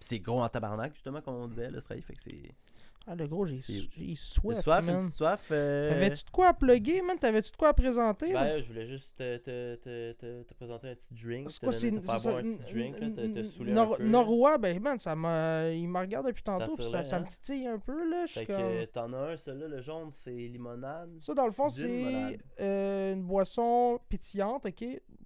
[0.01, 2.03] c'est gros en tabarnak, justement, comme on disait, l'Australie.
[2.03, 2.55] Fait que c'est.
[3.07, 3.61] Ah, le gros, j'ai
[4.17, 4.61] soif.
[4.63, 4.99] soif, une man.
[4.99, 5.49] petite soif.
[5.51, 7.19] euh, T'avais-tu de quoi à plugger, man?
[7.19, 8.33] T'avais-tu de quoi à présenter?
[8.33, 8.45] là?
[8.45, 11.51] Ben, je voulais juste te, te, te, te, te présenter un petit drink.
[11.51, 14.05] C'est quoi, c'est un petit drink, là, te, te n- saouler Nor- un peu.
[14.09, 15.69] Norrois, ben man, ça m'a.
[15.71, 17.29] Il m'a regardé depuis tantôt, puis ça, ça me hein?
[17.29, 18.25] titille un peu, là.
[18.25, 18.63] Je Fait que comme.
[18.63, 21.11] euh, t'en as un, celui-là, le jaune, c'est limonade.
[21.21, 24.85] Ça, dans le fond, c'est euh, une boisson pétillante, ok?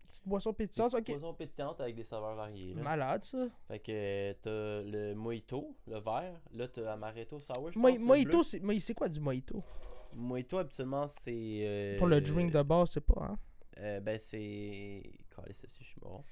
[0.09, 1.20] Petite boisson pétillante, Petite ok.
[1.20, 2.74] boisson pétillante avec des saveurs variées.
[2.74, 2.82] Là.
[2.82, 3.46] Malade, ça.
[3.68, 6.40] Fait que t'as le mojito, le vert.
[6.54, 8.00] Là, t'as amaretto sour, je Moi- pense.
[8.00, 9.62] mojito, c'est quoi du mojito?
[10.14, 11.32] Mojito, habituellement, c'est...
[11.62, 13.38] euh, Pour le drink de base, c'est pas, hein?
[13.78, 15.02] euh, ben, c'est...
[15.34, 16.24] Calais, si je suis mort.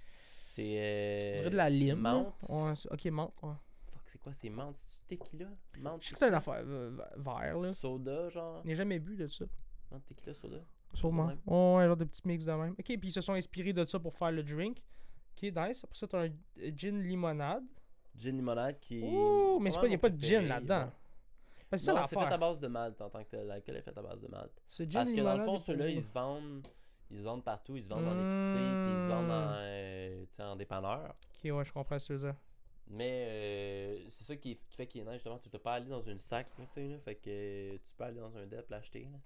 [0.47, 0.74] C'est...
[0.79, 1.51] Euh...
[1.51, 2.05] De la lime.
[2.49, 3.53] Ouais, c'est- ok, menthe, ouais.
[3.91, 4.77] Fuck, c'est quoi, c'est menthe?
[4.87, 5.47] C'est tequila?
[5.79, 7.72] Menthe, Je sais que c'est une affaire euh, vert, là.
[7.74, 8.62] Soda, genre?
[8.62, 9.45] Je n'ai jamais bu de ça.
[9.91, 10.57] Menthe, tequila, soda?
[10.95, 11.26] Sûrement.
[11.26, 11.39] même.
[11.47, 12.72] Ouais, genre des petits mix de même.
[12.72, 14.78] Ok, puis ils se sont inspirés de ça pour faire le drink.
[15.37, 15.84] Ok, nice.
[15.84, 16.30] Après ça, t'as un
[16.74, 17.64] gin limonade.
[18.16, 19.03] Gin limonade qui...
[19.03, 20.91] Ouh, mais c'est pas- y a pas de gin là-dedans.
[21.68, 23.47] Parce c'est ça c'est fait à base de malt en tant que tel.
[23.47, 24.53] L'alcool est fait à base de malt.
[24.68, 26.66] C'est Parce gin que dans le fond, ceux-là, ils se vendent.
[27.11, 27.76] Ils se vendent partout.
[27.76, 28.55] Ils se vendent dans l'épicerie.
[28.55, 31.14] Puis ils se vendent dans, euh, en dépanneur.
[31.45, 32.32] Ok, ouais, je comprends ce que.
[32.89, 35.39] Mais euh, c'est ça qui, qui fait qu'il est nice, justement.
[35.39, 36.99] Tu peux pas aller dans une sac, là, tu sais, là.
[37.01, 39.18] Fait que euh, tu peux aller dans un dep l'acheter, là.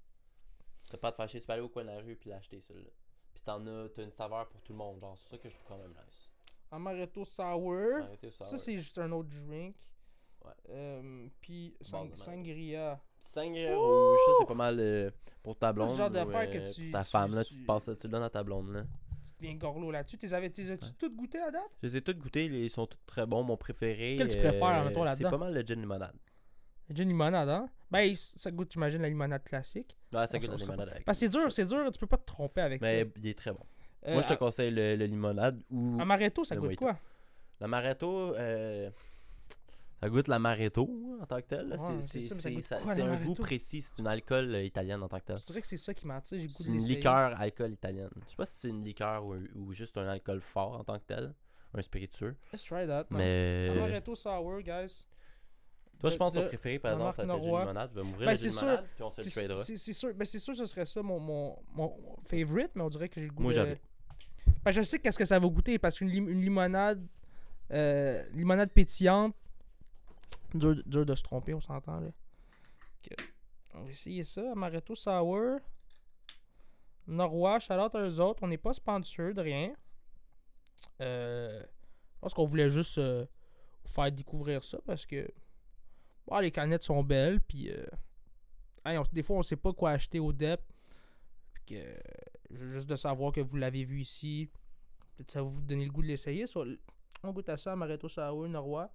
[0.91, 1.41] T'as pas à te fâcher.
[1.41, 2.91] Tu peux aller au coin de la rue puis l'acheter, celui-là.
[3.32, 5.01] Puis t'en as, t'as une saveur pour tout le monde.
[5.01, 6.28] Genre, c'est ça que je trouve quand même nice.
[6.70, 8.03] Amaretto sour.
[8.30, 8.45] Ça.
[8.45, 9.74] Ça, c'est juste un autre drink.
[10.45, 10.53] Ouais.
[10.70, 12.99] Euh, puis sang- de sangria.
[13.18, 15.11] Sangria rouge, ça c'est pas mal euh,
[15.43, 15.97] pour ta C'est le blonde.
[15.99, 18.07] genre ou, d'affaire que euh, tu- Ta tu- femme, là, tu, tu- te passes tu
[18.07, 18.82] le donnes à ta blonde, là.
[19.36, 20.16] Tu deviens gorlot là-dessus.
[20.18, 21.62] T'es as-tu toutes goûté à date?
[21.82, 23.43] Je les ai toutes goûtées, ils sont tous très bons.
[23.43, 24.14] Mon préféré.
[24.16, 25.30] Quel tu préfères, mettons, C'est là-dedans?
[25.30, 26.16] pas mal le gin limonade.
[26.93, 27.68] Gin limonade, hein?
[27.91, 29.97] Ben, ça goûte, j'imagine, la limonade classique.
[30.12, 31.05] Ouais, ça goûte la limonade avec.
[31.05, 33.11] Parce que c'est dur, c'est dur, tu peux pas te tromper avec Mais ça.
[33.16, 33.64] il est très bon.
[34.07, 36.84] Euh, Moi, je te conseille le, le limonade ou Amaretto, ça le goûte mojito.
[36.86, 36.99] quoi?
[37.61, 38.34] l'amaretto.
[38.36, 38.91] Euh...
[40.01, 40.88] Ça goûte l'amaretto
[41.20, 41.68] en tant que tel.
[41.72, 43.82] Ouais, C'est c'est ça, mais ça c'est- goûte ça- quoi, c'est un goût précis.
[43.82, 45.38] C'est une alcool euh, italienne en tant que tel.
[45.38, 46.51] Je dirais que c'est ça qui m'attire.
[46.59, 48.09] C'est une liqueur alcool italienne.
[48.24, 50.95] Je sais pas si c'est une liqueur ou, ou juste un alcool fort en tant
[50.99, 51.34] que tel.
[51.74, 52.34] Un spiritueux.
[52.53, 53.07] Let's try that.
[53.11, 53.18] man.
[53.20, 53.68] Mais.
[53.76, 55.07] Amaretto sour, guys.
[56.01, 57.61] Toi, je pense que ton préféré, par exemple, ça gin Norrois.
[57.61, 57.90] limonade.
[57.94, 58.61] Je vais m'ouvrir Ben, sûr.
[58.62, 59.64] limonade, puis on se le tradera.
[59.64, 63.20] c'est- sûr, ben, sûr, ce serait ça mon, mon, mon favorite, mais on dirait que
[63.20, 63.57] j'ai le goût Moi, de...
[63.57, 63.80] j'avais.
[64.64, 67.07] Ben, je sais qu'est-ce que ça va goûter, parce qu'une lim- une limonade,
[67.72, 69.34] euh, limonade pétillante,
[70.55, 72.09] dur, dur de se tromper, on s'entend, là.
[73.74, 75.61] On va essayer ça, Amaretto Sour.
[77.07, 79.72] Norrois, à eux autres, on n'est pas sponsor de rien.
[81.01, 81.62] Euh,
[82.14, 83.24] je pense qu'on voulait juste euh,
[83.84, 85.26] vous faire découvrir ça, parce que
[86.31, 87.70] bon, les canettes sont belles, puis...
[87.70, 87.85] euh,
[88.87, 90.61] hey, on- des fois, on sait pas quoi acheter au DEP.
[91.53, 91.97] Puis que,
[92.72, 94.49] juste de savoir que vous l'avez vu ici,
[95.16, 96.47] peut-être ça va vous donner le goût de l'essayer.
[96.47, 96.64] So,
[97.22, 98.91] on goûte à ça, Amaretto Sour, Norrois.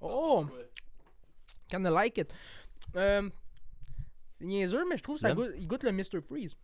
[0.00, 0.46] Oh,
[1.68, 2.32] kinda like it.
[2.96, 3.28] Euh,
[4.40, 6.20] niaiseux, mais je trouve que ça goûte, il goûte le Mr.
[6.26, 6.54] Freeze.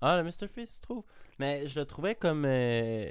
[0.00, 0.48] Ah, le Mr.
[0.48, 1.04] Freeze, tu trouves
[1.38, 3.10] Mais je le trouvais comme euh,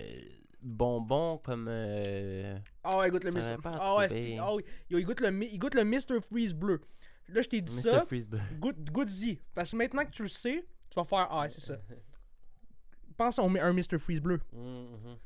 [0.67, 1.67] bonbon, comme.
[1.69, 3.55] euh, Ah ouais, il goûte le Mr.
[3.65, 4.21] Ah ouais, trouver.
[4.23, 4.63] c'est- ah oui.
[4.89, 6.21] Yo, il, goûte le, mi- il goûte le Mr.
[6.21, 6.81] Freeze bleu.
[7.29, 7.81] Là, je t'ai dit Mr.
[7.81, 8.05] ça.
[8.05, 8.39] Freeze bleu.
[8.59, 9.39] Goûte, goûte-y.
[9.55, 11.77] Parce que maintenant que tu le sais, tu vas faire Ah, c'est ça.
[13.17, 13.97] Pense à un un Mr.
[13.99, 14.39] Freeze bleu.
[14.53, 15.17] Mhm.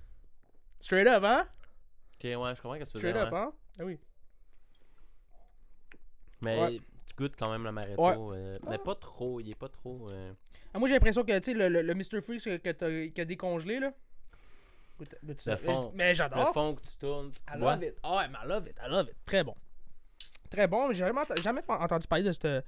[0.80, 1.48] Straight up, hein?
[2.16, 3.52] Ok, ouais, je comprends que tu veux Straight up, hein?
[3.80, 4.00] Ah oui.
[6.42, 6.80] Mais Ouais.
[7.06, 8.02] tu goûtes quand même l'amaretto.
[8.02, 8.16] Ouais.
[8.38, 10.10] euh, mais pas trop, il est pas trop.
[10.10, 10.34] euh,
[10.74, 12.22] Ah, moi, j'ai l'impression que, tu sais, le, le, le Mr.
[12.22, 12.70] Freeze que, que
[13.12, 13.94] t'as décongelé, là.
[15.40, 15.52] Ça.
[15.52, 15.92] Le fond.
[15.96, 16.54] Mais Le j'adore.
[16.54, 17.76] fond que tu tournes, tu I bois.
[17.76, 17.96] love it.
[18.04, 18.76] Ah mais I love it.
[18.86, 19.16] I love it.
[19.26, 19.56] Très bon.
[20.50, 20.90] Très bon.
[20.90, 22.66] J'ai jamais, jamais entendu parler de cette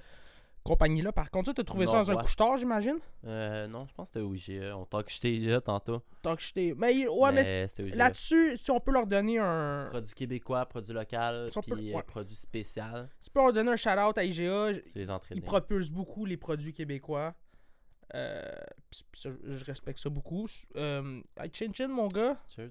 [0.63, 1.11] compagnie-là.
[1.11, 2.97] Par contre, tu as trouvé ça dans un couche-tard, j'imagine?
[3.25, 4.77] Euh, non, je pense que c'était au IGA.
[4.77, 6.01] On t'a acheté là tantôt.
[6.21, 6.73] Tant que j'étais.
[6.77, 9.87] Mais, ouais, mais, là-dessus, si on peut leur donner un.
[9.89, 12.03] Produit québécois, produit local, Si on peut- puis euh, ouais.
[12.03, 13.09] produit spécial.
[13.19, 14.71] Si on peut leur donner un shout-out à IGA,
[15.31, 17.33] ils propulsent beaucoup les produits québécois.
[18.15, 18.51] Euh,
[18.89, 20.47] pis- pis ça, je respecte ça beaucoup.
[20.75, 22.37] Euh, hey, chin chin, mon gars.
[22.55, 22.69] Cheers.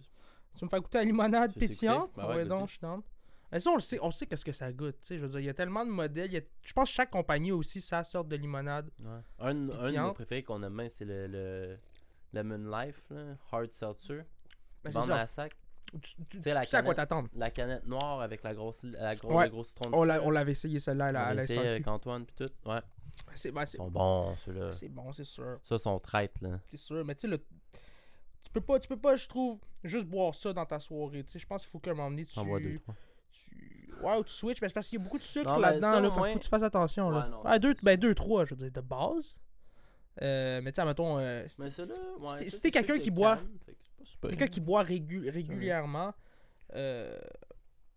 [0.57, 2.11] Tu me fais goûter à la limonade pétillante?
[2.17, 2.49] Ben ouais, ouais, goûte-y.
[2.59, 2.87] donc, je suis.
[3.51, 4.97] Mais ça, on le sait, on sait qu'est-ce que ça goûte.
[5.03, 6.35] tu sais, Je veux dire, il y a tellement de modèles.
[6.37, 8.89] a- je pense que chaque compagnie a aussi sa sorte de limonade.
[9.01, 9.09] Ouais.
[9.41, 10.15] Un, un de nos Pétillante.
[10.15, 11.79] préférés qu'on aime bien, c'est le, le
[12.33, 14.23] Lemon Life, là, Hard Seltzer.
[14.85, 15.55] Ben, sac.
[15.93, 17.09] Tu, tu- Tu sais, la sais à quoi canette.
[17.11, 17.29] t'attendre.
[17.35, 19.45] La canette noire avec la grosse, la gros, Ouais.
[19.45, 21.87] le gros citron On l'a- l'avait essayé celle-là à la, On l'a la essayé avec
[21.87, 22.69] Antoine puis tout.
[22.71, 22.81] Ouais.
[23.35, 24.73] C'est ben, Ils c'est- sont bons, ceux-là.
[24.73, 25.59] c'est bon, c'est sûr.
[25.65, 26.59] Ça, sont traites, là.
[26.67, 27.05] C'est sûr.
[27.05, 30.53] Mais tu sais, le- tu peux pas, tu peux pas, je trouve, juste boire ça
[30.53, 31.25] dans ta soirée.
[31.25, 32.35] Tu sais, je pense qu'il faut qu'à un moment donné, tu.
[32.35, 32.95] T'en bois deux, trois.
[33.31, 33.93] tu...
[34.03, 35.63] Ouais, ou tu switches, mais c'est parce qu'il y a beaucoup de sucre Non, mais
[35.63, 35.93] là-dedans.
[35.93, 37.11] ça, Là, au faut, que tu fasses attention.
[37.11, 37.21] Là.
[37.25, 39.35] Ouais, non, Ouais, deux, c'est- ben, deux, trois, je veux dire, de base.
[40.21, 42.51] Euh, mais tu sais, mettons, euh, Mais ceux-là, ouais.
[42.51, 44.31] ça, c'est quelqu'un ceux qui boit- canne, fait que c'est pas super.
[44.31, 46.13] quelqu'un qui boit régu- régulièrement,
[46.75, 47.19] euh,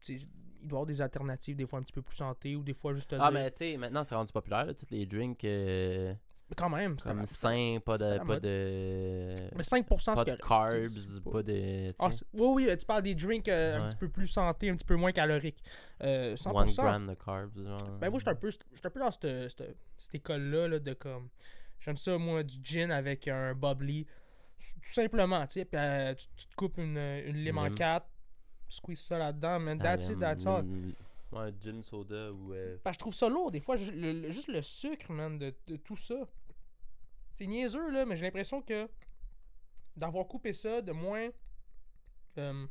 [0.01, 0.25] tu sais,
[0.65, 2.93] il doit avoir des alternatives, des fois un petit peu plus santé, ou des fois
[2.93, 3.09] juste.
[3.11, 6.13] te Ah, dire- mais tu sais, maintenant, c'est rendu populaire, là, tous les drinks euh,
[6.49, 8.23] Mais quand même, c'est comme la- sains, pas c'est la de.
[8.25, 9.33] Pas de.
[9.55, 11.93] Mais 5%, Pas de carbs, pas- pas de.
[11.99, 14.85] Ah, oui, oui, tu parles des drinks euh, un petit peu plus santé, un petit
[14.85, 15.63] peu moins caloriques.
[16.03, 16.83] Euh, One 100%.
[16.83, 17.97] gramme de carbs, genre.
[17.99, 21.29] Ben moi, un peu, j'étais un peu dans cette, cette, cette école-là, là, de comme...
[21.79, 24.05] J'aime ça, moi, du gin avec un bubbly.
[24.81, 25.65] Tout simplement, tu sais.
[25.65, 27.69] Puis euh, tu, tu te coupes une, une lime en.
[28.67, 29.77] 4, squeeze ça là-dedans, man.
[29.79, 30.63] That's it, that's all.
[30.63, 30.93] mm,
[31.31, 32.53] Ouais, gin soda ou.
[32.53, 35.37] euh, Ben, je trouve ça lourd, des fois, ju- le- le- juste le sucre, man,
[35.37, 36.15] de, de tout ça.
[37.33, 38.87] C'est niaiseux, là, mais j'ai l'impression que
[39.97, 41.29] d'avoir coupé ça, de moins
[42.37, 42.65] euh,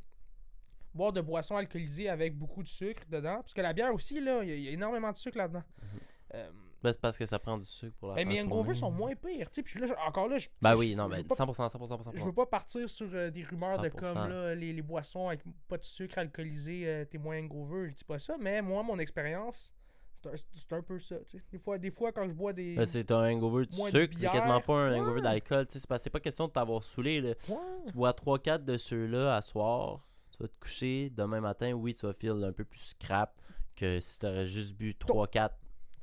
[0.95, 3.36] boire de boissons alcoolisées avec beaucoup de sucre dedans.
[3.36, 5.36] Parce que la bière aussi, là, il y, a- il y a énormément de sucre
[5.38, 5.62] là-dedans.
[6.34, 6.51] Euh,
[6.85, 8.91] Ben, c'est parce que ça prend du sucre pour la Ben, mes faire hangovers sont
[8.91, 9.51] moins pires.
[9.51, 12.11] tu sais, Puis là, encore là, je, Ben oui, non, pas 100%, 100%, 100%.
[12.14, 13.91] Je veux pas partir sur euh, des rumeurs de 100%.
[13.99, 17.89] comme là, les, les boissons avec pas de sucre alcoolisé, euh, t'es moins hangover.
[17.89, 19.72] Je dis pas ça, mais moi, mon expérience,
[20.55, 21.16] c'est un, peu ça.
[21.28, 21.45] tu sais.
[21.51, 22.74] Des fois, des fois, quand je bois des.
[22.76, 25.01] Ben, c'est un hangover de sucre, c'est quasiment pas un Ouais.
[25.01, 25.66] hangover d'alcool.
[25.66, 27.20] tu sais, C'est pas, pas question de t'avoir saoulé.
[27.22, 27.30] Là.
[27.49, 27.57] Ouais.
[27.87, 32.05] Tu bois 3-4 de ceux-là à soir, tu vas te coucher, demain matin, oui, tu
[32.05, 33.41] vas feel un peu plus scrap
[33.76, 35.51] que si t'aurais juste bu 3-4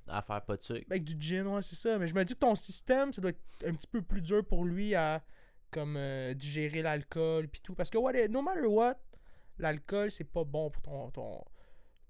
[0.08, 0.86] à faire pas de sucre.
[0.90, 1.98] Avec du gin, ouais, c'est ça.
[1.98, 4.44] Mais je me dis que ton système, ça doit être un petit peu plus dur
[4.46, 5.24] pour lui à
[5.72, 7.74] comme euh, digérer l'alcool puis tout.
[7.76, 8.96] Parce que what, no matter what,
[9.58, 11.44] l'alcool, c'est pas bon pour ton, ton,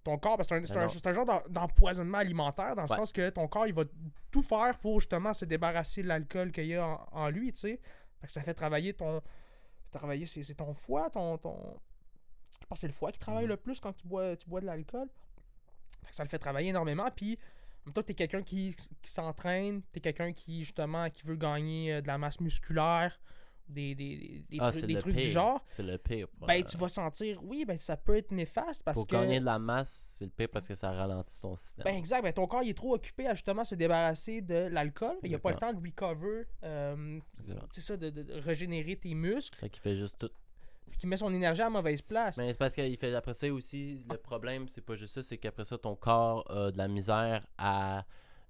[0.03, 0.37] ton corps.
[0.37, 2.95] Parce que c'est un, un- genre d'em- d'empoisonnement alimentaire, dans le Ouais.
[2.97, 3.83] sens que ton corps, il va
[4.31, 7.59] tout faire pour justement se débarrasser de l'alcool qu'il y a en, en lui, tu
[7.61, 7.79] sais.
[8.19, 9.21] Fait que ça fait travailler ton.
[9.91, 11.37] Travailler, c'est ton foie, ton.
[11.37, 11.77] ton...
[12.61, 13.49] Je pense que c'est le foie qui travaille Mhm.
[13.49, 15.09] le plus quand tu bois, tu bois de l'alcool.
[16.09, 17.07] Ça le fait travailler énormément.
[17.15, 17.37] Puis,
[17.91, 22.07] temps, t'es quelqu'un qui, qui s'entraîne, t'es quelqu'un qui, justement, qui veut gagner euh, de
[22.07, 23.19] la masse musculaire,
[23.67, 25.32] des, des, des, Ah, trucs, des trucs du pire.
[25.32, 25.65] genre.
[25.69, 26.27] C'est le pire.
[26.27, 29.15] pour, Ben, euh, tu vas sentir, oui, ben, ça peut être néfaste parce Pour que.
[29.15, 31.86] gagner de la masse, c'est le pire parce que ça ralentit ton système.
[31.86, 32.21] Ben, exact.
[32.21, 35.15] Ben, ton corps, il est trop occupé à justement se débarrasser de l'alcool.
[35.23, 37.19] Il n'y a pas le temps de recover, euh,
[37.71, 40.29] c'est ça, de, de- de régénérer tes muscles, Fait qu'il fait juste tout.
[40.97, 42.38] Qui met son énergie à la mauvaise place.
[42.38, 45.38] Mais c'est parce qu'il fait après ça aussi, le problème, c'est pas juste ça, c'est
[45.38, 48.05] qu'après ça, ton corps a de la misère à.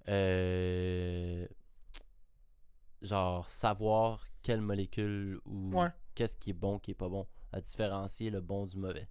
[0.08, 1.46] euh,
[3.00, 5.88] genre, savoir quelle molécule ou Ouais.
[6.14, 7.26] qu'est-ce qui est bon, qui est pas bon.
[7.52, 9.08] À différencier le bon du mauvais.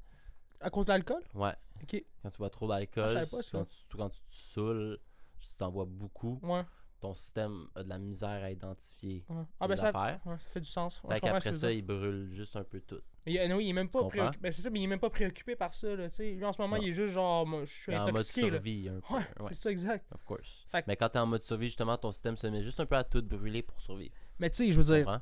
[0.60, 1.24] À cause de l'alcool?
[1.34, 1.54] Ouais.
[1.82, 2.04] Ok.
[2.22, 5.00] Quand tu bois trop Ah, d'alcool, quand tu, quand tu te saoules,
[5.42, 6.64] si t'en bois beaucoup, Ouais.
[7.02, 9.44] Ton système a de la misère à identifier ouais.
[9.60, 10.20] Ah, les ben, ça, affaires.
[10.26, 11.02] ouais, ça fait du sens.
[11.04, 13.02] Ouais, Fait tu ça, il brûle juste un peu tout.
[13.26, 14.38] Mais il, oui, il est même pas préoccupé.
[14.42, 16.08] Ben, c'est ça, mais il est même pas préoccupé par ça, là.
[16.20, 16.82] Lui, en ce moment, Non.
[16.82, 19.16] il est juste genre, moi, je suis en mode intoxiqué, survie, un peu.
[19.50, 20.06] C'est ça, exact.
[20.14, 20.66] of course.
[20.72, 22.96] Que- Mais quand t'es en mode survie, justement, ton système se met juste un peu
[22.96, 24.14] à tout brûler pour survivre.
[24.40, 25.18] Mais tu sais, je veux dire, euh,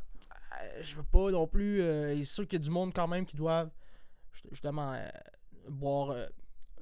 [0.81, 1.81] je veux pas non plus.
[1.81, 3.71] euh, il est sûr qu'il y a du monde quand même qui doivent
[4.33, 5.07] ju- justement euh,
[5.69, 6.27] boire euh,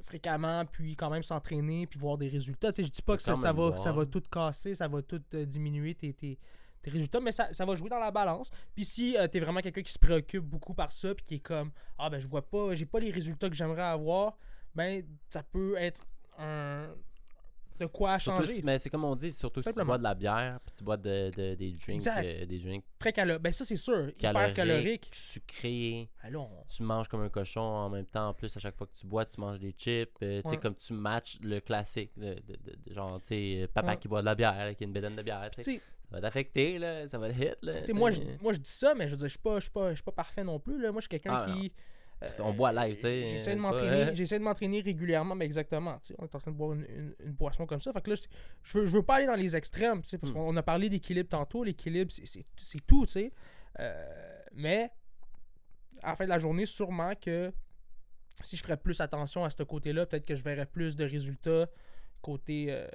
[0.01, 2.71] fréquemment, puis quand même s'entraîner, puis voir des résultats.
[2.71, 5.01] Tu sais, je dis pas que ça, ça va, ça va tout casser, ça va
[5.01, 6.37] tout euh, diminuer tes, tes-
[6.81, 8.49] tes résultats, mais ça, ça va jouer dans la balance.
[8.75, 11.39] Puis si tu t'es vraiment quelqu'un qui se préoccupe beaucoup par ça, puis qui est
[11.39, 14.37] comme Ah ben je vois pas, j'ai pas les résultats que j'aimerais avoir,
[14.75, 16.05] ben ça peut être
[16.37, 16.87] un.
[17.79, 18.53] De quoi Surtout changer.
[18.55, 20.83] si- mais c'est comme on dit, surtout si tu bois de la bière, puis tu
[20.83, 23.41] bois de, de- des drinks, euh, des drinks Très calorique.
[23.43, 25.09] Ben ça c'est sûr, hyper calorique.
[25.13, 26.09] sucrés.
[26.23, 26.49] Allons.
[26.67, 28.29] Tu manges comme un cochon en même temps.
[28.29, 30.09] En plus, à chaque fois que tu bois, tu manges des chips.
[30.23, 30.57] euh, Tu sais, Ouais.
[30.57, 32.11] comme tu matches le classique.
[32.17, 33.97] De, de- genre, tu sais, euh, papa Ouais.
[33.97, 35.49] qui boit de la bière, qui a une bédaine de bière.
[35.53, 35.71] Ça
[36.11, 37.07] va t'affecter, là.
[37.07, 37.73] Ça va te hit, là.
[37.93, 40.11] Moi, je, moi, je dis ça, mais je veux dire, je suis pas, pas, pas
[40.13, 40.81] parfait non plus.
[40.81, 40.91] Là.
[40.91, 41.71] Moi, je suis quelqu'un Ah, qui.
[42.39, 45.99] On boit live, tu sais, J'essaie de m'entraîner, j'essaie de m'entraîner régulièrement, mais exactement.
[45.99, 47.91] tu sais, On est en train de boire une, une- une boisson comme ça.
[47.93, 48.15] Fait que là,
[48.63, 50.35] je veux, je veux pas aller dans les extrêmes, tu sais, parce Hmm.
[50.35, 51.63] qu'on a parlé d'équilibre tantôt.
[51.63, 52.45] L'équilibre, c'est-
[52.87, 53.31] tout, tu sais.
[53.79, 54.89] Euh, mais
[56.01, 57.51] à la fin de la journée, sûrement que
[58.41, 61.67] si je ferais plus attention à ce côté-là, peut-être que je verrais plus de résultats
[62.21, 62.87] côté, euh,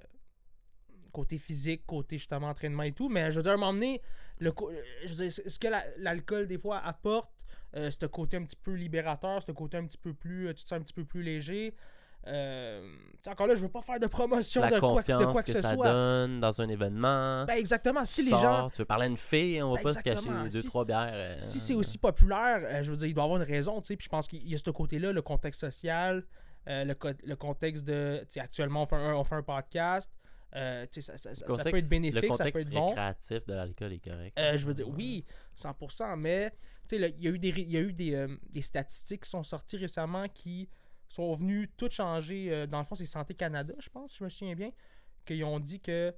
[1.13, 3.09] côté physique, côté justement entraînement et tout.
[3.09, 6.79] Mais je veux dire, le, euh, je veux dire, ce que la- l'alcool des fois
[6.79, 7.31] apporte,
[7.77, 10.65] euh, ce côté un petit peu libérateur, ce côté un petit peu plus, euh, tu
[10.65, 11.75] te sens un petit peu plus léger.
[12.29, 12.81] Euh,
[13.27, 15.47] encore là, je veux pas faire de promotion La de quoi, confiance de quoi que,
[15.51, 15.87] que, ce ça soit.
[15.93, 17.45] donne dans un événement.
[17.47, 18.05] Ben exactement.
[18.05, 19.93] Si tu les sors, gens, Tu veux parler à une fille, on va Ben, pas
[19.95, 20.45] se cacher exactement.
[20.45, 21.11] deux, Si- trois bières.
[21.13, 23.89] euh, si c'est aussi populaire, euh, je veux dire, il doit avoir une raison, tu
[23.89, 23.97] sais.
[23.97, 26.23] Puis je pense qu'il y a ce côté-là, le contexte social,
[26.67, 30.09] le, co- le contexte de, actuellement, on fait un, on fait un podcast.
[30.55, 32.87] Euh, ça, ça- ça- le ça peut être bénéfique, Le ça peut être bon.
[32.89, 34.39] récréatif de l'alcool est correct.
[34.39, 35.25] Euh, je veux dire, oui,
[35.57, 36.53] 100%, mais
[36.91, 39.77] il y a eu, des, y a eu des, euh, des statistiques qui sont sorties
[39.79, 40.69] récemment qui
[41.09, 42.53] sont venues toutes changer.
[42.53, 44.71] euh, dans le fond, c'est Santé Canada, je pense, si je me souviens bien,
[45.25, 46.15] qu'ils ont dit que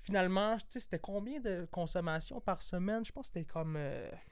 [0.00, 3.04] finalement, tu sais, c'était combien de consommation par semaine?
[3.04, 3.78] Je pense que c'était comme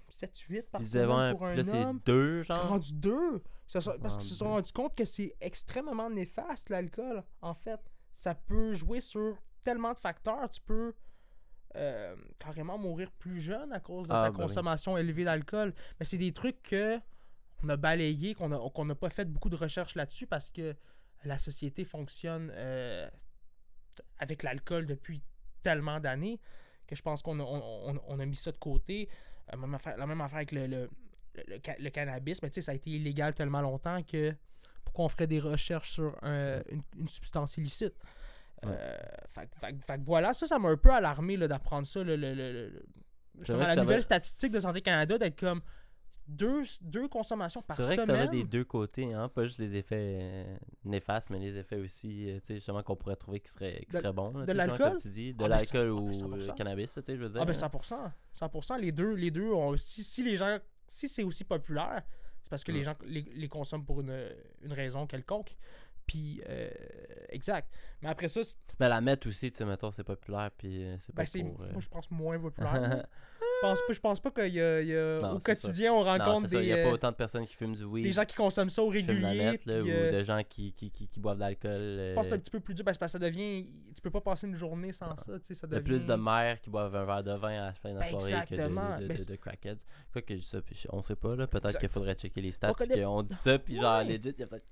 [0.09, 2.01] 7-8 par Ils semaine pour puis un là, c'est homme.
[2.05, 2.68] deux, C'est genre?
[2.68, 3.42] rendu deux.
[3.72, 7.80] Parce qu'ils se sont rendus compte que c'est extrêmement néfaste, l'alcool, en fait.
[8.20, 10.50] Ça peut jouer sur tellement de facteurs.
[10.50, 10.92] Tu peux
[11.76, 14.42] euh, carrément mourir plus jeune à cause de Ah, ta ben oui.
[14.42, 15.72] consommation élevée d'alcool.
[15.98, 16.98] Mais c'est des trucs que
[17.62, 20.76] on a balayé, qu'on a- qu'on n'a pas fait beaucoup de recherches là-dessus parce que
[21.24, 23.08] la société fonctionne euh,
[24.18, 25.22] avec l'alcool depuis
[25.62, 26.40] tellement d'années
[26.86, 29.08] que je pense qu'on a, on, on- on a mis ça de côté.
[29.52, 30.90] Euh, même affaire- la même affaire avec le, le,
[31.36, 34.34] le- le cannabis, mais tu sais, ça a été illégal tellement longtemps que
[34.91, 37.95] pourquoi on ferait des recherches sur un- une, une substance illicite?
[38.66, 42.03] Euh, fait, que- fait voilà, ça, ça m'a un peu alarmé là, d'apprendre ça.
[42.03, 45.62] le- le- le- le- la nouvelle va- statistique de Santé Canada, d'être comme
[46.26, 48.07] deux, deux consommations par C'est vrai semaine.
[48.08, 49.29] que ça va des deux côtés, hein?
[49.29, 53.41] pas juste les effets euh, néfastes, mais les effets aussi, euh, justement, qu'on pourrait trouver
[53.41, 54.37] qui seraient, qui seraient bons.
[54.38, 54.79] là, de l'alcool?
[54.79, 56.50] comme tu dis, de Ah, l'alcool ou 100%.
[56.50, 57.41] euh, cannabis, je veux dire.
[57.41, 57.58] Ah ben là.
[57.58, 58.12] 100%.
[58.34, 58.76] 100%.
[58.79, 62.03] Les deux, les deux ont, si, si les gens, si c'est aussi populaire,
[62.50, 64.28] c'est parce que les gens les, les consomment pour une,
[64.64, 65.54] une raison quelconque.
[66.11, 66.68] Puis, euh,
[67.28, 67.72] exact.
[68.03, 68.41] Mais après ça,
[68.80, 71.45] Ben, la mettre aussi, tu sais, mettons, c'est populaire, puis euh, c'est pas ben, c'est,
[71.45, 71.61] pour...
[71.62, 72.72] euh, moi je pense moins populaire.
[73.41, 75.54] je, pense pas, je pense pas qu'il y a, il y a- Non, au ça.
[75.54, 77.54] quotidien on Non, rencontre c'est ça, il des, n'y a pas autant de personnes qui
[77.54, 79.45] fument du weed, des gens qui consomment ça au la régulier.
[79.45, 81.70] là, puis, ou euh, de gens qui, qui, qui, qui boivent de l'alcool.
[81.78, 83.66] Je pense que c'est un petit peu plus dur parce que ça devient.
[83.95, 85.38] Tu peux pas passer une journée sans ça.
[85.38, 85.99] Tu sais, ça Il y a devient...
[85.99, 88.11] plus de mères qui boivent un verre de vin à la fin de la Ben,
[88.18, 88.96] soirée exactement.
[88.96, 89.84] que de, de, de, de crackheads.
[90.12, 91.46] Quoi que je dis ça, puis je- on sait pas, là.
[91.46, 92.72] Peut-être qu'il faudrait checker les stats,
[93.07, 94.64] On dit ça, puis genre, legit, il y a peut-être.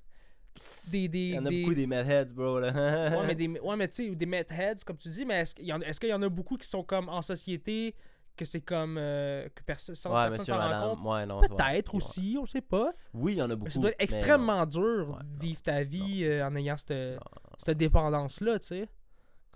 [0.89, 2.70] Des, des, Il y en a des- beaucoup des metheads, bro, là.
[3.18, 5.66] Ouais, mais, des, ouais, mais tu sais, des heads comme tu dis, mais est-ce qu'il
[5.66, 7.94] y, en- est-ce qu'il y en a beaucoup qui sont comme en société,
[8.36, 8.97] que c'est comme.
[8.98, 11.05] euh, que Ouais, personne s'en rend compte?
[11.05, 11.40] Ouais, non.
[11.40, 12.93] Peut-être aussi, on sait pas.
[13.12, 13.70] Oui, il y en a beaucoup.
[13.72, 17.18] ça doit être extrêmement dur Ouais, de vivre ta vie Non, euh, en ayant cette,
[17.59, 18.89] cette dépendance-là, tu sais.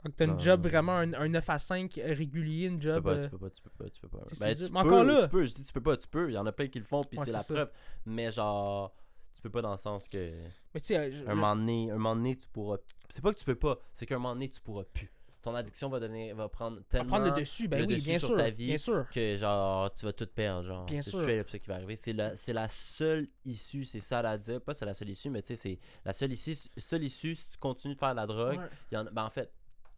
[0.05, 3.05] Quand t'as une job vraiment, un, un 9 à 5 régulier, une Tu peux job.
[3.05, 4.19] pas, euh, tu peux pas, tu peux pas, tu peux pas.
[4.41, 6.29] Ben, tu peux, encore là- tu peux, je dis tu peux pas, tu peux.
[6.29, 7.55] Il y en a plein qui le font, puis c'est c'est la ça.
[7.55, 7.71] preuve.
[8.05, 8.93] Mais genre,
[9.35, 10.33] tu peux pas dans le sens que.
[10.75, 12.79] Mais tu sais, euh, je- Un moment donné, un moment donné, tu pourras.
[13.09, 15.11] C'est pas que tu peux pas, c'est qu'un moment donné, tu pourras plus.
[15.43, 18.19] Ton addiction va devenir, va prendre tellement prendre le dessus, ben le oui, dessus bien
[18.21, 18.37] sur sûr.
[18.37, 18.67] ta vie.
[18.69, 19.07] Bien sûr.
[19.11, 22.37] que genre tu vas tout perdre genre Bien c'est ça qui va arriver c'est la
[22.37, 25.49] c'est la seule issue c'est ça à dire pas c'est la seule issue mais tu
[25.49, 28.57] sais c'est la seule issue seule issue si tu continues de faire de la drogue
[28.59, 28.69] Ouais.
[28.93, 29.53] il y en ben en fait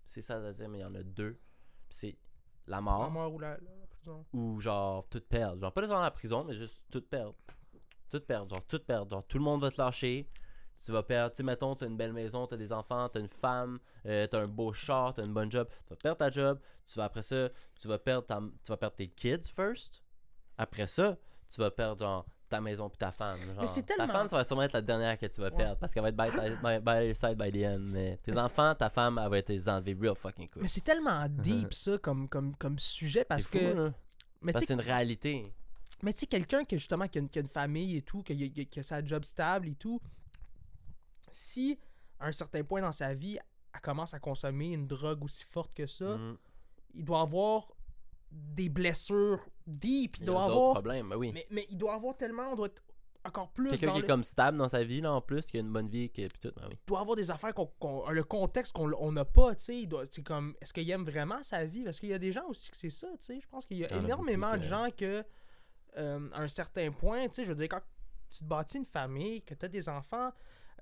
[0.06, 1.36] c'est ça à dire mais il y en a deux
[1.90, 2.16] c'est
[2.66, 4.24] la La mort mort ou la, la prison.
[4.32, 7.35] ou genre tout perdre genre pas nécessairement la prison mais juste tout perdre
[8.10, 10.28] tout perdre genre tout perdre genre tout le monde va te lâcher
[10.85, 13.28] tu vas perdre, tu sais, mettons, t'as une belle maison, t'as des enfants, t'as une
[13.28, 16.59] femme, euh, t'as un beau char, t'as une bonne job, tu vas perdre ta job,
[16.85, 17.48] tu vas après ça,
[17.81, 20.02] tu vas perdre, ta, tu vas perdre tes kids first,
[20.59, 21.16] après ça,
[21.48, 23.39] tu vas perdre genre ta maison puis ta femme.
[23.55, 23.66] Genre.
[23.66, 25.56] c'est Ta tellement- femme, ça va sûrement être la dernière que tu vas Ouais.
[25.56, 26.31] perdre parce qu'elle va être by,
[26.62, 27.81] by, by your side by the end.
[27.81, 30.60] Mais tes Mais enfants, ta femme, elle va être les enlever real fucking quick.
[30.62, 33.93] Mais c'est tellement deep ça comme, comme, comme sujet parce fou, que.
[34.43, 35.51] Mais Parce que c'est une réalité.
[36.03, 38.03] Mais tu sais, quelqu'un qui, a justement, qui a, une, qui a une famille et
[38.03, 40.01] tout, qui a, qui a- sa job stable et tout,
[41.33, 41.79] si
[42.21, 43.39] à un certain point dans sa vie,
[43.75, 46.37] elle commence à consommer une drogue aussi forte que ça, Mhm.
[46.95, 47.73] il doit avoir
[48.31, 50.12] des blessures deep.
[50.16, 50.73] Il, Il doit avoir.
[50.75, 51.31] problèmes, ben oui.
[51.33, 52.83] Mais, mais il doit avoir tellement, on doit être
[53.27, 55.61] encore plus Quelqu'un qui est comme stable dans sa vie, là, en plus, qui a
[55.61, 56.75] une bonne vie, qui puis tout, ben oui.
[56.79, 60.23] il doit avoir des affaires qu'on le contexte qu'on on n'a pas tu sais c'est
[60.23, 61.85] comme est-ce qu'il aime vraiment sa vie?
[61.85, 63.79] Parce qu'il y a des gens aussi que c'est ça tu sais je pense qu'il
[63.79, 65.25] y a énormément de que- gens que
[65.97, 67.81] euh, à un certain point tu sais je veux dire quand
[68.31, 70.33] tu te bâtis une famille que tu as des enfants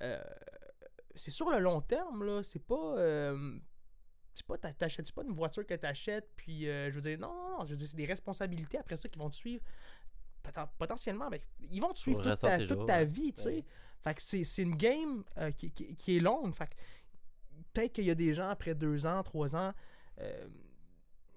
[0.03, 0.23] euh,
[1.17, 3.59] c'est sur le long terme là c'est pas euh,
[4.35, 7.33] c'est pas t'a- t'achètes pas une voiture que t'achètes puis euh, je veux dire non
[7.35, 9.63] non non je veux dire c'est des responsabilités après ça qui vont te suivre
[10.43, 11.41] Poten- potentiellement ben,
[11.71, 13.65] ils vont te suivre toute ta, toute vie tu sais.
[14.03, 16.53] Fait que c'est c'est une game euh, qui, qui- qui est longue.
[16.57, 16.75] Fait que
[17.73, 19.73] peut-être qu'il y a des gens après deux ans, trois ans
[20.21, 20.49] euh,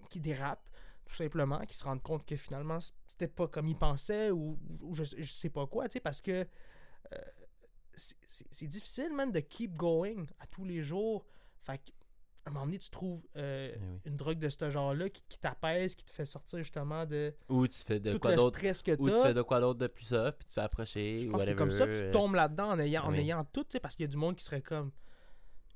[0.10, 0.68] qui dérapent,
[1.06, 4.96] tout simplement, qui se rendent compte que finalement c'était pas comme ils pensaient ou, ou
[4.96, 6.32] je, je sais pas quoi, tu sais, parce que
[7.14, 7.18] euh,
[7.96, 11.26] c'est- difficile, man, de keep going à tous les jours.
[11.62, 11.92] Fait que,
[12.46, 14.00] à un moment donné, tu trouves euh, Eh oui.
[14.06, 17.68] une drogue de ce genre-là qui, qui t'apaise, qui te fait sortir justement de Ou
[17.68, 18.60] tu fais de tout quoi d'autre
[19.00, 21.38] Ou tu fais de quoi d'autre de plus soft, puis tu fais approcher, Je ou
[21.38, 23.72] que c'est comme ça que euh, tu tombes là-dedans en ayant, en ayant tout, tu
[23.74, 24.92] sais, parce qu'il y a du monde qui serait comme.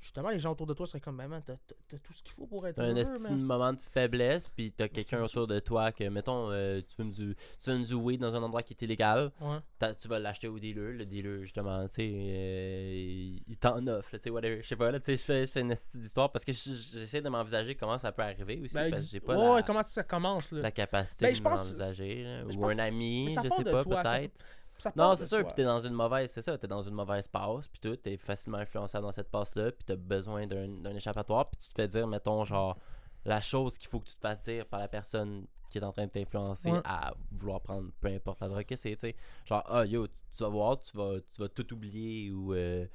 [0.02, 1.56] Justement, les gens autour de toi seraient comme, ben man, t'as
[1.90, 3.44] t'as- tout ce qu'il faut pour être T'as un heureux, estime man.
[3.44, 7.12] moment de faiblesse, puis t'as c'est quelqu'un autour de toi que, mettons, euh, tu fumes
[7.12, 9.58] du, tu fumes du weed dans un endroit qui est illégal, Ouais.
[9.78, 13.86] t'as- tu vas l'acheter au dealer, le dealer, justement, tu sais, euh, il il t'en
[13.88, 14.62] offre, là, tu sais, whatever.
[14.64, 16.54] Je sais pas, là, tu sais, je fais, je fais une esti d'histoire parce que
[16.54, 19.56] je- j'essaie de m'envisager comment ça peut arriver aussi, Ben, parce que j'ai pas ouais,
[19.58, 20.62] la, comment ça commence, là?
[20.62, 23.48] la capacité Ben, de je pense- m'envisager, là, je ou pense- un ami, ça je
[23.50, 24.40] part sais de pas, toi, ça- peut-être.
[24.80, 27.28] Ça Non, c'est sûr, puis t'es dans une mauvaise, c'est ça, t'es dans une mauvaise
[27.28, 31.60] passe, puis tout, t'es facilement influençable dans cette passe-là, puis t'as besoin d'un échappatoire, puis
[31.60, 32.78] tu te fais dire, mettons, genre,
[33.26, 35.92] la chose qu'il faut que tu te fasses dire par la personne qui est en
[35.92, 36.82] train de t'influencer Ouais.
[36.86, 39.16] à vouloir prendre peu importe la drogue que c'est, tu sais.
[39.46, 42.88] Genre, ah yo, tu vas voir, tu vas, tu vas tout oublier ou euh,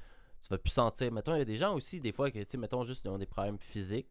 [0.42, 1.12] tu vas plus sentir.
[1.12, 3.10] Mettons, il y a des gens aussi, des fois, que, tu sais, mettons, juste, ils
[3.10, 4.08] ont des problèmes physiques.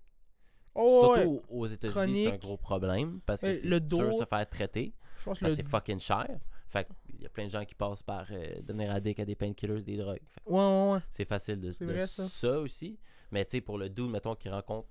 [0.75, 1.23] Oh, ouais.
[1.23, 4.93] Surtout aux États-Unis, c'est un gros problème parce que c'est dur de se faire traiter.
[5.19, 5.57] Je pense que Parce le...
[5.57, 6.27] que c'est fucking cher.
[6.69, 9.35] Fait qu'il y a plein de gens qui passent par euh, devenir addict à des
[9.35, 10.21] painkillers, des drogues.
[10.29, 10.99] Fait Ouais, ouais, ouais.
[11.11, 12.23] c'est facile de, C'est de vrai, ça.
[12.23, 12.59] ça.
[12.59, 12.97] aussi.
[13.31, 14.87] Mais tu sais, pour le dude, mettons, qui rencontre,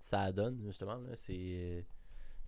[0.00, 1.32] ça donne, justement, c'est.
[1.38, 1.80] euh,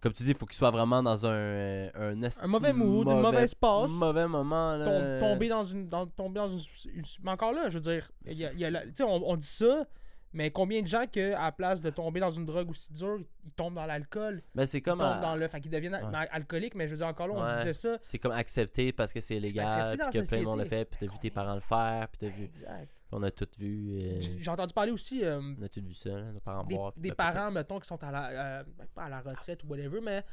[0.01, 1.31] Comme tu dis, il faut qu'il soit vraiment dans un.
[1.31, 3.91] euh, Un, Un mauvais mood, une mauvaise passe.
[3.91, 4.85] Mauvais moment, là.
[5.21, 6.61] Tom- tomber dans une dans, tomber dans une,
[6.95, 8.93] une- mais encore là je veux dire il y a- il y a la- tu
[8.97, 9.87] sais on, on dit ça
[10.35, 13.19] Mais combien de gens que, à la place de tomber dans une drogue aussi dure,
[13.45, 14.99] ils tombent dans l'alcool, Ben, c'est ils comme.
[14.99, 15.47] tombent à- dans le.
[15.49, 16.29] Fait qu'ils deviennent Ouais.
[16.33, 17.59] alcooliques, mais je veux dire, encore là, on Ouais.
[17.59, 17.99] disait ça.
[18.03, 19.67] C'est comme accepté parce que c'est légal,
[19.97, 22.19] puis que plein de monde le fait, puis t'as vu tes parents le faire, puis
[22.29, 22.45] t'as vu.
[22.45, 22.89] Exact.
[23.13, 24.01] On a tout vu.
[24.03, 26.75] euh, J'ai entendu parler aussi euh, on a tout vu ça, là, nos parents des,
[26.75, 26.93] boire.
[26.97, 28.29] des parents, mettons, qui sont à la,
[28.61, 30.25] euh, pas à la retraite ou whatever, mais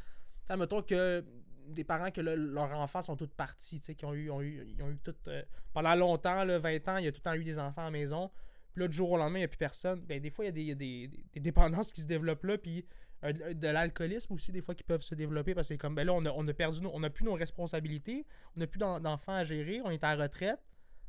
[0.58, 1.24] mettons que
[1.68, 4.66] des parents que leurs enfants sont tous partis, tu sais, qui ont eu, ont eu,
[4.68, 7.30] ils ont eu tout, euh, pendant longtemps, là, 20 ans, il y a tout le
[7.32, 8.32] temps eu des enfants à la maison.
[8.74, 10.02] Puis là, du jour au lendemain, il n'y a plus personne.
[10.06, 12.44] Ben, des fois, il y a des, il y a des, dépendances qui se développent
[12.46, 12.86] là, puis
[13.24, 16.14] euh, de, l'alcoolisme aussi, des fois, qui peuvent se développer parce que comme, ben là,
[16.14, 18.26] on a, on a perdu, nos- on n'a plus nos responsabilités,
[18.56, 20.60] on n'a plus d'en- d'enfants à gérer, on est à la retraite.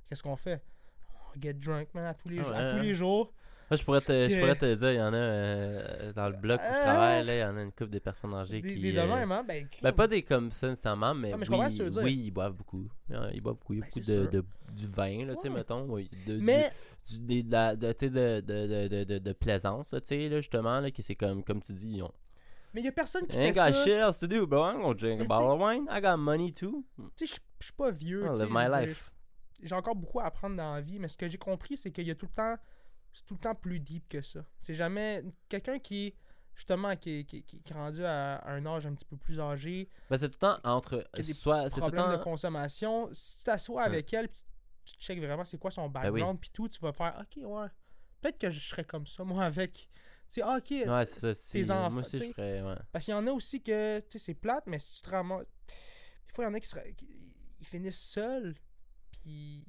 [0.08, 0.62] Qu'est-ce qu'on fait?
[1.34, 2.82] On get drunk, man, à tous les, Ah jours, à tous hein?
[2.82, 3.32] les jours.
[3.72, 6.36] Moi, je pourrais te, je pourrais te dire, il y en a euh, dans le
[6.36, 8.60] bloc où je Euh, travaille, là, il y en a une couple de personnes âgées
[8.60, 8.80] Des, qui.
[8.82, 9.42] des de euh, même, hein?
[9.48, 12.86] Ben, Ben, pas des comme ça nécessairement, mais, Ah, mais oui, oui, ils boivent beaucoup.
[13.08, 13.72] Ouais, Ils boivent beaucoup.
[13.72, 14.44] Il y a Ben, beaucoup de, de-
[14.74, 15.54] du vin, là, tu sais, Ouais.
[15.54, 15.86] mettons.
[15.88, 16.70] oui, de, du- Mais,
[17.06, 20.00] du, des- de, la- de, tu sais, de, de, de, de, de, de plaisance, là,
[20.02, 22.12] tu sais, là, justement, là, qui c'est comme, comme tu dis, ils ont.
[22.74, 24.10] mais il y a personne qui I ain't fait got ça.
[24.12, 24.68] shit to do, bro.
[24.70, 25.86] I'm gonna drink a bottle of wine.
[25.90, 26.84] I got money too.
[27.16, 28.22] Tu sais, je suis pas vieux.
[28.34, 29.10] Sais, live my life.
[29.62, 32.06] J'ai encore beaucoup à apprendre dans la vie, mais ce que j'ai compris, c'est qu'il
[32.06, 32.56] y a tout le temps.
[33.12, 34.44] C'est tout le temps plus deep que ça.
[34.60, 35.22] C'est jamais.
[35.48, 36.14] Quelqu'un qui.
[36.54, 39.40] Justement, qui, qui, qui, qui est rendu à, à un âge un petit peu plus
[39.40, 41.08] âgé, Ben, c'est tout le temps entre.
[41.32, 42.22] Soit, c'est tout le problème de temps.
[42.24, 44.42] consommation, si tu t'assois avec elle, puis
[44.84, 46.20] tu checkes vraiment c'est quoi son Ben oui.
[46.20, 47.66] background, puis tout, tu vas faire OK, ouais.
[48.20, 49.72] Peut-être que je serais comme ça, moi, avec.
[49.72, 49.86] Tu
[50.28, 50.70] sais, ah, OK.
[50.70, 51.34] Ouais, c'est ça.
[51.34, 52.60] c'est- enfants, Moi aussi, tu je ferais.
[52.60, 52.76] Ouais.
[52.92, 55.10] Parce qu'il y en a aussi que, tu sais, c'est plate, mais si tu te
[55.10, 55.46] ramasses.
[56.26, 58.54] Des fois, il y en a qui, sera- qui- ils finissent seuls,
[59.10, 59.64] puis.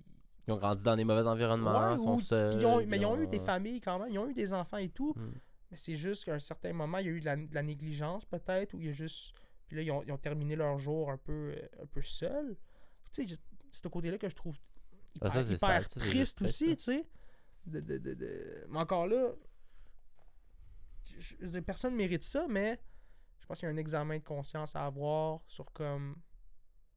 [0.48, 2.56] Ils ont grandi dans des mauvais environnements, Ouais, sont ou- seuls.
[2.60, 4.54] ils ont- mais ils ont eu des ont- familles quand même, ils ont eu des
[4.54, 5.14] enfants et tout.
[5.16, 5.32] Mm.
[5.72, 7.64] Mais c'est juste qu'à un certain moment, il y a eu de la, de la
[7.64, 9.34] négligence peut-être, ou il y a juste.
[9.68, 12.58] Puis là, ils ont, ils ont terminé leur jour un peu, euh, un peu seuls.
[13.12, 13.36] Tu sais,
[13.72, 14.56] c'est ce côté-là que je trouve
[15.22, 17.08] Ah, hyper, ça, triste aussi, tu sais.
[17.66, 19.30] De, de, de, de- Mais encore là,
[21.18, 22.80] je, je personne ne mérite ça, mais
[23.40, 26.16] je pense qu'il y a un examen de conscience à avoir sur comme.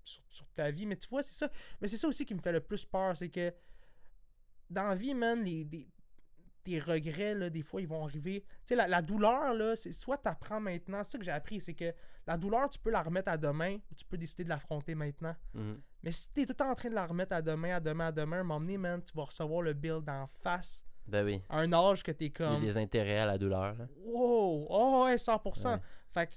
[0.07, 0.87] Sur, sur ta vie.
[0.87, 1.51] Mais tu vois, c'est ça.
[1.81, 3.53] Mais c'est ça aussi qui me fait le plus peur, c'est que
[4.71, 5.67] dans la vie, man, les,
[6.63, 8.41] tes regrets, là, des fois, ils vont arriver.
[8.41, 11.31] Tu sais, la, la douleur, là, c'est soit tu apprends maintenant, c'est ça que j'ai
[11.31, 11.93] appris, c'est que
[12.27, 15.35] la douleur, tu peux la remettre à demain ou tu peux décider de l'affronter maintenant.
[15.55, 15.81] Mhm.
[16.03, 18.09] Mais si t'es tout le temps en train de la remettre à demain, à demain,
[18.09, 21.41] à demain, donné, man, tu vas recevoir le bill d'en face Ben oui.
[21.49, 22.57] à un âge que t'es Il y comme.
[22.57, 23.75] a des intérêts à la douleur.
[23.77, 23.87] Là.
[24.05, 24.67] Wow!
[24.69, 25.73] Oh, ouais, 100%.
[25.75, 25.81] Ouais.
[26.11, 26.35] Fait que.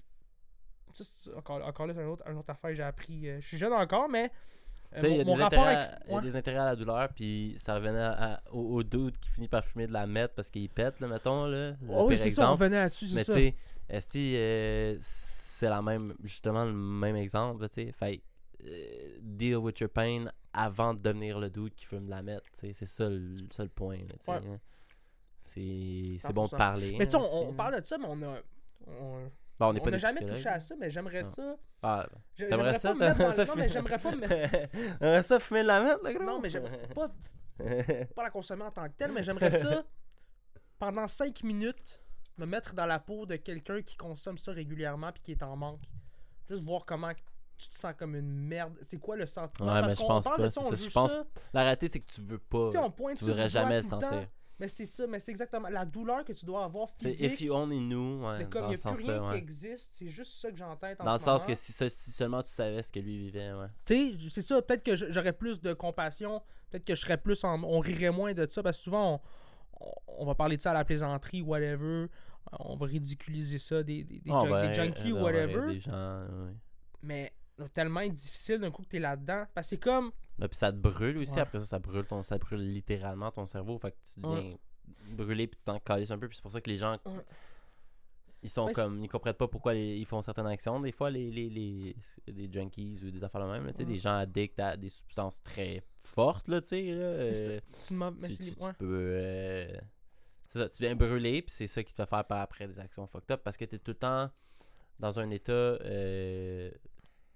[0.93, 1.03] Ça,
[1.35, 3.27] encore, encore là, c'est une autre, une autre affaire que j'ai appris.
[3.29, 4.31] euh, je suis jeune encore, mais.
[4.95, 5.59] euh, Tu il y a, mon, mon des avec.
[5.59, 6.21] à- il y a ouais.
[6.23, 9.47] des intérêts à la douleur, puis ça revenait à- à- au, au dude qui finit
[9.47, 11.45] par fumer de la meth parce qu'il pète, là, mettons.
[11.45, 13.37] Là, Oh oui, c'est ça, on revenait là-dessus, Mais c'est tu ça.
[13.37, 13.55] sais,
[13.89, 17.91] est-ce que euh, c'est la même, justement le même exemple, tu sais?
[17.91, 18.21] Fait
[19.21, 22.59] deal with your pain avant de devenir le dude qui fume de la meth, tu
[22.59, 22.73] sais.
[22.73, 24.31] C'est ça le, le point, là, tu sais.
[24.31, 24.37] Ouais.
[24.47, 24.59] hein.
[25.43, 26.57] C'est bon de 100%.
[26.57, 26.95] parler.
[26.99, 27.53] Mais tu sais, hein, on, là.
[27.57, 28.37] parle de ça, mais on a.
[28.87, 29.29] On
[29.59, 31.31] Bon, on on n'est pas n'a jamais touché à ça, mais j'aimerais Non.
[31.31, 31.55] ça.
[31.81, 34.11] Ah, J'aimerais ça, pas me mettre t'aimerais dans ça le- Non, mais fumer- j'aimerais pas
[34.15, 35.21] me.
[35.23, 36.23] Ça fumer de la meth, le gros?
[36.23, 37.07] Non, mais j'aimerais pas,
[38.15, 39.83] pas la consommer en tant que telle, mais j'aimerais ça,
[40.77, 42.01] pendant 5 minutes,
[42.37, 45.55] me mettre dans la peau de quelqu'un qui consomme ça régulièrement puis qui est en
[45.57, 45.83] manque.
[46.49, 47.11] Juste voir comment
[47.57, 48.73] tu te sens comme une merde.
[48.85, 49.67] C'est quoi le sentiment?
[49.73, 51.23] Ouais, Parce mais je pense parle pas, de on je pense ça.
[51.53, 52.67] La réalité, c'est que tu veux pas.
[52.67, 54.25] Tu sais, on pointe Tu voudrais jamais le sentir.
[54.59, 57.31] Mais c'est ça, mais c'est exactement la douleur que tu dois avoir C'est physique.
[57.33, 60.09] if you only knew, ouais, mais comme il n'y a plus rien qui existe, c'est
[60.09, 61.45] juste ça que en en Dans le sens moment.
[61.45, 63.67] que si, seulement tu savais ce que lui vivait, ouais.
[63.85, 67.41] Tu sais, c'est ça, peut-être que j'aurais plus de compassion, peut-être que je serais plus
[67.45, 67.63] en...
[67.63, 69.21] On rirait moins de ça, parce que souvent,
[69.79, 72.07] on, on- on va parler de ça à la plaisanterie, whatever,
[72.59, 75.91] on va ridiculiser ça, des, des, des, Ah, junk- ben, des junkies whatever, Des gens,
[75.91, 76.53] ouais.
[77.01, 77.31] mais
[77.67, 80.11] tellement difficile d'un coup que t'es là-dedans, parce que c'est comme...
[80.37, 81.41] Ben, puis ça te brûle aussi, Ouais.
[81.41, 84.55] après ça, ça brûle, ton, ça brûle littéralement ton cerveau, fait que tu deviens
[85.11, 87.11] brûlé puis tu t'en calisses un peu, puis c'est pour ça que les gens, Ouais.
[88.41, 91.29] ils sont comme, ils comprennent pas pourquoi les- ils font certaines actions, des fois, les,
[91.29, 91.95] les, les,
[92.31, 95.43] des junkies ou des affaires de même, là, tu des gens addicts à des substances
[95.43, 97.59] très fortes, là, tu sais, là, mais euh,
[98.21, 98.85] mais tu, tu- tu peux.
[99.13, 99.77] euh,
[100.47, 103.05] c'est ça, tu viens brûler, puis c'est ça qui te fait faire après des actions
[103.05, 104.29] fucked up parce que tu es tout le temps
[104.99, 105.51] dans un état.
[105.51, 106.71] euh,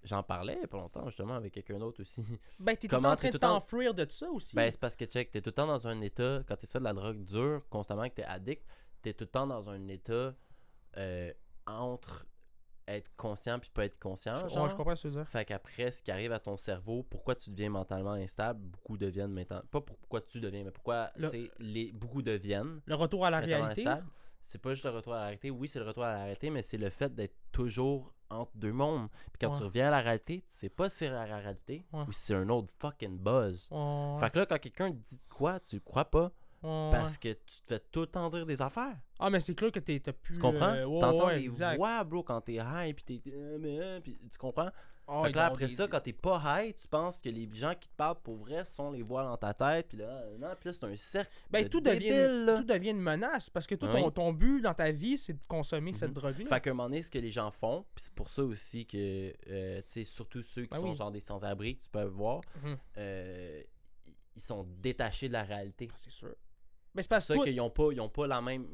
[0.04, 2.22] J'en parlais il y a pas longtemps, justement, avec quelqu'un d'autre aussi.
[2.60, 4.54] Ben, t'es tout le temps en t'es train de temps- t'enfuir de ça aussi.
[4.54, 6.66] ben, c'est parce que, check, tu es tout le temps dans un état, quand tu
[6.66, 8.62] ça de la drogue dure, constamment que tu es addict,
[9.02, 10.34] tu es tout le temps dans un état
[10.98, 11.32] euh,
[11.66, 12.26] entre
[12.86, 14.46] être conscient puis pas être conscient.
[14.46, 15.30] je, ouais, je comprends ce que tu veux dire.
[15.30, 19.32] Fait qu'après, ce qui arrive à ton cerveau, pourquoi tu deviens mentalement instable, beaucoup deviennent
[19.32, 19.62] maintenant.
[19.70, 21.28] Pas pourquoi tu deviens, mais pourquoi Le-
[21.60, 23.84] les, beaucoup deviennent Le retour à la réalité.
[24.42, 25.50] C'est pas juste le retour à la réalité.
[25.50, 28.72] Oui, c'est le retour à la réalité, mais c'est le fait d'être toujours entre deux
[28.72, 29.08] mondes.
[29.32, 29.56] Puis quand Ouais.
[29.58, 32.04] tu reviens à la réalité, tu sais pas si c'est la réalité Ouais.
[32.08, 33.68] ou si c'est un autre fucking buzz.
[33.70, 34.16] Ouais.
[34.20, 36.30] Fait que là, quand quelqu'un te dit quoi, tu le crois pas.
[36.62, 38.96] Parce que tu te fais tout le temps dire des affaires.
[39.18, 40.36] Ah, mais c'est clair que t'es- t'as plus.
[40.36, 40.70] Tu comprends?
[40.72, 43.22] euh, T'entends des voix, bro, quand t'es high, pis t'es.
[43.30, 44.70] euh, mais, euh, pis tu comprends?
[45.06, 47.74] Ah, fait que là, après ça, quand t'es pas high, tu penses que les gens
[47.78, 50.68] qui te parlent pour vrai sont les voix dans ta tête, pis là, non, pis
[50.68, 51.30] là, c'est un cercle.
[51.50, 52.56] Ben, de tout devient, là.
[52.56, 54.00] tout devient une menace parce que toi, Oui.
[54.02, 56.14] ton, ton but dans ta vie, c'est de consommer cette Mhm.
[56.14, 56.46] drogue-là.
[56.46, 58.86] Fait qu'à un moment donné, ce que les gens font, puis c'est pour ça aussi
[58.86, 60.94] que, euh, tu sais, surtout ceux qui Ben sont oui.
[60.94, 62.76] genre des sans-abri, que tu peux voir, Mhm.
[62.96, 63.62] euh,
[64.36, 65.90] ils sont détachés de la réalité.
[65.98, 66.34] C'est sûr.
[66.94, 68.66] Mais c'est parce que qu'ils ont pas, ils ont pas la même.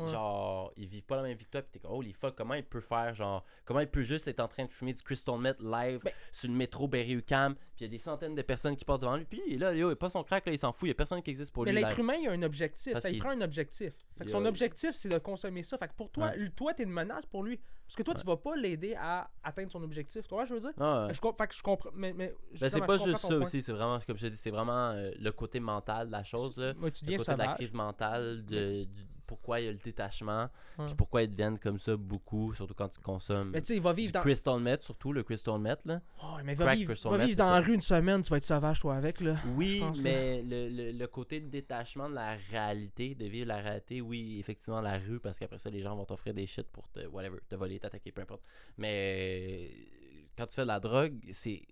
[0.00, 0.08] Ouais.
[0.10, 2.80] Genre, ils vivent pas la même toi, pis t'es comme, holy fuck, comment il peut
[2.80, 6.00] faire, genre, comment il peut juste être en train de fumer du crystal meth live
[6.02, 9.00] Ben- sur le métro Berry-UQAM, pis il y a des centaines de personnes qui passent
[9.02, 10.88] devant lui, puis là, yo, il a pas son crack, là, il s'en fout, il
[10.88, 11.80] y a personne qui existe pour Mais lui.
[11.80, 12.00] l'être live.
[12.00, 12.92] humain, il a un objectif.
[12.94, 13.92] Parce Ça, il prend un objectif.
[14.18, 15.78] Fait que son a- objectif, c'est de consommer ça.
[15.78, 17.60] Fait que pour toi, lui- toi, t'es une menace pour lui.
[17.92, 20.26] Parce que toi, tu vas pas l'aider à atteindre son objectif.
[20.26, 20.72] Tu vois, je veux dire?
[20.80, 21.14] Ah, ouais.
[21.14, 21.90] Je, com- fait que je comprends.
[21.94, 23.40] Mais, mais Ben, c'est pas juste ça point.
[23.42, 26.24] aussi, c'est vraiment, comme je te dis, c'est vraiment euh, le côté mental de la
[26.24, 26.72] chose, là.
[26.72, 29.78] Moi, tu le côté de la crise mentale, de, du- pourquoi il y a le
[29.78, 30.86] détachement, Ouais.
[30.86, 33.82] puis pourquoi ils deviennent comme ça beaucoup, surtout quand tu consommes Mais tu sais, il
[33.82, 34.20] va du vivre dans.
[34.20, 36.02] crystal meth, surtout le crystal meth, là.
[36.22, 38.44] Oh, mais va crack vivre, va vivre dans la rue une semaine, tu vas être
[38.44, 39.36] sauvage, toi, avec, là.
[39.56, 40.02] Oui, pense, là.
[40.02, 44.36] mais le, le, le côté de détachement de la réalité, de vivre la réalité, oui,
[44.38, 47.38] effectivement, la rue, parce qu'après ça, les gens vont t'offrir des shit pour te, whatever,
[47.48, 48.42] te voler, t'attaquer, peu importe.
[48.76, 51.62] Mais euh, quand tu fais de la drogue, c'est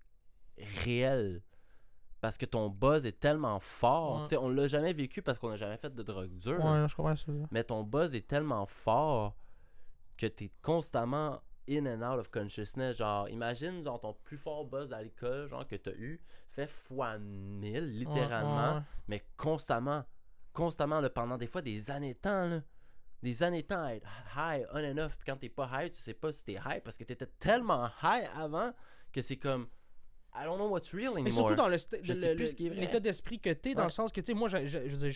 [0.85, 1.43] réel.
[2.21, 4.17] Parce que ton buzz est tellement fort.
[4.17, 4.23] Ouais.
[4.25, 6.63] Tu sais, on l'a jamais vécu parce qu'on n'a jamais fait de drogue dure.
[6.65, 7.33] Ouais, je comprends ça.
[7.51, 9.35] Mais ton buzz est tellement fort
[10.19, 12.99] que tu es constamment in and out of consciousness.
[12.99, 16.21] Genre, imagine genre, ton plus fort buzz à l'école, genre que tu as eu,
[16.51, 20.05] fait fois 1000, littéralement, ouais, mais constamment.
[20.53, 22.47] Constamment, là, pendant des fois des années de temps.
[22.47, 22.61] Là.
[23.23, 25.17] Des années de temps à être high, on and off.
[25.17, 27.87] Puis quand t'es pas high, tu sais pas si t'es high parce que t'étais tellement
[28.03, 28.73] high avant
[29.13, 29.69] que c'est comme.
[30.35, 31.25] I don't know what's real anymore.
[31.25, 31.69] Mais surtout dans
[32.03, 33.87] Je le- le- l'état d'esprit que t'es, dans Ouais.
[33.87, 35.11] le sens que, tu sais, moi, je, je, je,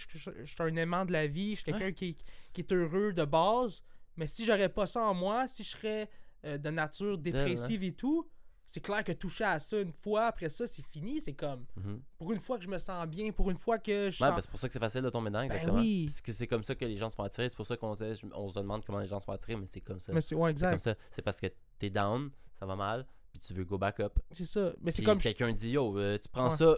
[0.45, 2.17] suis un aimant de la vie, je suis quelqu'un qui,
[2.53, 3.83] qui est heureux de base,
[4.17, 6.09] mais si j'aurais pas ça en moi, si je serais
[6.45, 8.29] euh, de nature dépressive et tout,
[8.67, 12.03] c'est clair que toucher à ça une fois, après ça, c'est fini, c'est comme, Mhm.
[12.19, 14.35] pour une fois que je me sens bien, pour une fois que je Ouais, sens...
[14.35, 15.79] ben, c'est pour ça que c'est facile de tomber dedans, Ben exactement.
[15.79, 16.07] oui.
[16.07, 17.49] Parce que c'est comme ça que les gens se font attirer.
[17.49, 19.81] C'est pour ça qu'on on se demande comment les gens se font attirer, mais c'est
[19.81, 20.13] comme ça.
[20.13, 20.95] mais c'est, ouais, C'est comme exact, ça.
[21.13, 21.47] C'est parce que
[21.79, 24.19] t'es down, ça va mal, puis tu veux go back up.
[24.31, 24.73] c'est ça.
[24.81, 25.19] Mais c'est comme...
[25.19, 26.57] quelqu'un dit yo, euh, tu prends Ouais.
[26.57, 26.75] ça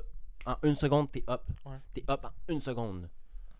[0.46, 1.42] en une seconde, t'es up.
[1.64, 1.76] Ouais.
[1.92, 3.08] T'es up en une seconde.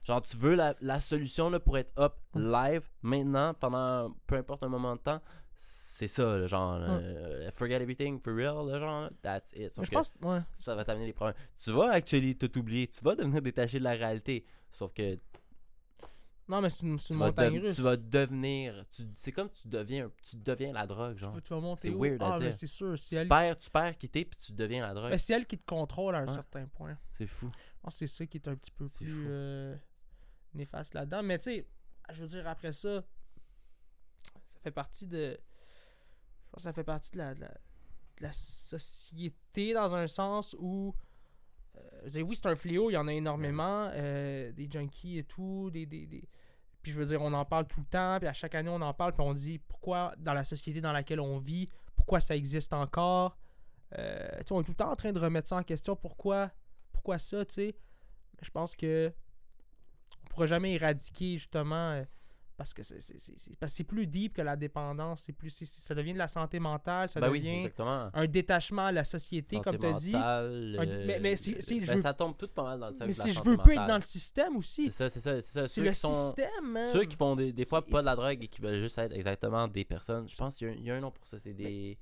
[0.05, 4.63] Genre, tu veux la, la solution là, pour être up live maintenant, pendant peu importe
[4.63, 5.21] un moment de temps,
[5.57, 9.71] c'est ça, là, genre, euh, forget everything for real, là, genre, that's it.
[9.73, 10.15] Sauf mais je que pense...
[10.23, 10.39] Ouais.
[10.55, 11.37] ça va t'amener des problèmes.
[11.57, 14.47] Tu vas actually tout oublier, tu vas devenir détaché de la réalité.
[14.71, 15.19] Sauf que
[16.49, 17.75] Non, mais c'est une, montagne russe.
[17.75, 18.85] tu vas devenir.
[19.17, 21.31] C'est comme tu deviens, tu deviens la drogue, genre.
[21.31, 22.55] Tu vas- tu vas monter C'est weird à ah, dire.
[22.55, 23.27] c'est sûr, Tu elle...
[23.27, 25.11] perds, tu perds quitter, puis tu deviens la drogue.
[25.11, 26.97] mais c'est elle qui te contrôle à un certain point.
[27.15, 27.51] C'est fou.
[27.53, 29.77] Je pense que c'est ça qui est un petit peu plus euh,
[30.55, 31.23] néfaste là-dedans.
[31.25, 31.67] Mais tu sais,
[32.13, 35.37] je veux dire, après ça, ça fait partie de.
[35.37, 40.07] Je pense que ça fait partie de la, de la, de la société dans un
[40.07, 40.95] sens où.
[41.77, 43.91] Euh, dire, oui, c'est un fléau, il y en a énormément.
[43.95, 45.71] euh, des junkies et tout.
[45.73, 46.29] Des, des, des-
[46.83, 48.19] Puis je veux dire, on en parle tout le temps.
[48.19, 49.13] Puis à chaque année, on en parle.
[49.13, 53.37] Puis on dit pourquoi, dans la société dans laquelle on vit, pourquoi ça existe encore.
[53.99, 55.95] Euh, tu sais, on est tout le temps en train de remettre ça en question.
[55.97, 56.51] Pourquoi,
[56.93, 57.77] pourquoi ça, tu sais.
[58.43, 59.13] Je pense que
[60.25, 62.05] on pourra jamais éradiquer justement euh,
[62.57, 65.23] parce que c'est plus deep que la dépendance.
[65.27, 67.69] C'est plus ça devient de la santé mentale, ça ben devient
[68.15, 70.15] un détachement à la société, Santé comme tu as dit.
[70.17, 72.89] Un- euh, mais- mais si- si je ben, veux- ça tombe tout pas mal dans
[72.89, 75.11] le Mais de la si je veux pas être dans le système aussi, C'est ça,
[75.11, 75.69] c'est ça, c'est ça.
[75.69, 76.13] Ceux le qui sont.
[76.13, 76.93] système, man.
[76.93, 79.13] Ceux qui font des, des fois pas de la drogue et qui veulent juste être
[79.13, 80.29] exactement des personnes.
[80.29, 81.39] Je pense qu'il y a un- il y, a un nom pour ça.
[81.41, 81.99] C'est des.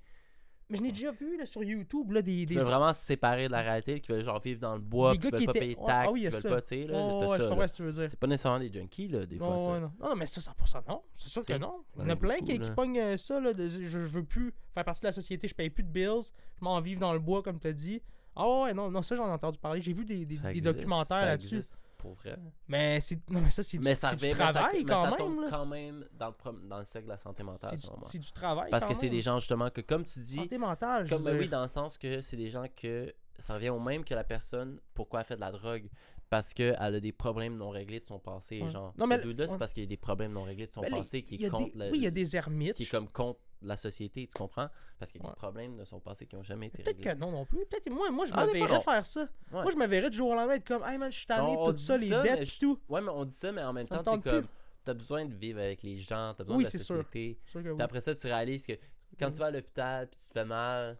[0.70, 3.52] Mais je l'ai déjà vu là, sur YouTube, là, des, des, vraiment se séparer de
[3.52, 5.74] la réalité, qui veulent genre vivre dans le bois, qui veulent qui pas étaient- payer
[5.74, 6.48] de Ouais, taxes, ah oui, qui veulent ça.
[6.48, 6.94] pas, tu sais, là.
[6.98, 8.06] Oh, ouais, je comprends ce que tu veux dire.
[8.08, 9.58] C'est pas nécessairement des junkies, là, des fois.
[9.58, 9.64] Ça.
[9.64, 9.80] non.
[10.00, 11.02] non, non, mais ça, 100% non.
[11.12, 11.84] C'est sûr que non.
[11.96, 13.98] Il y en a plein beaucoup, qui, qui pognent euh, ça, là, de, je, je
[13.98, 17.00] veux plus faire partie de la société, je paye plus de bills, je m'en vivre
[17.00, 18.00] dans le bois, comme tu as dit.
[18.36, 19.80] Ah ouais, non, non ça j'en ai entendu parler.
[19.80, 21.60] J'ai vu des, des, documentaires là-dessus.
[22.04, 22.36] Pour vrai.
[22.68, 22.98] Mais
[23.30, 25.08] non, mais ça, c'est du, Mais ça du revient- mais ça- travail mais quand ça
[25.10, 25.18] même.
[25.18, 25.46] tombe là.
[25.50, 28.70] quand même dans le, dans le cercle de la santé mentale, C'est du, travail.
[28.70, 29.14] Parce quand que c'est même.
[29.14, 31.96] des gens, justement, que comme tu dis, Santé mentale, Comme, ben oui, dans le sens
[31.96, 35.36] que c'est des gens que ça revient au même que la personne pourquoi elle fait
[35.36, 35.88] de la drogue?
[36.30, 38.60] Parce qu'elle a des problèmes non réglés de son passé.
[38.60, 38.68] Ouais.
[38.68, 39.58] Genre, Non, mais- dude-là, c'est ouais.
[39.58, 41.72] parce qu'il y a des problèmes non réglés de son Ben, les- passé qui contre
[41.72, 42.74] des- le- Oui, il y a des ermites.
[42.74, 44.68] qui est comme contre la société, tu comprends?
[44.98, 45.32] Parce qu'il y a Ouais.
[45.34, 47.64] des problèmes de son passé qui n'ont jamais été Peut-être que non non plus.
[47.66, 49.20] Peut-être que moi, moi je Ah, me verrais faire ça.
[49.52, 49.62] Ouais.
[49.62, 51.56] Moi, je me verrais du jour au lendemain être comme, hey man, je suis tanné,
[51.56, 52.78] tout ça, les dettes, je- tout.
[52.88, 54.46] Ouais, mais on dit ça, mais en même Ça temps, c'est comme.
[54.84, 56.80] T'as besoin de vivre avec les gens, t'as besoin Oui, de la sûr.
[56.96, 57.38] société.
[57.46, 57.70] Sûr oui.
[57.74, 58.74] Puis après ça, tu réalises que
[59.18, 59.32] quand Mm.
[59.32, 60.98] tu vas à l'hôpital puis tu te fais mal,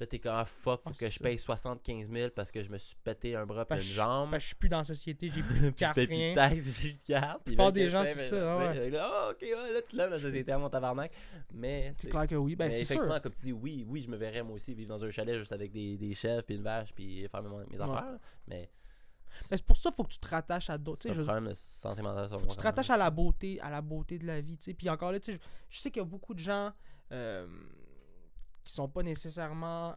[0.00, 2.68] Là, t'es comme, ah fuck, faut Ah, que je paye 75 000 parce que je
[2.70, 4.30] me suis pété un bras et une jambe.
[4.30, 6.34] parce que je suis plus dans la société, j'ai plus de carte, paye plus de
[6.34, 7.44] taxes, j'ai plus de carte.
[7.44, 8.90] plupart fait des gens, c'est ça, ben, ouais.
[8.90, 11.12] là, ah, ok, ouais, là, tu lèves la société à mon tabarnak.
[11.52, 12.56] Mais, C'est clair que oui.
[12.56, 13.22] Ben, mais c'est effectivement, sûr.
[13.22, 15.52] comme tu dis, oui, oui, je me verrais moi aussi vivre dans un chalet juste
[15.52, 18.18] avec des, des chefs, puis une vache, puis faire mes, mes affaires.
[18.48, 18.68] Mais
[19.50, 21.02] Mais c'est pour ça qu'il faut que tu te rattaches à d'autres.
[21.02, 22.26] c'est un je- problème de santé mentale.
[22.28, 24.40] sur faut que moi, tu te rattaches à la beauté, à la beauté de la
[24.40, 24.74] vie, tu sais.
[24.74, 25.38] Puis encore là, tu sais,
[25.70, 26.72] je, je sais qu'il y a beaucoup de gens
[27.12, 27.46] euh,
[28.64, 29.94] qui sont pas nécessairement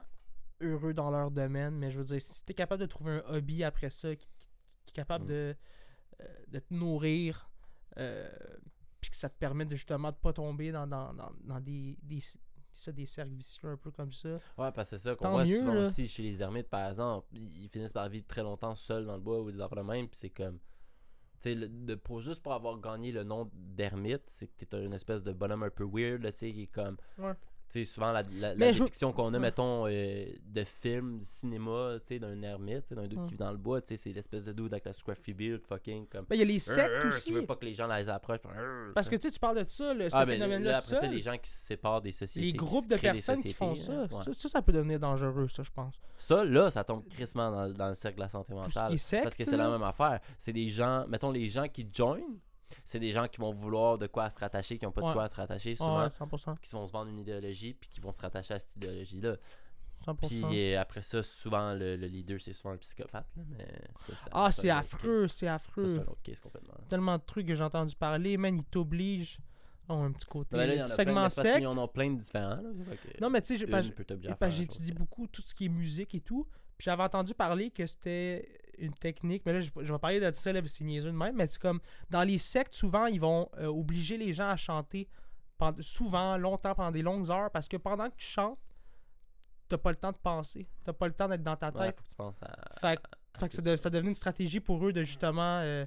[0.62, 3.24] heureux dans leur domaine, mais je veux dire, si tu es capable de trouver un
[3.36, 4.48] hobby après ça, qui, qui-
[4.86, 5.28] qui est capable Mm.
[5.30, 5.56] de,
[6.22, 7.50] euh, de te nourrir,
[7.98, 8.30] euh,
[9.02, 11.98] puis que ça te permet de justement de pas tomber dans, dans, dans, dans des,
[12.02, 12.20] des,
[12.74, 14.30] ça, des cercles vicieux un peu comme ça.
[14.58, 15.82] Ouais, parce que c'est ça qu'on voit mieux, souvent là.
[15.84, 17.28] aussi chez les ermites, par exemple.
[17.34, 20.18] Ils finissent par vivre très longtemps seuls dans le bois ou affaires de même, puis
[20.20, 20.60] c'est comme.
[21.40, 24.84] Tu sais, le- de- pour, juste pour avoir gagné le nom d'ermite, c'est que t'es
[24.84, 26.98] une espèce de bonhomme un peu weird, tu sais, qui est comme.
[27.20, 27.34] Ouais.
[27.70, 30.64] Tu sais, souvent la, la, la Mais je veux- dépiction qu'on a, mettons, euh, de
[30.64, 33.82] films, de cinéma, tu sais, d'un ermite, tu d'un dude qui vit dans le bois,
[33.82, 36.26] tu sais, c'est l'espèce de dude avec la scruffy beard, fucking, comme.
[36.30, 37.26] Ben, il y a les sectes aussi.
[37.28, 38.40] Qui veut pas que les gens les approchent.
[38.96, 39.28] Parce que tu sais.
[39.32, 41.12] tu tu parles de ça, le, ah, ben, phénomène-là là, après ça, seul.
[41.12, 42.48] les gens qui se séparent des sociétés.
[42.48, 44.24] les groupes de personnes qui font ça, ouais.
[44.24, 45.96] ça, ça, ça peut devenir dangereux, ça, je pense.
[46.18, 48.88] Ça, là, ça tombe crissement dans, dans le cercle de la santé Tout ce mentale.
[48.90, 50.20] qui est secte, parce que c'est la même affaire.
[50.40, 52.40] C'est des gens, mettons, les gens qui joignent,
[52.84, 55.08] c'est des gens qui vont vouloir de quoi se rattacher, qui n'ont pas Ouais.
[55.10, 56.56] de quoi à se rattacher, souvent, ouais, 100%.
[56.62, 59.38] qui vont se vendre une idéologie, puis qui vont se rattacher à cette idéologie-là.
[60.06, 60.28] 100%.
[60.28, 60.44] Puis
[60.76, 63.68] euh, après ça, souvent, le, le leader, c'est souvent un psychopathe, là, mais
[64.00, 65.88] ça, ça- ah, ça, c'est affreux, c'est Ça, affreux.
[65.88, 66.76] c'est un autre case complètement.
[66.88, 69.40] Tellement de trucs que j'ai entendu parler, man, ils t'obligent.
[69.90, 70.58] Oh, un petit côté.
[70.58, 71.66] Ben là, il y le en a plein, segment sec.
[71.66, 72.58] en ont plein de différents.
[72.62, 73.66] Que Non, mais tu sais,
[74.52, 76.46] j'étudie beaucoup tout ce qui est musique et tout.
[76.78, 80.32] Puis j'avais entendu parler que c'était une technique, mais là, je, je vais parler de
[80.34, 81.80] ça, là, c'est niaiseux de même, mais c'est comme,
[82.10, 85.08] dans les sectes, souvent, ils vont euh, obliger les gens à chanter
[85.58, 88.60] pendant, souvent, longtemps, pendant des longues heures, parce que pendant que tu chantes,
[89.68, 90.68] t'as pas le temps de penser.
[90.84, 91.96] T'as pas le temps d'être dans ta Ouais, tête.
[91.98, 92.56] faut que tu penses à.
[92.80, 93.00] Fait,
[93.34, 95.60] à fait ce que ça, de- ça devenait une stratégie pour eux de justement...
[95.62, 95.86] euh,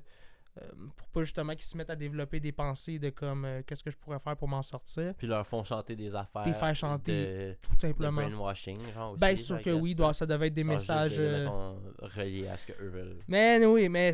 [0.96, 3.90] pour pas justement qu'ils se mettent à développer des pensées de comme euh, qu'est-ce que
[3.90, 6.42] je pourrais faire pour m'en sortir Puis leur font chanter des affaires.
[6.42, 9.16] Des faire chanter, De, tout de simplement brainwashing, genre.
[9.16, 11.74] ben aussi, sûr I que oui doit- ça devait être des Genre messages de, euh,
[12.00, 13.18] reliés à ce que eux veulent.
[13.28, 14.12] Mais oui, mais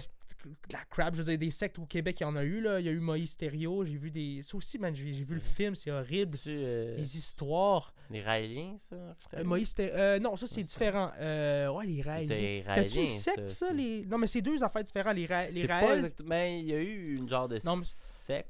[0.50, 2.60] de la crap, je veux dire, des sectes au Québec, il y en a eu,
[2.60, 2.80] là.
[2.80, 4.40] Il y a eu Moïse Stéréo, j'ai vu des.
[4.42, 6.36] Ça aussi, man, j'ai vu le film, c'est horrible.
[6.46, 7.92] Euh, Des histoires.
[8.10, 8.96] les Raéliens, ça
[9.34, 11.10] Euh, Moïse euh, non, ça, c'est différent.
[11.18, 12.62] Euh, ouais, les Raëliens.
[12.68, 14.04] C'était une secte, ça, les.
[14.06, 15.16] Non, mais c'est deux affaires différentes.
[15.16, 15.46] Les, Ra...
[15.46, 15.96] les pas.
[16.24, 17.84] Mais il y a eu une genre de Non, mais-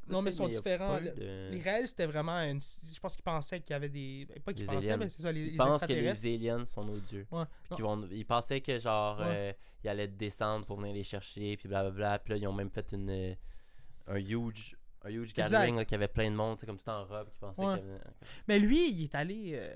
[0.09, 2.61] non, mais ils sont différents, de- Les Raëls, c'était vraiment une.
[2.61, 4.27] Je pense qu'ils pensaient qu'il y avait des.
[4.45, 4.97] Pas qu'ils pensaient, aliens.
[4.97, 7.27] mais c'est ça, les, Ils les pensent que les aliens sont nos dieux.
[7.31, 7.45] Ouais.
[7.65, 9.25] Puis qu'ils vont, ils pensaient que genre Ouais.
[9.29, 9.53] euh,
[9.85, 12.19] ils allaient descendre pour venir les chercher puis blablabla.
[12.21, 13.35] Puis là ils ont même fait une euh,
[14.09, 15.51] un huge un huge Exact.
[15.51, 17.79] gathering là, qui avait plein de monde, comme tout en robe qui pensait Ouais.
[17.79, 18.01] qu'il y avait
[18.49, 19.53] Mais lui, il est allé.
[19.55, 19.73] euh,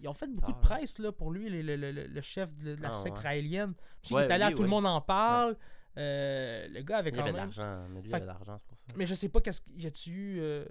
[0.00, 2.74] ils ont fait beaucoup de presse là, pour lui, le, le- le- le chef de,
[2.80, 3.74] la Ah, secte raélienne.
[4.10, 5.56] Il est allé à oui, tout le monde en parle.
[5.98, 7.44] Euh, le gars avait quand avait de même.
[7.54, 8.60] l'argent, mais lui il Fait avait de l'argent.
[8.96, 10.40] Mais je sais pas qu'est-ce qu'il y a-tu eu.
[10.40, 10.64] euh,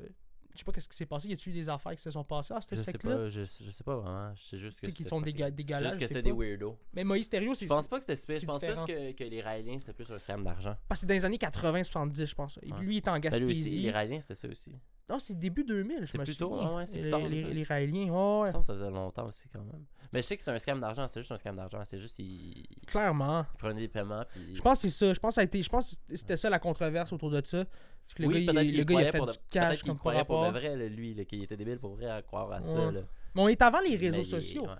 [0.53, 1.29] je sais pas qu'est-ce qui s'est passé.
[1.29, 3.83] Y a-tu eu des affaires qui se sont passées à secte-là pas, je, je sais
[3.85, 6.21] pas vraiment, je sais juste que Tu sais qu'ils sont déga- dégueulasses, juste que c'était
[6.23, 6.77] des weirdos.
[6.93, 8.85] Mais Moïse c'est Je pense pas que c'était super, je pense plus différent.
[8.85, 10.75] que, que les Raéliens c'était plus un scam d'argent.
[10.89, 12.57] parce que c'est dans les années 80-70, je pense.
[12.57, 12.79] Et puis Ouais.
[12.81, 13.79] lui, il est en Ben, lui aussi, Gaspésie.
[13.79, 14.75] les Raéliens c'était ça aussi.
[15.11, 16.69] Non, c'est début 2000, je C'est me plus tôt, souviens.
[16.71, 17.47] ah ouais, c'est plus les, tard, les, ça.
[17.49, 18.09] les Raéliens,
[18.41, 19.83] ouais, ça faisait longtemps aussi quand même.
[20.13, 22.17] Mais je sais que c'est un scam d'argent, c'est juste un scam d'argent, c'est juste
[22.19, 23.45] ils, ils Clairement.
[23.57, 25.13] prenaient des paiements puis Je pense que c'est ça.
[25.13, 25.61] Je pense que ça a été.
[25.61, 27.65] Je pense que c'était ça la controverse autour de ça.
[27.65, 29.33] Parce que le oui, gars, il, le gars, il a fait du de...
[29.49, 32.51] cash comme croyait pour de vrai, lui, là, qu'il était débile pour vrai à croire
[32.51, 32.73] à ça.
[32.73, 32.91] Ouais.
[32.91, 33.01] Là.
[33.35, 34.63] Mais on est avant les réseaux Mais sociaux.
[34.63, 34.75] ouais.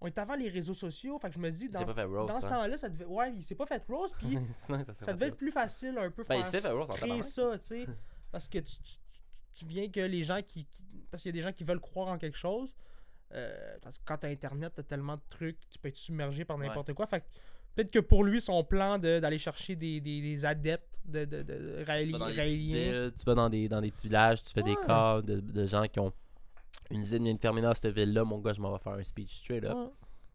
[0.00, 1.18] On est avant les réseaux sociaux.
[1.18, 2.40] Fait que je me dis, dans, ce hein.
[2.40, 3.06] temps-là, ça devait.
[3.06, 4.12] Ouais, il s'est pas fait rose.
[4.18, 7.68] Puis ça, devait être plus facile un peu Ben, il faire fait créer ça, tu
[7.68, 7.86] sais.
[8.30, 8.96] Parce que tu, tu,
[9.56, 10.64] tu viens que les gens qui.
[10.66, 12.74] qui- parce qu'il y a des gens qui veulent croire en quelque chose.
[13.32, 16.58] Euh, parce que quand t'as internet, t'as tellement de trucs, tu peux être submergé par
[16.58, 17.06] n'importe quoi.
[17.06, 17.24] Fait
[17.74, 21.42] peut-être que pour lui, son plan de- d'aller chercher des, des, des adeptes de, de,
[21.42, 22.74] de, Tu vas dans des petites raéliens.
[23.02, 25.66] villes, tu vas dans des, dans des petits villages, tu fais des cas de, de
[25.66, 26.12] gens qui ont
[26.90, 29.34] une usine vient de dans cette ville-là, mon gars, je m'en vais faire un speech
[29.34, 29.74] straight up.
[29.76, 29.86] Ouais.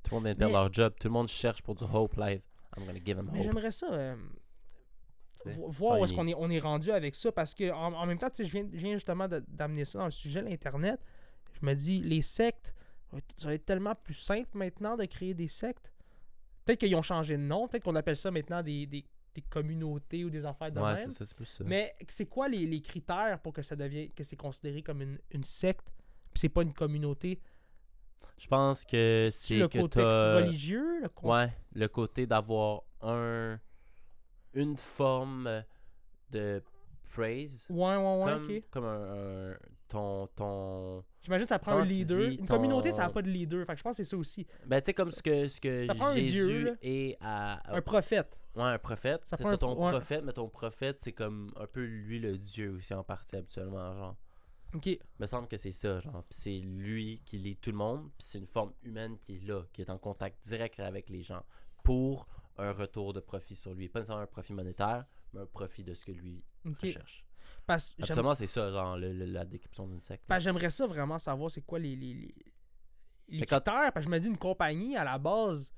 [0.04, 1.84] Tout le monde vient de perdre Mais- leur job, tout le monde cherche pour du
[1.86, 2.42] hope live.
[2.78, 3.92] I'm gonna give them Mais j'aimerais ça.
[3.94, 4.16] euh,
[5.46, 7.32] voir où est-ce qu'on est, on est rendu avec ça.
[7.32, 10.12] Parce que en, en même temps, je viens, je viens justement d'amener ça dans le
[10.12, 11.00] sujet de l'Internet.
[11.60, 12.74] Je me dis, les sectes,
[13.38, 15.92] ça va être- tellement plus simple maintenant de créer des sectes.
[16.66, 19.04] Peut-être qu'ils ont changé de nom, peut-être qu'on appelle ça maintenant des, des,
[19.34, 21.10] des communautés ou des affaires de Ouais, même.
[21.12, 21.64] ça, plus ça.
[21.66, 25.18] Mais c'est quoi les, les critères pour que ça devienne que c'est considéré comme une,
[25.32, 25.88] une secte
[26.34, 27.42] puis c'est pas une communauté?
[28.38, 30.06] Je pense que C'est le que contexte
[30.46, 33.60] religieux le Ouais, le côté d'avoir un
[34.54, 35.64] une forme
[36.30, 36.64] de
[37.10, 39.58] praise ouais ouais ouais comme, ok comme un, un-
[39.92, 40.28] ton.
[40.36, 41.04] ton...
[41.22, 42.30] J'imagine que ça prend un leader.
[42.30, 43.66] Une communauté, ça n'a pas de leader.
[43.66, 44.48] Fait que je pense que c'est ça aussi.
[44.66, 47.76] Ben, tu sais, comme ce que, ce que un Jésus est à.
[47.76, 48.38] Un prophète.
[48.56, 49.22] Ouais, un prophète.
[49.26, 49.92] Ça prend un ton ouais.
[49.92, 53.94] prophète, mais ton prophète, c'est comme un peu lui le dieu aussi en partie habituellement,
[53.94, 54.16] genre.
[54.74, 54.86] Ok.
[54.86, 56.24] Il me semble que c'est ça, genre.
[56.30, 59.46] Puis c'est lui qui lit tout le monde, puis c'est une forme humaine qui est
[59.46, 61.44] là, qui est en contact direct avec les gens
[61.84, 63.90] pour un retour de profit sur lui.
[63.90, 67.26] Pas nécessairement un profit monétaire, mais un profit de ce que lui recherche.
[67.66, 70.24] Parce Absolument, c'est ça, genre, le- le- la description d'une secte.
[70.40, 72.36] j'aimerais ça vraiment savoir c'est quoi les, les, les,
[73.30, 73.92] les Mais quand- critères.
[73.94, 75.70] Parce que je me dis, une compagnie, à la base,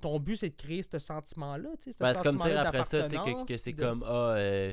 [0.00, 1.70] ton but, c'est de créer ce sentiment-là.
[1.78, 4.72] tu sais, ce Ben, c'est comme dire après ça, que, c'est de- comme, ah, euh,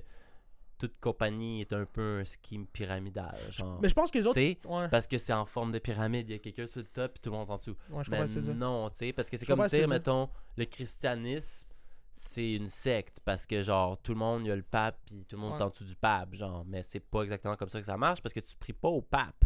[0.88, 3.80] toute compagnie est un peu un scheme pyramidal, genre.
[3.82, 4.40] Mais je pense que les autres.
[4.40, 7.14] Ouais, Parce que c'est en forme de pyramide, il y a quelqu'un sur le top
[7.16, 7.76] et tout le monde en dessous.
[7.92, 11.68] ouais, je Mais non, tu sais, parce que c'est comme dire, mettons, le christianisme,
[12.14, 15.24] c'est une secte parce que, genre, tout le monde, il y a le pape puis
[15.28, 15.60] tout le monde Ouais.
[15.60, 16.64] est en dessous du pape, genre.
[16.66, 19.02] Mais c'est pas exactement comme ça que ça marche parce que tu pries pas au
[19.02, 19.46] pape.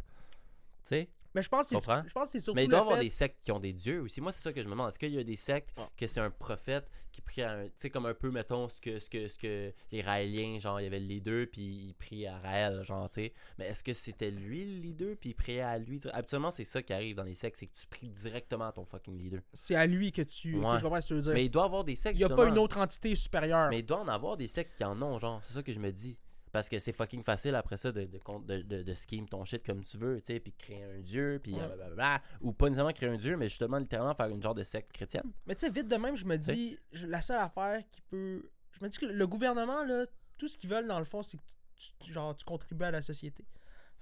[0.86, 1.10] Tu sais?
[1.36, 2.04] Mais je pense que c'est Comprends?
[2.08, 3.60] je pense que c'est surtout Mais il doit y avoir fait- des sectes qui ont
[3.60, 4.22] des dieux aussi.
[4.22, 4.88] Moi, c'est ça que je me demande.
[4.88, 5.90] Est-ce qu'il y a des sectes Ah.
[5.98, 7.66] que c'est un prophète qui prie à un.
[7.66, 10.80] Tu sais, comme un peu, mettons, ce que, ce que, ce que les Raéliens, genre,
[10.82, 13.34] il y avait le leader, puis il priait à Raël, genre, tu sais.
[13.58, 16.00] Mais est-ce que c'était lui le leader, puis il priait à lui?
[16.12, 18.86] Habituellement, c'est ça qui arrive dans les sectes, c'est que tu pries directement à ton
[18.86, 19.42] fucking leader.
[19.54, 20.56] C'est à lui que tu.
[20.58, 20.80] Ouais.
[20.82, 21.34] que veux dire.
[21.34, 22.16] Mais il doit y avoir des sectes.
[22.16, 23.70] Il n'y a pas une autre entité supérieure.
[23.70, 25.42] Mais il doit en avoir des sectes qui en ont, genre.
[25.44, 26.18] C'est ça que je me dis.
[26.56, 29.62] Parce que c'est fucking facile après ça de, de, de, de, de scheme ton shit
[29.66, 32.22] comme tu veux, tu sais, puis créer un dieu, puis blablabla.
[32.40, 35.34] Ou pas nécessairement créer un dieu, mais justement, littéralement faire une genre de secte chrétienne.
[35.46, 38.50] Mais tu sais, vite de même, je me dis, la seule affaire qui peut.
[38.72, 40.06] Je me dis que le- gouvernement, là,
[40.38, 41.44] tout ce qu'ils veulent, dans le fond, c'est que
[42.00, 43.46] tu, genre, tu contribues à la société.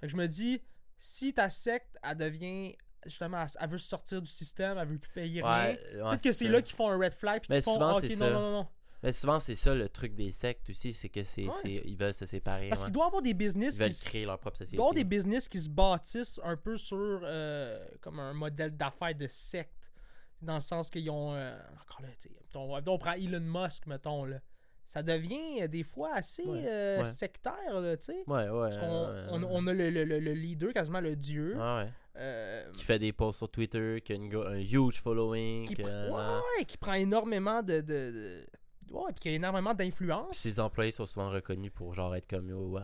[0.00, 0.62] Fait que je me dis,
[1.00, 2.76] si ta secte, elle devient.
[3.04, 5.74] Justement, elle, veut sortir du système, elle veut plus payer rien.
[6.10, 7.40] Peut-être que c'est là qu'ils font un red flag.
[7.42, 8.68] Puis qu'ils font, souvent, ok, non, non, non, non.
[9.04, 11.82] Mais souvent, c'est ça le truc des sectes aussi, c'est que c'est, Ouais.
[11.84, 12.68] ils veulent se séparer.
[12.70, 12.86] Parce ouais.
[12.86, 14.76] qu'il doit y avoir des business Ils qui veulent se- créer leur propre il société.
[14.76, 18.76] doit y avoir des business qui se bâtissent un peu sur euh, comme un modèle
[18.76, 19.70] d'affaires de secte.
[20.42, 21.32] Dans le sens qu'ils ont.
[21.34, 24.40] euh, encore là, mettons, on prend Elon Musk, mettons, là.
[24.86, 27.04] Ça devient euh, des fois assez Ouais, euh, ouais.
[27.10, 28.22] sectaire, là, tu sais.
[28.26, 28.68] Ouais, ouais.
[28.70, 31.56] Parce qu'on ouais, on, on a le, le- le- le leader, quasiment le dieu.
[31.56, 31.88] Ouais.
[32.16, 35.66] euh, Qui fait des posts sur Twitter, qui a une un huge following.
[35.66, 37.80] qui, euh, ouais, ouais, qui prend énormément de.
[37.80, 38.46] de, de-
[38.90, 40.36] ouais, puis qui a énormément d'influence.
[40.36, 42.80] ses employés sont souvent reconnus pour genre être comme ouais.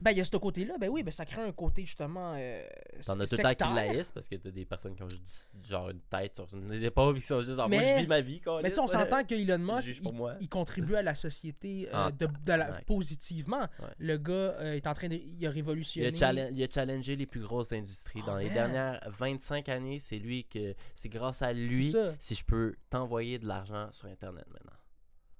[0.00, 2.34] Ben, il y a ce côté-là, ben oui, ben ça crée un côté justement.
[2.36, 2.62] Euh,
[3.04, 5.50] T'en as tout le temps qui laïssent parce que t'as des personnes qui ont juste
[5.54, 6.46] du- genre une tête sur
[6.82, 8.60] épaules puis qui sont juste genre moi Mais- je vis ma vie quoi.
[8.62, 12.10] Mais tu on s'entend que Elon Musk, il, il contribue à la société euh, Ah,
[12.12, 13.60] de, de la- positivement.
[13.60, 13.88] Ouais.
[13.98, 15.14] Le gars euh, est en train de.
[15.14, 16.08] Il a Il a, révolutionné.
[16.52, 18.20] il a challengé les plus grosses industries.
[18.22, 18.54] Oh, Dans les man.
[18.54, 20.74] dernières 25 années, c'est lui que.
[20.94, 24.77] C'est grâce à lui si je peux t'envoyer de l'argent sur Internet maintenant.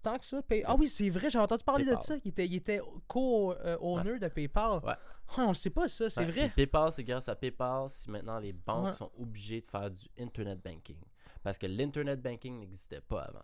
[0.02, 0.40] Tant que ça.
[0.42, 2.16] Pay- Ah oui, c'est vrai, j'ai entendu parler de ça.
[2.24, 4.80] Il était, il était co-owner de PayPal.
[4.84, 4.94] Ouais.
[5.36, 6.48] Ouais, on le sait pas, ça, c'est Ouais, vrai.
[6.54, 10.60] PayPal, c'est grâce à PayPal si maintenant les banques sont obligées de faire du Internet
[10.62, 10.96] banking.
[11.42, 13.42] Parce que l'Internet banking n'existait pas avant.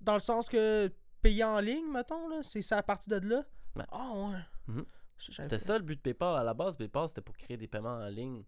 [0.00, 0.90] Dans le sens que
[1.22, 3.44] payer en ligne, mettons, là, c'est ça à partir de là?
[3.90, 4.38] Ah ouais.
[4.74, 4.84] Mhm.
[5.18, 6.76] C'était ça le but de PayPal à la base.
[6.76, 8.42] PayPal, c'était pour créer des paiements en ligne.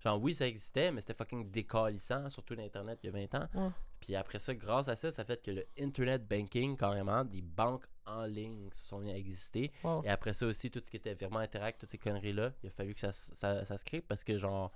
[0.00, 3.48] Genre, oui, ça existait, mais c'était fucking décalissant, surtout l'Internet il y a 20 ans.
[3.54, 3.70] Ouais.
[4.00, 7.86] Puis après ça, grâce à ça, ça fait que le Internet banking, carrément, des banques
[8.06, 9.70] en ligne se sont mis à exister.
[9.84, 10.02] Wow.
[10.04, 12.70] Et après ça aussi, tout ce qui était virement interact, toutes ces conneries-là, il a
[12.70, 14.72] fallu que ça, ça, ça se crée parce que, genre,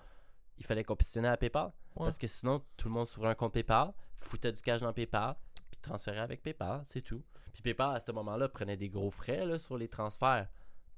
[0.59, 1.73] il fallait compétitionner à PayPal.
[1.97, 2.05] Ouais.
[2.05, 5.35] Parce que sinon, tout le monde s'ouvrait un compte PayPal, foutait du cash dans PayPal,
[5.71, 7.23] puis transférait avec PayPal, c'est tout.
[7.53, 10.49] Puis PayPal, à ce moment-là, prenait des gros frais là, sur les transferts.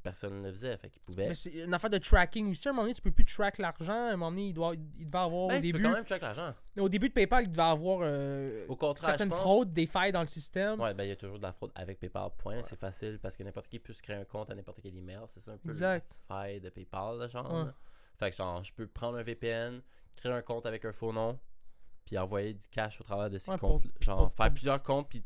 [0.06, 1.28] Personne ne le faisait, fait qu'il pouvait.
[1.28, 2.68] Mais c'est une affaire de tracking aussi.
[2.68, 3.92] À un moment donné, tu peux plus track l'argent.
[3.92, 5.82] À un moment donné, il, doit, il devait avoir Ben, au tu peux début.
[5.82, 6.54] quand même check l'argent.
[6.78, 10.12] Au début de PayPal, il devait avoir euh, Au contraire, certaines pense- fraudes, des failles
[10.12, 10.80] dans le système.
[10.80, 12.30] Ouais, ben il y a toujours de la fraude avec PayPal.
[12.38, 14.96] Point, c'est facile parce que n'importe qui peut se créer un compte à n'importe quel
[14.96, 15.18] email.
[15.26, 16.06] C'est ça un peu Exact.
[16.30, 17.52] la faille de PayPal, là, genre.
[17.52, 17.70] Ouais.
[18.18, 19.82] Fait que genre, je peux prendre un VPN,
[20.14, 21.38] créer un compte avec un faux nom,
[22.04, 23.82] puis envoyer du cash au travers de ces Ouais, comptes.
[23.82, 25.24] pour- genre, pour- faire pour- plusieurs comptes, puis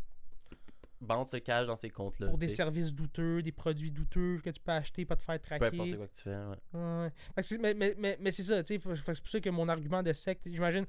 [1.00, 2.28] vendre ce cash dans ces comptes-là.
[2.28, 5.46] pour des services douteux, des produits douteux que tu peux acheter, pas te faire Peu
[5.46, 5.66] traquer.
[5.66, 6.56] importe c'est quoi que tu fais, ouais.
[6.74, 7.10] Ouais,
[7.42, 8.80] que mais mais, mais, mais c'est ça, tu sais.
[8.96, 10.86] C'est pour ça que mon argument de secte, j'imagine.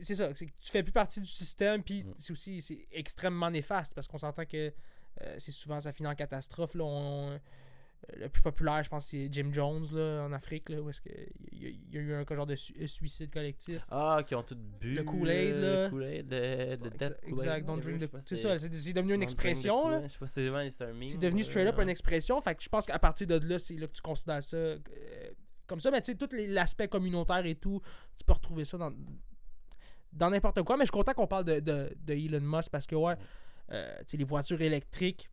[0.00, 2.14] C'est ça, c'est que tu fais plus partie du système, puis Mm.
[2.20, 4.72] c'est aussi c'est extrêmement néfaste parce qu'on s'entend que
[5.22, 6.74] euh, c'est souvent ça finit en catastrophe.
[6.74, 7.40] Là, on-
[8.16, 11.00] le plus populaire, je pense, c'est Jim Jones là, en Afrique, là, où est-ce
[11.52, 13.84] il y, a- il y a eu un genre de su- euh, suicide collectif.
[13.90, 14.94] Ah, qui ont tous bu.
[14.94, 15.84] Le Kool-Aid, euh, là.
[15.84, 19.88] Le Kool-Aid, de, Death Kool-Aid, exact, don't drink the- C'est ça, c'est devenu une expression.
[19.88, 20.02] là.
[20.06, 21.08] Je sais pas si c'est vraiment un meme.
[21.08, 22.40] C'est devenu euh, straight up une expression.
[22.40, 24.78] Fait que je pense qu'à partir de là, c'est là que tu considères ça euh,
[25.66, 25.90] comme ça.
[25.90, 27.80] Mais tu sais, tout l'aspect communautaire et tout,
[28.16, 28.92] tu peux retrouver ça dans
[30.12, 30.76] dans n'importe quoi.
[30.76, 33.16] Mais je suis content qu'on parle de, de, de Elon Musk parce que, ouais,
[33.72, 35.28] euh, tu sais, les voitures électriques.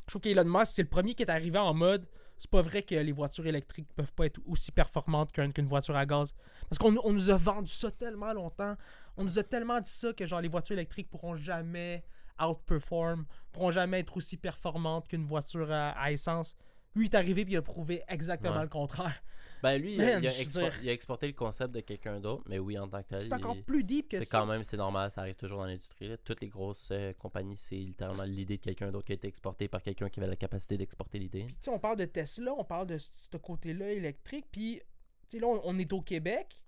[0.00, 2.06] Je trouve qu'Elon Musk, c'est le premier qui est arrivé en mode
[2.38, 5.96] c'est pas vrai que les voitures électriques peuvent pas être aussi performantes qu'un- qu'une voiture
[5.96, 6.34] à gaz.
[6.68, 8.76] Parce qu'on on nous a vendu ça tellement longtemps.
[9.16, 12.04] On nous a tellement dit ça que genre les voitures électriques pourront jamais
[12.42, 16.54] outperform, pourront jamais être aussi performantes qu'une voiture à, à essence.
[16.94, 18.62] Lui, il est arrivé puis il a prouvé exactement Ouais.
[18.62, 19.22] le contraire.
[19.64, 21.32] Ben lui, il a- Man, il, a je veux expor- dire- il a exporté le
[21.32, 24.18] concept de quelqu'un d'autre, mais oui, en tant que tel, C'est encore plus deep que
[24.18, 24.38] c'est ça.
[24.38, 26.08] quand même, c'est normal, ça arrive toujours dans l'industrie.
[26.08, 26.16] là.
[26.18, 29.66] Toutes les grosses euh, compagnies, c'est littéralement l'idée de quelqu'un d'autre qui a été exporté
[29.68, 31.44] par quelqu'un qui avait la capacité d'exporter l'idée.
[31.44, 34.46] Puis, tu sais, on parle de Tesla, on parle de ce côté-là électrique.
[34.52, 34.80] Puis,
[35.28, 36.60] tu sais, là, on, on est au Québec.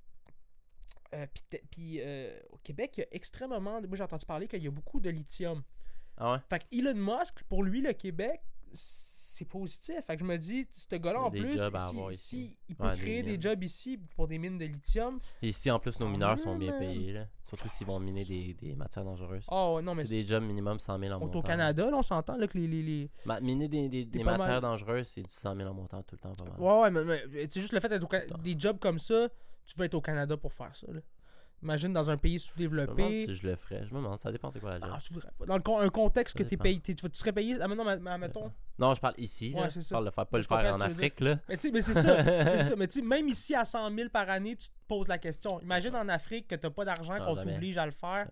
[1.14, 1.26] Euh,
[1.70, 3.60] puis, euh, au Québec, il y a extrêmement.
[3.60, 5.62] Moi, j'ai entendu parler qu'il y a beaucoup de lithium.
[6.16, 6.38] Ah ouais?
[6.48, 8.40] Fait que Elon Musk, pour lui, le Québec,
[8.72, 9.96] c'est positif.
[10.06, 13.22] Fait que je me dis, ce gars-là, en plus, si, si il peut Ouais, créer
[13.22, 15.18] des, jobs ici pour des mines de lithium.
[15.42, 17.26] Et ici, en plus, nos Tant mineurs sont bien payés, là.
[17.44, 19.44] Surtout s'ils vont miner des, des matières dangereuses.
[19.50, 21.38] Oh, non, mais c'est des jobs minimum 100 000 en montant.
[21.38, 22.66] au Canada, là, on s'entend que les.
[22.66, 24.60] les, les- Ma- miner des, des, matières mal.
[24.62, 26.60] dangereuses, c'est du 100 000 en montant tout le temps, pas mal.
[26.60, 29.28] Ouais, ouais, mais, mais c'est juste le fait d'être au des jobs comme ça,
[29.64, 30.88] tu vas être au Canada pour faire ça.
[30.92, 31.00] Là.
[31.62, 33.26] Imagine dans un pays Je me demande sous-développé.
[33.26, 33.80] si je le ferais.
[33.86, 34.90] Je me demande, ça dépend c'est quoi la job.
[34.92, 35.46] Ah, tu voudrais pas.
[35.46, 36.62] Dans le con- un contexte Ça que t'es dépend.
[36.64, 36.80] payé.
[36.80, 37.56] tu, tu serais payé.
[37.60, 38.52] Ah, mais non, mais, mais admettons.
[38.78, 39.52] Non, je parle ici.
[39.54, 39.68] Ouais, là.
[39.70, 41.38] je parle de faire, pas le Je comprends faire en tu Afrique, là.
[41.48, 42.22] Mais tu mais c'est ça.
[42.24, 42.76] mais ça.
[42.76, 45.60] Mais tu sais, même ici à 100 000 par année, tu te poses la question.
[45.62, 48.30] Imagine en Afrique que t'as pas d'argent, qu'on t'oblige à le faire.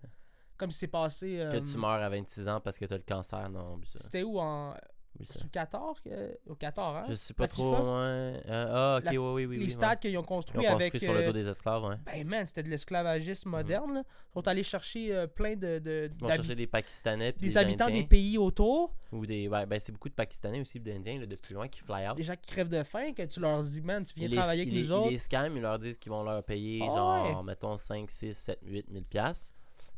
[0.57, 1.41] Comme si c'est passé.
[1.41, 3.81] euh, Que tu meurs à 26 ans parce que t'as le cancer, non.
[3.97, 4.75] C'était où en.
[5.23, 5.35] Ça.
[5.35, 7.05] Sur le Qatar que- Au Qatar, hein?
[7.09, 7.79] Je sais pas trop, ouais.
[7.81, 9.57] Euh, ah, ok, La- oui, oui.
[9.59, 9.97] Les oui, stades ouais.
[10.01, 11.01] qu'ils ont Ils ont construits construit avec.
[11.03, 11.95] sur le euh, dos des esclaves, ouais.
[12.05, 13.95] Ben man, c'était de l'esclavagisme moderne.
[13.95, 14.03] là.
[14.03, 17.57] Ils sont allés chercher euh, plein de, de- Ils vont chercher des Pakistanais des des,
[17.57, 19.47] habitants Indiens, des pays autour, Ou des.
[19.49, 22.17] Ouais, ben, c'est beaucoup de Pakistanais aussi, d'Indiens, de plus loin, qui fly out.
[22.17, 24.63] des gens qui crèvent de faim, que tu leur dis, man, tu viens les, travailler
[24.63, 25.07] avec les les- autres.
[25.11, 28.35] Ils les scamment, ils leur disent qu'ils vont leur payer, Ah genre, mettons, 5, 6,
[28.37, 29.55] 7, 8 000 piastres.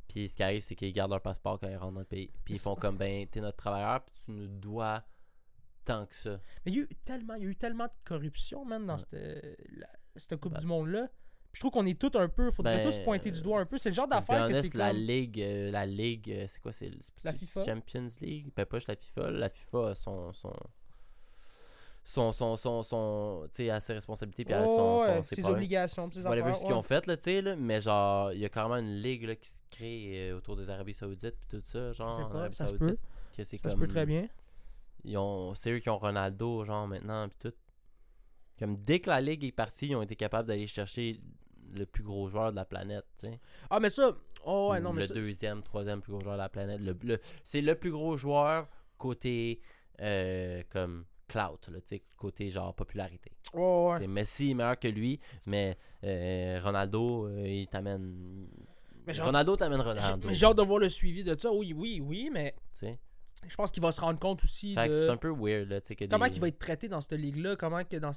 [0.09, 2.31] Puis ce qui arrive, c'est qu'ils gardent leur passeport quand ils rentrent dans le pays.
[2.45, 5.05] Puis ils font comme, ben, t'es notre travailleur, puis tu nous dois
[5.85, 6.41] tant que ça.
[6.65, 8.95] Mais il y a eu tellement, il y a eu tellement de corruption, man, dans
[8.97, 9.01] Ouais.
[9.11, 11.09] cette, la- cette Coupe Ben- du Monde-là.
[11.53, 13.67] Puis je trouve qu'on est tous un peu, faudrait Ben, tous pointer du doigt un
[13.67, 13.79] peu.
[13.79, 16.91] C'est le genre d'affaire que c'est la ligue, euh, la ligue, euh, c'est quoi, c'est
[17.25, 17.65] La FIFA?
[17.65, 20.53] Champions League, ben pas la FIFA, la FIFA son, son,
[22.09, 26.57] son, son, son, son a ses responsabilités, puis Oh, son, ses obligations, ses whatever affaires,
[26.57, 29.03] ce qu'ils ont fait là tu sais là mais genre il y a carrément une
[29.03, 32.31] ligue là, qui se crée euh, autour des Arabies Saoudites puis tout ça genre en
[32.37, 33.01] Arabie ça Saoudite
[33.37, 34.29] que c'est Ça comme se peut très bien.
[35.03, 37.57] ils ont c'est eux qui ont Ronaldo genre maintenant puis tout.
[38.59, 41.21] Comme dès que la ligue est partie ils ont été capables d'aller chercher
[41.73, 43.41] le plus gros joueur de la planète tu sais.
[43.69, 44.13] Ah, mais ça...
[44.45, 45.15] Oh, ouais, Ou non, mais le ça...
[45.15, 46.81] deuxième troisième plus gros joueur de la planète.
[46.81, 49.61] Le, le- c'est le plus gros joueur côté
[50.01, 51.79] euh, comme clout là
[52.17, 54.07] côté genre popularité Oh, ouais.
[54.07, 58.49] Messi est meilleur que lui, mais euh, Ronaldo, euh, il t'amène.
[59.07, 60.27] Genre- Ronaldo t'amène Ronaldo.
[60.29, 61.53] Mais j'ai hâte de voir le suivi de ça.
[61.53, 62.55] Oui, oui, oui, mais.
[63.49, 65.11] Je pense qu'il va se rendre compte aussi Fait que c'est de...
[65.11, 67.85] un peu weird, là, que Comment des- il va être traité dans cette ligue-là, comment
[67.85, 68.13] que dans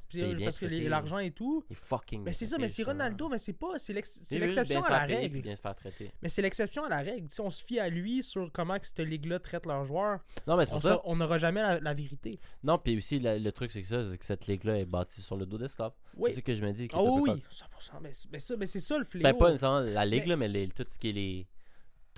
[0.46, 1.64] parce que l'argent et tout.
[1.70, 2.94] Il fucking Mais c'est ça, mais c'est justement.
[2.94, 5.32] Ronaldo, mais c'est pas, c'est l'exception à la règle.
[5.32, 6.12] puis bien se faire traiter.
[6.22, 7.30] Mais c'est l'exception à la règle.
[7.30, 10.20] Sais, on se fie à lui sur comment que cette ligue-là traite leurs joueurs.
[10.48, 11.02] Non, mais c'est On pour ça.
[11.06, 12.40] on n'aura jamais la, la vérité.
[12.64, 15.22] Non, puis aussi, la- le truc, c'est que ça, c'est que cette ligue-là est bâtie
[15.22, 15.94] sur le dos d'esclaves.
[16.16, 16.32] Oui.
[16.32, 16.88] C'est ce que je me dis.
[16.94, 18.00] Ah peu oui, fuck- oui, 100%.
[18.02, 19.24] Mais, mais ça, mais c'est ça le fléau.
[19.24, 21.48] Ben, pas nécessairement la ligue, Mais- là, mais les- tout ce qui est les.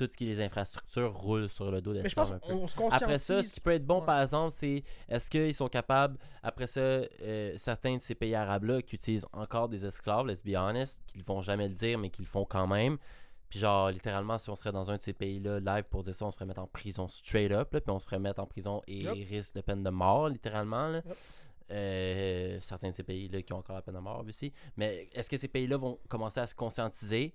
[0.01, 2.31] Tout ce qui est les infrastructures roule sur le dos mais je pense
[2.75, 2.89] qu'on.
[2.89, 4.05] Après ça, ce qui peut être bon, Ouais.
[4.07, 8.81] par exemple, c'est est-ce qu'ils sont capables, après ça, euh, certains de ces pays arabes-là
[8.81, 12.25] qui utilisent encore des esclaves, let's be honest, qu'ils vont jamais le dire, mais qu'ils
[12.25, 12.97] le font quand même.
[13.49, 16.25] Puis genre, littéralement, si on serait dans un de ces pays-là, live pour dire ça,
[16.25, 18.47] on se ferait mettre en prison straight up, là, puis on se ferait mettre en
[18.47, 19.27] prison et Yep.
[19.29, 20.87] risque de peine de mort, littéralement.
[20.87, 21.01] Là.
[21.05, 21.17] Yep.
[21.71, 24.51] Euh, certains de ces pays-là qui ont encore la peine de mort aussi.
[24.75, 27.33] Mais est-ce que ces pays-là vont commencer à se conscientiser?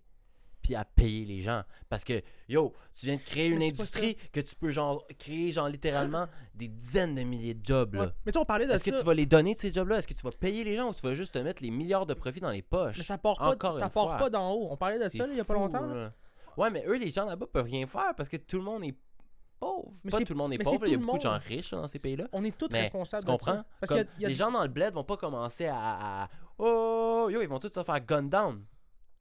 [0.67, 1.63] Puis à payer les gens?
[1.89, 5.69] Parce que, yo, tu viens de créer une industrie que tu peux genre créer genre
[5.69, 7.95] littéralement des dizaines de milliers de jobs.
[7.95, 8.07] Ouais.
[8.07, 8.13] Là.
[8.25, 9.99] Mais tu on parlait de Est-ce que tu vas les donner de ces jobs-là?
[9.99, 12.05] Est-ce que tu vas payer les gens ou tu vas juste te mettre les milliards
[12.07, 12.97] de profits dans les poches?
[12.99, 14.17] Mais ça part pas, Encore ça part fois.
[14.17, 14.67] pas d'en haut.
[14.71, 15.87] On parlait de ça il y a pas longtemps.
[15.87, 16.13] là.
[16.57, 18.97] Ouais, mais eux, les gens là-bas peuvent rien faire parce que tout le monde est
[19.61, 19.93] pauvre.
[20.05, 21.87] Mais pas tout le monde est pauvre, il y a beaucoup de gens riches dans
[21.87, 22.25] ces pays-là.
[22.33, 23.55] On est tous Mais, responsables Tu de comprends?
[23.57, 23.65] ça.
[23.81, 26.29] Parce a- Les gens dans le bled vont pas commencer à, à- à-
[26.59, 28.65] Oh, yo, ils vont tous se faire gun down.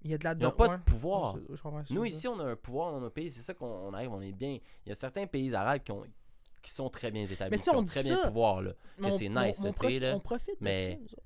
[0.05, 0.77] Il y a de la Ils n'ont pas ouais.
[0.77, 1.35] de pouvoir.
[1.49, 3.31] Je que Nous, ici, on a un pouvoir dans nos pays.
[3.31, 4.59] C'est ça qu'on on arrive, on est bien.
[4.85, 6.03] Il y a certains pays arabes qui, ont,
[6.61, 8.61] qui sont très bien établis, Mais qui on ont dit très bien le pouvoir.
[8.61, 8.73] Là.
[8.99, 11.17] Mais on- c'est nice, on, là, on profite Mais- de ça.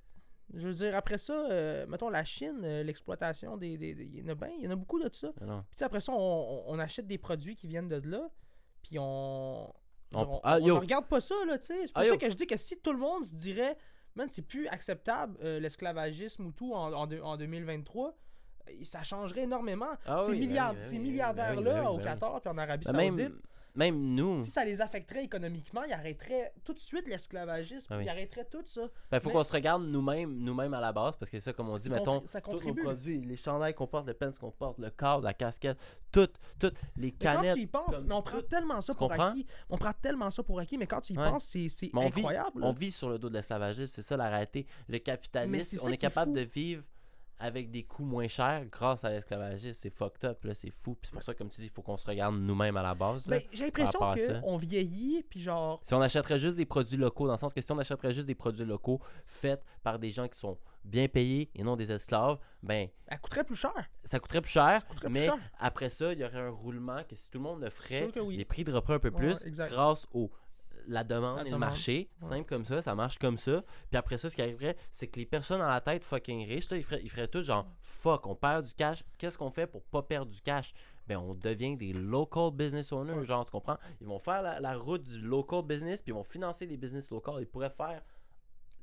[0.56, 4.20] Je veux dire, après ça, euh, mettons la Chine, euh, l'exploitation des, des- des- Il
[4.20, 5.32] y en a bien, il y en a beaucoup de ça.
[5.76, 8.30] Puis après ça, on, on- achète des produits qui viennent de là,
[8.82, 9.68] puis on...
[10.14, 11.82] On- on, ah, on regarde pas ça, là, tu sais.
[11.86, 12.18] C'est pour Ah, ça yo.
[12.18, 13.78] que je dis que si tout le monde se dirait,
[14.16, 18.12] man, c'est plus acceptable euh, l'esclavagisme ou tout en, en, en 2023, euh,
[18.84, 19.88] ça changerait énormément.
[20.06, 21.98] Ah ces oui, ben milliard- oui, ben ces oui, oui, milliardaires-là ben au.
[22.00, 23.36] Qatar puis en Arabie Ben, même, Saoudite,
[23.76, 27.88] même nous, Si ça les affecterait économiquement, ils arrêteraient tout de suite l'esclavagisme.
[27.92, 28.06] Ah oui.
[28.06, 28.82] Ils arrêteraient tout ça.
[29.12, 31.70] ben, faut mais- qu'on se regarde nous-mêmes nous-mêmes à la base parce que ça, comme
[31.70, 34.80] on dit, mettons, ça tous nos produits, les chandails qu'on porte, le pens qu'on porte,
[34.80, 35.78] le cadre, la casquette,
[36.12, 37.56] toutes, toutes les Mais quand canettes.
[37.56, 39.46] tu y penses, comme mais on prend tellement ça pour acquis.
[39.70, 41.30] On prend tellement ça pour acquis, mais quand tu y Ouais.
[41.30, 42.62] penses, c'est vit- incroyable.
[42.62, 42.68] là.
[42.68, 44.66] On vit sur le dos de l'esclavagisme, c'est ça la réalité.
[44.88, 46.38] Le capitalisme, c'est on est est capable fou.
[46.44, 46.84] de vivre
[47.40, 49.74] avec des coûts moins chers grâce à l'esclavagisme.
[49.74, 50.96] C'est fucked up, là, c'est fou.
[50.96, 52.94] Puis c'est pour ça, comme tu dis, il faut qu'on se regarde nous-mêmes à la
[52.96, 53.26] base.
[53.28, 53.38] là.
[53.38, 54.40] Ben, j'ai l'impression ça.
[54.42, 55.80] qu'on vieillit, puis genre.
[55.84, 58.28] Si on achèterait juste des produits locaux, dans le sens que si on achèterait juste
[58.28, 62.38] des produits locaux faits par des gens qui sont bien payés et non des esclaves,
[62.64, 63.74] ben Elle coûterait plus cher.
[64.04, 65.38] ça coûterait plus cher, coûterait plus mais cher.
[65.60, 68.38] après ça, il y aurait un roulement que si tout le monde le ferait, oui.
[68.38, 69.70] les prix dropperaient un peu Ouais, plus exact.
[69.72, 70.32] grâce au
[70.88, 72.30] la demande La et le marché, Ouais.
[72.30, 73.64] simple comme ça, ça marche comme ça.
[73.90, 76.70] Puis après ça, ce qui arriverait, c'est que les personnes à la tête fucking riches,
[76.72, 79.04] là, ils feraient, ils feraient tout genre fuck, on perd du cash.
[79.18, 80.74] Qu'est-ce qu'on fait pour pas perdre du cash?
[81.08, 83.26] Ben on devient des local business owners, Ouais.
[83.26, 83.78] genre tu comprends?
[84.02, 87.10] Ils vont faire la, la route du local business, puis ils vont financer des business
[87.12, 87.40] locaux.
[87.40, 88.02] Ils pourraient faire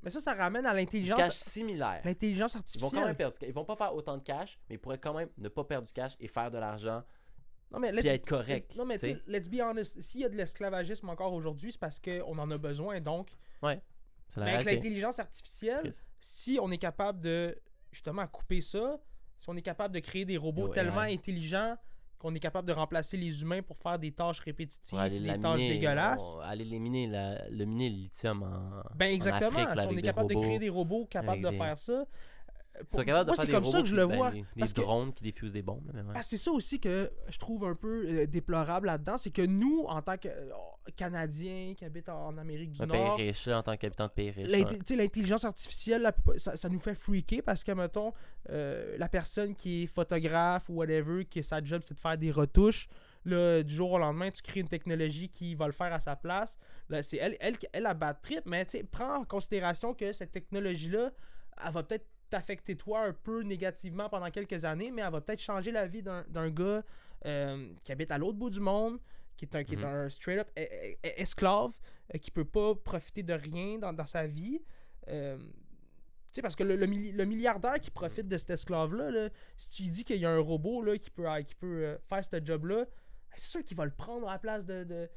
[0.03, 1.17] Mais ça, ça ramène à l'intelligence.
[1.19, 2.01] cash similaire.
[2.05, 3.01] L'intelligence Ils vont artificielle.
[3.01, 3.49] quand même perdre du cash.
[3.49, 5.87] Ils vont pas faire autant de cash, mais ils pourraient quand même ne pas perdre
[5.87, 7.03] du cash et faire de l'argent
[7.73, 8.77] Non, mais puis être correct.
[8.77, 10.01] Non, mais tu let's be honest.
[10.01, 13.01] S'il y a de l'esclavagisme encore aujourd'hui, c'est parce qu'on en a besoin.
[13.01, 13.31] Donc,
[13.63, 16.09] la mais avec l'intelligence artificielle, Triste.
[16.21, 17.57] si on est capable de
[17.93, 18.99] justement couper ça,
[19.39, 21.15] si on est capable de créer des robots Yo, tellement AI.
[21.15, 21.77] intelligents
[22.19, 26.23] qu'on est capable de remplacer les humains pour faire des tâches répétitives, des tâches dégueulasses.
[26.35, 28.83] on- aller les miner, la- le miner le lithium en.
[28.95, 31.57] Ben exactement, Afrique, là, si on est capable de créer des robots capables de des-
[31.59, 32.07] faire ça.
[32.81, 34.31] Ils pour- sont capables de moi, c'est comme ça que je le vois.
[34.31, 35.87] Des, des que- drones qui diffusent des bombes.
[35.95, 36.03] ouais.
[36.15, 39.85] Ah, c'est ça aussi que je trouve un peu euh, déplorable là-dedans, c'est que nous,
[39.89, 40.51] en tant que euh,
[40.97, 44.13] Canadiens qui habitent en, Amérique du Un pays Nord, riche, là, en tant qu'habitant de
[44.13, 44.49] pays riche.
[44.91, 48.13] l'intelligence artificielle, la ça, ça nous fait freaker parce que, mettons,
[48.51, 52.31] euh, la personne qui est photographe ou whatever, qui sa job c'est de faire des
[52.31, 52.89] retouches,
[53.25, 56.15] là, du jour au lendemain, tu crées une technologie qui va le faire à sa
[56.15, 56.57] place.
[57.03, 60.13] C'est elle, elle, qui- elle, a bad trip, mais tu sais, prends en considération que
[60.13, 61.11] cette technologie-là,
[61.67, 65.41] elle va peut-être t'affecter toi un peu négativement pendant quelques années, mais elle va peut-être
[65.41, 66.83] changer la vie d'un gars
[67.25, 68.99] euh, qui habite à l'autre bout du monde,
[69.37, 69.85] qui est un, qui est Mhm.
[69.85, 71.73] un straight-up e- e- e- esclave,
[72.15, 74.61] euh, qui peut pas profiter de rien dans, dans sa vie.
[75.09, 75.45] Euh, tu
[76.35, 79.71] sais, parce que le, le milli- le milliardaire qui profite de cet esclave-là, là, si
[79.71, 82.25] tu lui dis qu'il y a un robot là, qui peut, qui peut euh, faire
[82.25, 82.85] ce job-là,
[83.37, 84.85] c'est sûr qu'il va le prendre à la place de.
[84.85, 85.09] de-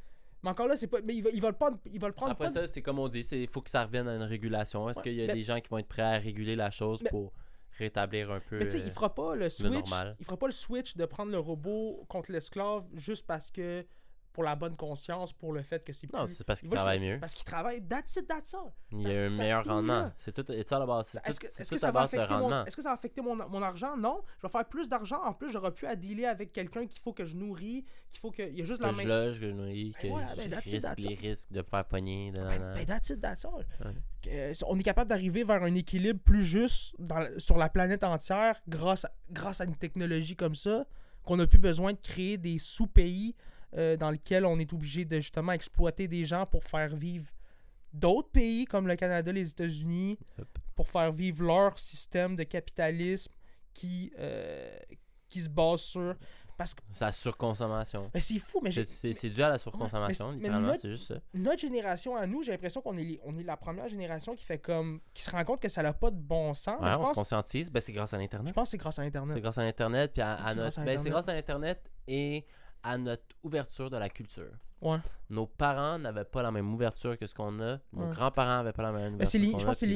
[0.44, 1.00] Mais encore là, c'est pas.
[1.06, 1.78] Mais il va, il va le prendre.
[1.92, 3.84] Il va le prendre Après pas ça, c'est comme on dit, il faut que ça
[3.86, 4.88] revienne à une régulation.
[4.90, 6.72] Est-ce Ouais, qu'il y a mais- des gens qui vont être prêts à réguler la
[6.72, 7.34] chose Mais- pour
[7.78, 8.60] rétablir un peu.
[8.60, 9.90] Mais tu sais, il fera pas le switch.
[10.20, 13.86] Il fera pas le switch de prendre le robot contre l'esclave juste parce que
[14.32, 16.18] pour la bonne conscience, pour le fait que c'est plus.
[16.18, 17.20] Non, c'est parce il qu'il va travaille mieux.
[17.20, 17.82] Parce qu'il travaille.
[17.82, 18.72] That's it, that's all.
[18.92, 20.12] Il ça- y a un meilleur rendement.
[20.18, 20.50] C'est tout.
[20.52, 21.02] It's all about.
[21.04, 23.62] C'est Est-ce que, que ça va affecter mon, est-ce que ça va affecter mon, mon
[23.62, 23.98] argent?
[23.98, 24.22] Non.
[24.38, 25.22] Je vais faire plus d'argent.
[25.24, 28.32] En plus, j'aurai plus à dealer avec quelqu'un qu'il faut que je nourris, qu'il faut
[28.32, 28.44] que.
[28.44, 29.04] Il y a juste Que la je main.
[29.04, 31.58] loge, que je nourris, que voilà, ben, je that's it, risque that's les risques de
[31.60, 32.32] me faire pogner.
[32.32, 33.66] de- Ben, ben, that's it, that's all.
[33.84, 34.54] Ouais.
[34.68, 39.06] On est capable d'arriver vers un équilibre plus juste dans sur la planète entière grâce
[39.06, 40.86] à, grâce à une technologie comme ça,
[41.24, 43.36] qu'on n'a plus besoin de créer des sous-pays
[43.78, 47.28] euh, dans lesquels on est obligé de justement exploiter des gens pour faire vivre
[47.94, 50.48] d'autres pays comme le Canada, les États-Unis, Yep.
[50.76, 53.32] pour faire vivre leur système de capitalisme
[53.74, 54.78] qui, euh,
[55.28, 56.16] qui se base sur...
[56.58, 58.12] Parce que C'est la surconsommation.
[58.14, 60.90] mais c'est fou, mais C'est c'est- c'est dû à la surconsommation, mais- littéralement, notre- c'est
[60.90, 61.16] juste ça.
[61.34, 64.44] notre génération à nous, j'ai l'impression qu'on est, les- on est la première génération qui
[64.44, 65.00] fait comme.
[65.14, 66.82] qui se rend compte que ça n'a pas de bon sens.
[66.82, 68.54] Ouais, je, on se conscientise, ben, c'est grâce à je l'Internet.
[68.54, 69.38] pense que c'est grâce à C'est Internet.
[69.42, 70.84] grâce à l'Internet, puis à, C'est notre.
[70.84, 72.46] ben, c'est grâce à l'Internet et
[72.84, 74.52] à notre ouverture de la culture.
[74.82, 74.98] Ouais.
[75.30, 77.80] Nos parents n'avaient pas la même ouverture que ce qu'on a.
[77.92, 78.14] Nos Ouais.
[78.16, 79.40] grands-parents n'avaient pas la même Ben, ouverture.
[79.52, 79.92] qu'on je pense que c'est tu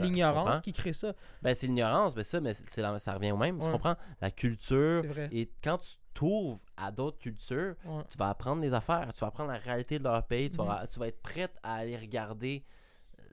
[0.00, 1.12] L'ignorance qui crée ça.
[1.42, 3.58] Ben, c'est l'ignorance, ben ça, mais la- ça revient au même.
[3.58, 3.72] Tu Ouais.
[3.72, 3.96] comprends?
[4.20, 5.00] La culture.
[5.02, 5.28] C'est vrai.
[5.32, 7.74] Et quand tu t'ouvres à d'autres cultures,
[8.08, 9.12] tu vas apprendre des affaires.
[9.12, 10.48] Tu vas apprendre la réalité de leur pays.
[10.48, 10.66] Tu, Mhm.
[10.68, 12.64] vas, tu vas être prête à aller regarder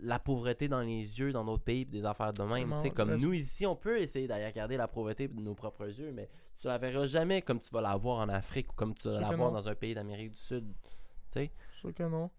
[0.02, 2.76] la pauvreté dans les yeux dans d'autres pays, des affaires de même.
[2.82, 6.12] Tu comme nous ici, on peut essayer d'aller regarder la pauvreté de nos propres yeux,
[6.12, 6.28] mais
[6.60, 9.20] tu la verras jamais comme tu vas la voir en Afrique ou comme tu vas
[9.20, 10.74] la voir dans un pays d'Amérique du Sud.
[11.32, 12.30] Tu sais, sûr que non.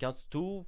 [0.00, 0.66] quand tu t'ouvres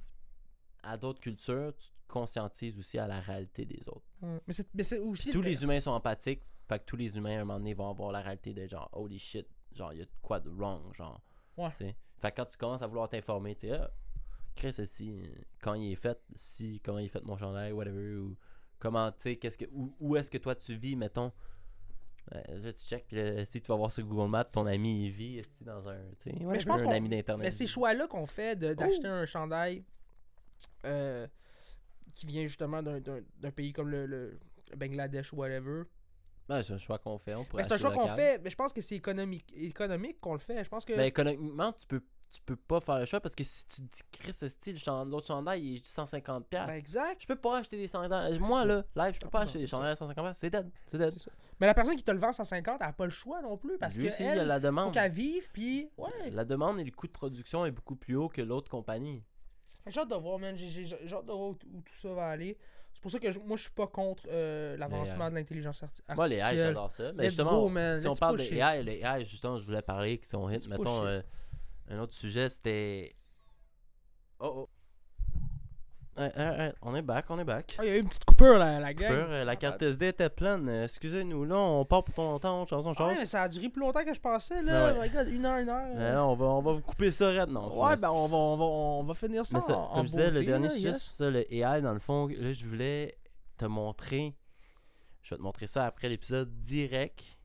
[0.83, 4.05] à d'autres cultures, tu te conscientises aussi à la réalité des autres.
[4.21, 5.29] Mais c'est mais c'est aussi.
[5.29, 7.73] Puis tous les humains sont empathiques, fait que tous les humains à un moment donné
[7.73, 10.93] vont avoir la réalité de genre holy shit, genre il y a quoi de wrong,
[10.93, 11.21] genre.
[11.57, 11.71] Ouais.
[12.19, 13.89] Fait que quand tu commences à vouloir t'informer, tu sais, ah,
[14.55, 15.21] Chris aussi,
[15.61, 18.37] quand il est fait, si, comment il est fait mon chandail, whatever, ou
[18.79, 21.31] comment, tu sais, qu'est-ce que, où, où est-ce que toi tu vis, mettons.
[22.31, 25.11] Là, tu check, puis euh, si tu vas voir sur Google Maps, ton ami il
[25.11, 25.97] vit dans un,
[26.41, 27.45] Mais je pense un ami d'internet.
[27.45, 29.85] Mais ces choix-là qu'on fait d'acheter un chandail
[30.85, 31.25] euh,
[32.15, 34.39] qui vient justement d'un- pays comme le, le-
[34.75, 35.83] Bangladesh ou whatever,
[36.49, 37.35] Ben, c'est un choix qu'on fait.
[37.35, 40.19] On pourrait Mais c'est un choix qu'on fait, mais je pense que c'est économique, économique
[40.19, 40.63] qu'on le fait.
[40.63, 40.93] Je pense que.
[40.93, 44.01] Ben, économiquement, tu peux, tu peux pas faire le choix parce que si tu dis,
[44.11, 46.43] Chris, ce style, l'autre chandail, il est 150$.
[46.51, 47.21] Ben, exact.
[47.21, 48.37] je peux pas acheter des chandails.
[48.39, 50.13] Moi, là, live, je peux pas acheter des chandails à 150$.
[50.13, 50.39] piastres.
[50.39, 50.69] C'est dead.
[50.85, 51.13] C'est dead.
[51.59, 53.77] Mais la personne qui te le vend 150, elle a pas le choix non plus
[53.79, 54.93] parce Lui que aussi, elle, la faut demande.
[54.93, 56.29] qu'elle vive, puis ouais.
[56.31, 59.23] La demande et le coût de production est beaucoup plus haut que l'autre compagnie.
[59.87, 60.55] J'ai hâte de voir, man.
[60.57, 62.57] J'ai- hâte de voir où, où tout ça va aller.
[62.93, 65.29] C'est pour ça que je- moi, je suis pas contre euh, l'avancement AI.
[65.29, 66.67] de l'intelligence arti- Moi, les AI, artificielle.
[66.67, 67.13] j'adore ça.
[67.13, 67.95] Mais Let's justement, go, man.
[67.99, 68.43] si on parle de.
[68.43, 70.67] AI, les AI, justement, je voulais parler qui sont hits.
[70.69, 71.21] Mettons, euh,
[71.89, 73.15] un autre sujet, c'était.
[74.39, 74.69] Oh oh.
[76.81, 77.75] On est back, on est back.
[77.79, 79.09] Ah, il y a eu une petite coupure, là, la gang.
[79.09, 80.67] Coupure, euh, la carte SD était pleine.
[80.67, 83.15] euh, Excusez-nous, là, on part pour ton longtemps, chanson, chanson.
[83.19, 84.93] Ouais, ça a duré plus longtemps que je pensais, là.
[84.93, 85.07] Ouais.
[85.07, 85.87] My god, une heure, une heure.
[85.95, 87.67] Euh, on, va, on va vous couper ça raide, non.
[87.83, 90.05] ouais, ben on va, on va, on va finir ça Mais ça, en, en comme
[90.05, 91.01] je disais, le dernier sujet, yes.
[91.03, 93.15] ça, le AI, dans le fond, là, je voulais
[93.57, 94.35] te montrer.
[95.21, 97.36] Je vais te montrer ça après l'épisode direct.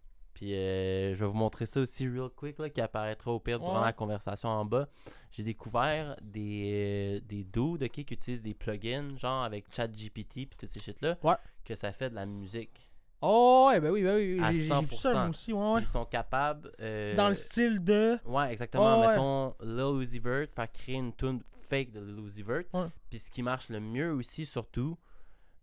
[0.43, 3.60] Puis euh, je vais vous montrer ça aussi real quick, là, qui apparaîtra au pire
[3.60, 3.85] durant Ouais.
[3.86, 4.89] la conversation en bas.
[5.31, 10.69] J'ai découvert des, euh, des dudes qui utilisent des plugins, genre avec ChatGPT puis toutes
[10.69, 11.36] ces shit-là, Ouais.
[11.64, 12.89] que ça fait de la musique.
[13.20, 14.40] Oh, ouais, ben oui, ben oui.
[14.44, 14.74] J'ai vu ça,
[15.14, 15.31] moi 100%.
[15.31, 15.81] aussi, ouais, ouais.
[15.82, 16.73] Ils sont capables.
[16.81, 18.19] euh, Dans le style de.
[18.27, 19.01] Ouais, exactement.
[19.01, 19.06] Ouais.
[19.10, 21.40] Mettons Lil Uzi Vert, faire créer une tune
[21.70, 22.64] fake de Lil Uzi Vert.
[23.10, 24.98] Puis ce qui marche le mieux aussi, surtout,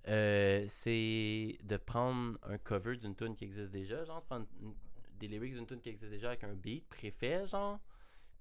[0.07, 4.73] euh, c'est de prendre un cover d'une tune qui existe déjà, genre prendre une-
[5.19, 7.79] des lyrics d'une tune qui existe déjà avec un beat préfet, genre.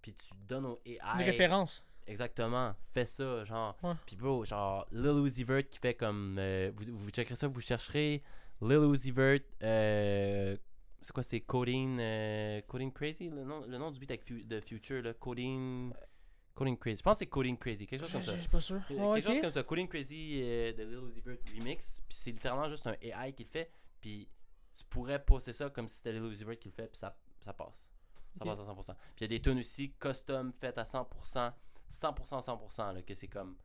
[0.00, 0.98] Puis tu donnes au AI.
[1.16, 1.82] Une référence.
[2.06, 2.74] Exactement.
[2.92, 3.76] Fais ça, genre.
[4.06, 6.36] Puis bro, genre Lil Uzi Vert qui fait comme.
[6.38, 8.22] euh, vous, vous checkerez ça, vous chercherez
[8.62, 9.40] Lil Uzi Vert.
[9.62, 10.56] euh,
[11.00, 13.28] c'est quoi, c'est Coding, euh, Coding Crazy?
[13.28, 15.12] Le nom, le nom du beat avec Fu- de Future, là.
[15.14, 15.92] Coding.
[16.58, 16.96] Coding Crazy.
[16.98, 18.38] Je pense que c'est Coding Crazy, quelque chose Je comme je ça.
[18.38, 18.80] suis pas sûr.
[18.88, 19.62] Quelque Ouais, chose comme ça.
[19.62, 22.00] Coding Crazy euh, de Lil Uzi Vert remix.
[22.08, 23.70] Puis c'est littéralement juste un AI qui le fait.
[24.00, 24.28] Puis
[24.74, 26.88] tu pourrais poster ça comme si c'était Lil Uzi Vert qui le fait.
[26.88, 27.88] Puis ça, ça passe.
[28.38, 28.84] Ça passe à 100%.
[28.84, 31.52] Puis il y a des tunes aussi custom faites à 100%.
[31.90, 33.56] 100% 100% là, que c'est comme.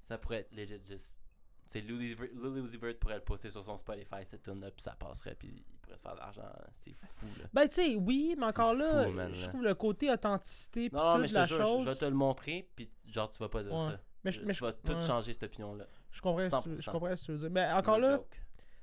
[0.00, 1.20] Ça pourrait être legit juste.
[1.66, 4.60] C'est Lil Uzi Vert- Lil Uzi Vert pourrait le poster sur son Spotify cette tune
[4.60, 4.70] là.
[4.70, 5.34] Puis ça passerait.
[5.34, 6.42] Puis pourrait se faire de l'argent.
[6.78, 7.44] C'est fou là.
[7.52, 11.02] Ben, tu sais, oui, mais encore là, fou, man, je trouve le côté authenticité Non,
[11.14, 11.84] non, mais je la te jure, je- chose.
[11.84, 12.68] je vais te le montrer.
[12.76, 13.80] Puis genre, tu vas pas dire Ouais.
[13.90, 14.00] ça.
[14.24, 15.86] Mais je, tu mais je- vas tout ouais, changer cette opinion là.
[16.10, 16.92] je comprends, ce que tu- je 100%.
[16.92, 17.50] comprends ce que tu veux dire.
[17.50, 18.24] Mais encore No là, tu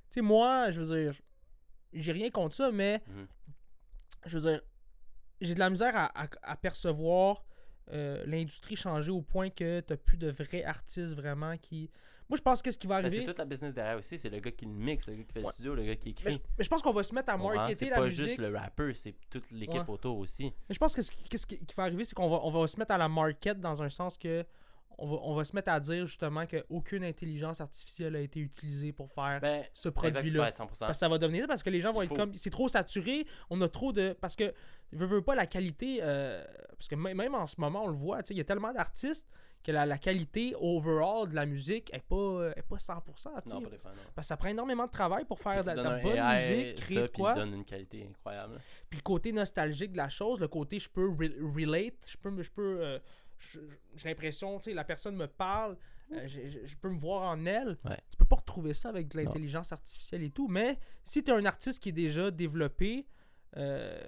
[0.09, 1.13] sais, moi, je veux dire,
[1.93, 3.27] j'ai rien contre ça, mais Mhm.
[4.25, 4.61] je veux dire,
[5.41, 7.43] j'ai de la misère à, à- à percevoir
[7.93, 11.89] euh, l'industrie changer au point que t'as plus de vrais artistes vraiment qui.
[12.29, 13.21] Moi, je pense que ce qui va Ben, arriver.
[13.21, 14.17] c'est toute la business derrière aussi.
[14.17, 15.45] C'est le gars qui le mixe, le gars qui fait Ouais.
[15.45, 16.33] le studio, le gars qui Mais écrit.
[16.33, 18.25] je, mais je pense qu'on va se mettre à marketer C'est la pas musique.
[18.27, 19.89] juste le rappeur, c'est toute l'équipe Ouais.
[19.93, 20.53] autour aussi.
[20.67, 22.67] Mais je pense que ce qui, qu'est-ce qui va arriver, c'est qu'on va, on va
[22.67, 24.45] se mettre à la market dans un sens que
[24.99, 28.91] on va, on va se mettre à dire justement qu'aucune intelligence artificielle a été utilisée
[28.91, 30.41] pour faire Ben, ce produit-là.
[30.41, 30.79] ouais, 100%.
[30.79, 32.15] Parce que ça va devenir ça, parce que les gens vont Il être faut.
[32.15, 34.51] comme c'est trop saturé, on a trop de parce que
[34.91, 38.21] je veux pas la qualité euh, parce que même en ce moment on le voit,
[38.31, 39.29] il y a tellement d'artistes
[39.67, 43.29] que la, la qualité overall de la musique est pas est pas 100%, tu sais.
[43.53, 43.95] Non, pas des fans, non.
[44.15, 46.97] Parce que ça prend énormément de travail pour faire de, la bonne AI, musique, créer
[46.97, 47.33] ça, puis quoi.
[47.35, 48.61] il donne une qualité incroyable.
[48.89, 52.41] Puis le côté nostalgique de la chose, le côté je peux re- relate, je peux,
[52.41, 52.99] je peux, euh,
[53.95, 55.75] j'ai l'impression, tu sais, la personne me parle,
[56.13, 57.77] euh, je, peux me voir en elle.
[57.83, 57.97] Ouais.
[58.09, 61.33] Tu peux pas retrouver ça avec de l'intelligence artificielle et tout, mais si tu es
[61.33, 63.05] un artiste qui est déjà développé,
[63.57, 63.99] euh,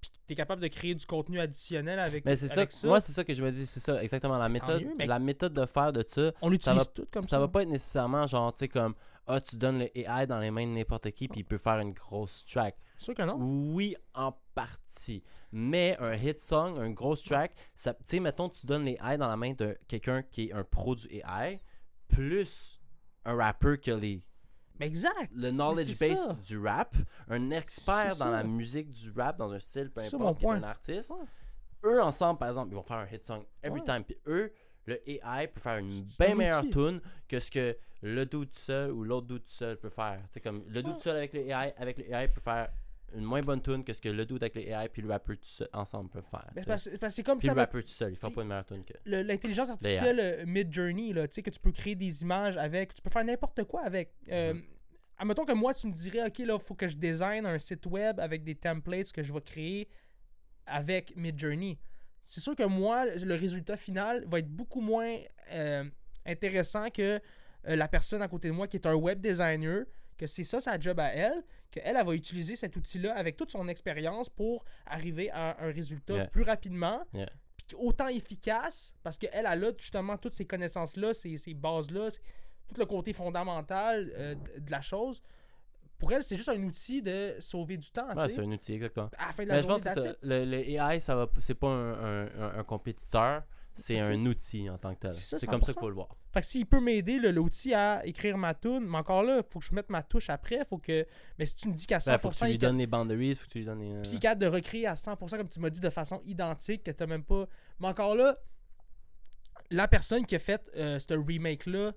[0.00, 3.12] puis tu es capable de créer du contenu additionnel avec, Mais c'est ça, moi c'est
[3.12, 4.38] ça que je me dis, c'est ça, exactement.
[4.38, 7.24] La méthode, mieux, mais- la méthode de faire de ça, on l'utilise va- tout comme
[7.24, 7.30] ça.
[7.30, 8.94] ça va pas être nécessairement genre, tu sais, comme,
[9.26, 11.78] ah, tu donnes le AI dans les mains de n'importe qui, puis il peut faire
[11.80, 12.76] une grosse track.
[12.98, 13.36] Sûr que non.
[13.38, 15.22] Oui, en partie.
[15.52, 19.28] Mais un hit song, un gros track, tu sais, mettons, tu donnes les AI dans
[19.28, 21.60] la main de quelqu'un qui est un pro du AI,
[22.08, 22.80] plus
[23.24, 24.20] un rappeur qui a les,
[24.80, 25.30] Mais exact.
[25.34, 26.32] le knowledge base ça.
[26.34, 26.94] du rap,
[27.28, 28.30] un expert dans ça.
[28.30, 31.10] la musique du rap, dans un style, peu importe, qui est un artiste.
[31.10, 31.24] Ouais.
[31.84, 33.86] Eux, ensemble, par exemple, ils vont faire un hit song every Ouais.
[33.86, 34.04] time.
[34.04, 34.52] Puis eux,
[34.86, 36.70] le AI peut faire une bien meilleure outil.
[36.70, 40.20] tune que ce que le dude seul ou l'autre dude seul peut faire.
[40.30, 40.98] C'est comme le Ouais.
[41.00, 42.70] seul avec le AI, avec le AI peut faire
[43.14, 45.36] une moins bonne tune que ce que le dude avec le AI puis le rappeur
[45.36, 46.46] tout seul ensemble peuvent faire.
[46.54, 47.54] Ben, parce, parce c'est comme Puis ça.
[47.54, 48.92] le rappeur tout seul, il fait pas une meilleure tune que.
[49.06, 53.00] l'intelligence artificielle euh, mid-journey, là, tu sais, que tu peux créer des images avec, tu
[53.02, 54.12] peux faire n'importe quoi avec.
[54.30, 54.62] Euh, Mhm.
[55.20, 57.86] Admettons que moi, tu me dirais, OK, là, il faut que je design un site
[57.86, 59.88] web avec des templates que je vais créer
[60.66, 61.78] avec Midjourney.
[62.22, 65.16] C'est sûr que moi, le résultat final va être beaucoup moins
[65.52, 65.84] euh,
[66.26, 67.20] intéressant que
[67.66, 69.86] euh, la personne à côté de moi qui est un web designer,
[70.16, 73.50] que c'est ça sa job à elle, qu'elle, elle va utiliser cet outil-là avec toute
[73.50, 76.26] son expérience pour arriver à un résultat Yeah.
[76.28, 77.26] plus rapidement, Yeah.
[77.56, 82.10] puis autant efficace, parce qu'elle, elle a justement toutes ces connaissances-là, ces, ces bases-là,
[82.68, 85.22] tout le côté fondamental euh, de, de la chose,
[85.98, 88.14] pour elle, c'est juste un outil de sauver du temps.
[88.14, 89.10] Ouais, c'est un outil, exactement.
[89.18, 90.16] À la fin de la Mais je pense que.
[90.22, 93.42] Le, le AI, ça va, c'est pas un, un, un- un compétiteur,
[93.78, 95.14] c'est un outil en tant que tel.
[95.14, 95.74] C'est ça, C'est comme ça 100%.
[95.74, 96.08] qu'il faut le voir.
[96.32, 99.58] Fait que s'il peut m'aider, le- l'outil à écrire ma tune, mais encore là, faut
[99.60, 100.64] que je mette ma touche après.
[100.64, 101.06] Faut que.
[101.38, 103.34] Mais si tu me dis qu'à 100%, Ben, faut que tu lui donnes les boundaries,
[103.34, 103.92] faut que tu lui donnes les.
[103.92, 106.84] euh, Puis il capable de recréer à 100%, comme tu m'as dit, de façon identique,
[106.84, 107.46] que t'as même pas.
[107.80, 108.36] Mais encore là,
[109.70, 111.92] la personne qui a fait euh, ce remake-là,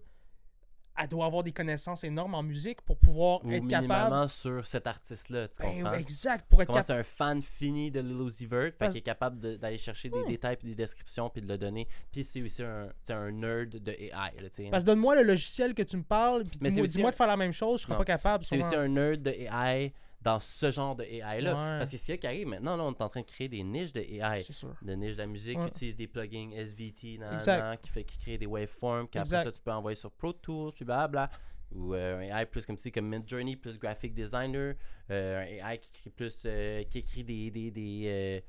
[0.97, 4.29] elle doit avoir des connaissances énormes en musique pour pouvoir Ou être capable.
[4.29, 5.93] sur cet artiste-là, tu Ben, comprends?
[5.93, 6.85] exact, pour être capable.
[6.85, 9.77] c'est un fan fini de Lil Uzi Vert, fait Parce- qu'il est capable de- d'aller
[9.77, 11.87] chercher des détails puis des descriptions puis de le donner.
[12.11, 14.49] Puis c'est aussi un, un nerd de AI, là.
[14.69, 17.27] Parce que donne-moi le logiciel que tu me parles, puis Mais dis-moi un- de faire
[17.27, 18.45] la même chose, je serais pas capable.
[18.45, 21.51] C'est aussi un nerd de AI dans ce genre de AI-là.
[21.51, 21.79] Ouais.
[21.79, 23.63] Parce que c'est ça qui arrive maintenant, là, on est en train de créer des
[23.63, 24.43] niches de AI.
[24.43, 24.75] Sûr.
[24.81, 25.65] de niche de la musique Ouais.
[25.65, 29.51] qui utilise des plugins SVT nan, nan, qui fait qui crée des waveforms qu'après ça
[29.51, 31.29] tu peux envoyer sur Pro Tools puis blabla
[31.73, 34.75] ou euh, un AI plus comme comme Midjourney plus graphic designer
[35.09, 38.43] euh, un AI qui écrit plus euh, qui écrit des des des,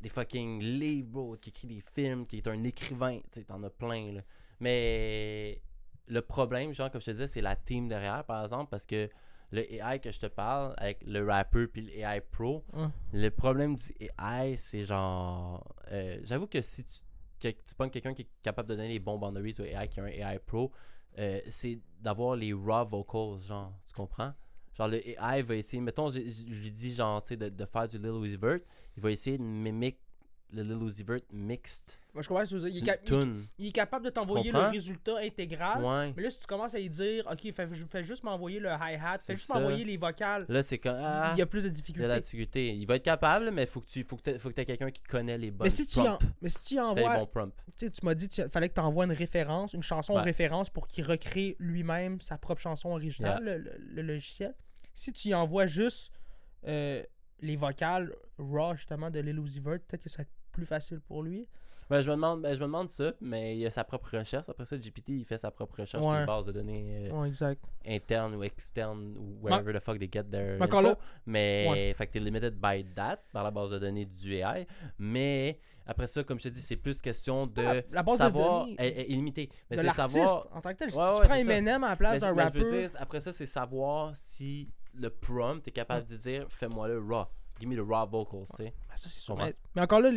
[0.00, 3.62] des fucking livres bro, qui écrit des films qui est un écrivain tu sais t'en
[3.64, 4.20] as plein là
[4.60, 5.60] mais
[6.06, 9.08] le problème genre comme je te disais c'est la team derrière par exemple parce que
[9.52, 12.64] le AI que je te parle avec le rapper puis le AI pro
[13.12, 15.62] le problème du AI, c'est genre.
[15.90, 16.98] euh, J'avoue que si tu,
[17.38, 20.00] que tu pognes quelqu'un qui est capable de donner les bons boundaries au AI, qui
[20.00, 20.72] a un AI pro,
[21.18, 23.72] euh, c'est d'avoir les raw vocals, genre.
[23.86, 24.32] Tu comprends?
[24.78, 25.82] Genre, le AI va essayer.
[25.82, 28.36] Mettons, je, je- je lui dis, genre, tu sais, de, de faire du Lil Uzi
[28.38, 28.60] Vert.
[28.96, 29.98] Il va essayer de mimiquer
[30.52, 31.98] le Lil Uzi Vert mixed.
[32.14, 32.68] Moi, je comprends ce que.
[32.68, 35.82] Il est, il- il capable de t'envoyer le résultat intégral.
[35.82, 36.12] Ouais.
[36.14, 39.18] Mais là, si tu commences à lui dire, OK, fais, fais juste m'envoyer le hi-hat,
[39.18, 40.94] fais juste m'envoyer les vocales, Là, c'est comme.
[40.98, 42.06] Ah, il y a plus de il y a difficultés.
[42.08, 42.74] la difficulté.
[42.74, 44.90] Il va être capable, mais faut que tu faut que t'aies- faut que aies quelqu'un
[44.90, 47.26] qui connaît les bonnes mais si tu, en- mais si tu les envoies, bons
[47.90, 50.22] tu m'as dit qu'il fallait que tu envoies une référence, une chanson Ouais.
[50.22, 54.54] référence pour qu'il recrée lui-même sa propre chanson originale, le, le- le logiciel.
[54.94, 56.12] Si tu y envoies juste
[56.68, 57.02] euh,
[57.40, 61.00] les vocales raw, justement, de Lil Uzi Vert, peut-être que ça va être plus facile
[61.00, 61.48] pour lui.
[61.90, 64.48] Ben, je, me demande, ben, je me demande ça, mais il a sa propre recherche.
[64.48, 66.20] Après ça, GPT, il fait sa propre recherche sur Ouais.
[66.20, 67.62] une base de données euh, Ouais, exact.
[67.86, 70.94] interne ou externe ou wherever the fuck they get their Mais info.
[71.26, 74.66] Mais, fait que t'es limited by that, par la base de données du AI.
[74.98, 78.18] Mais, après ça, comme je te dis, c'est plus question de Ah, la base de
[78.22, 78.64] savoir...
[78.64, 79.50] données est, est illimitée.
[79.68, 80.48] Mais de c'est savoir...
[80.52, 80.90] en tant que tel.
[80.90, 81.34] Si tu prends.
[81.34, 86.06] Eminem à la place d'un rappeur, après ça, c'est savoir si le prompt est capable
[86.06, 87.26] de dire «Fais-moi le raw».
[87.62, 88.74] Give me the raw vocals, tu sais.
[88.88, 89.36] Ben, ça, c'est sûr.
[89.36, 90.10] Mais, mais encore là,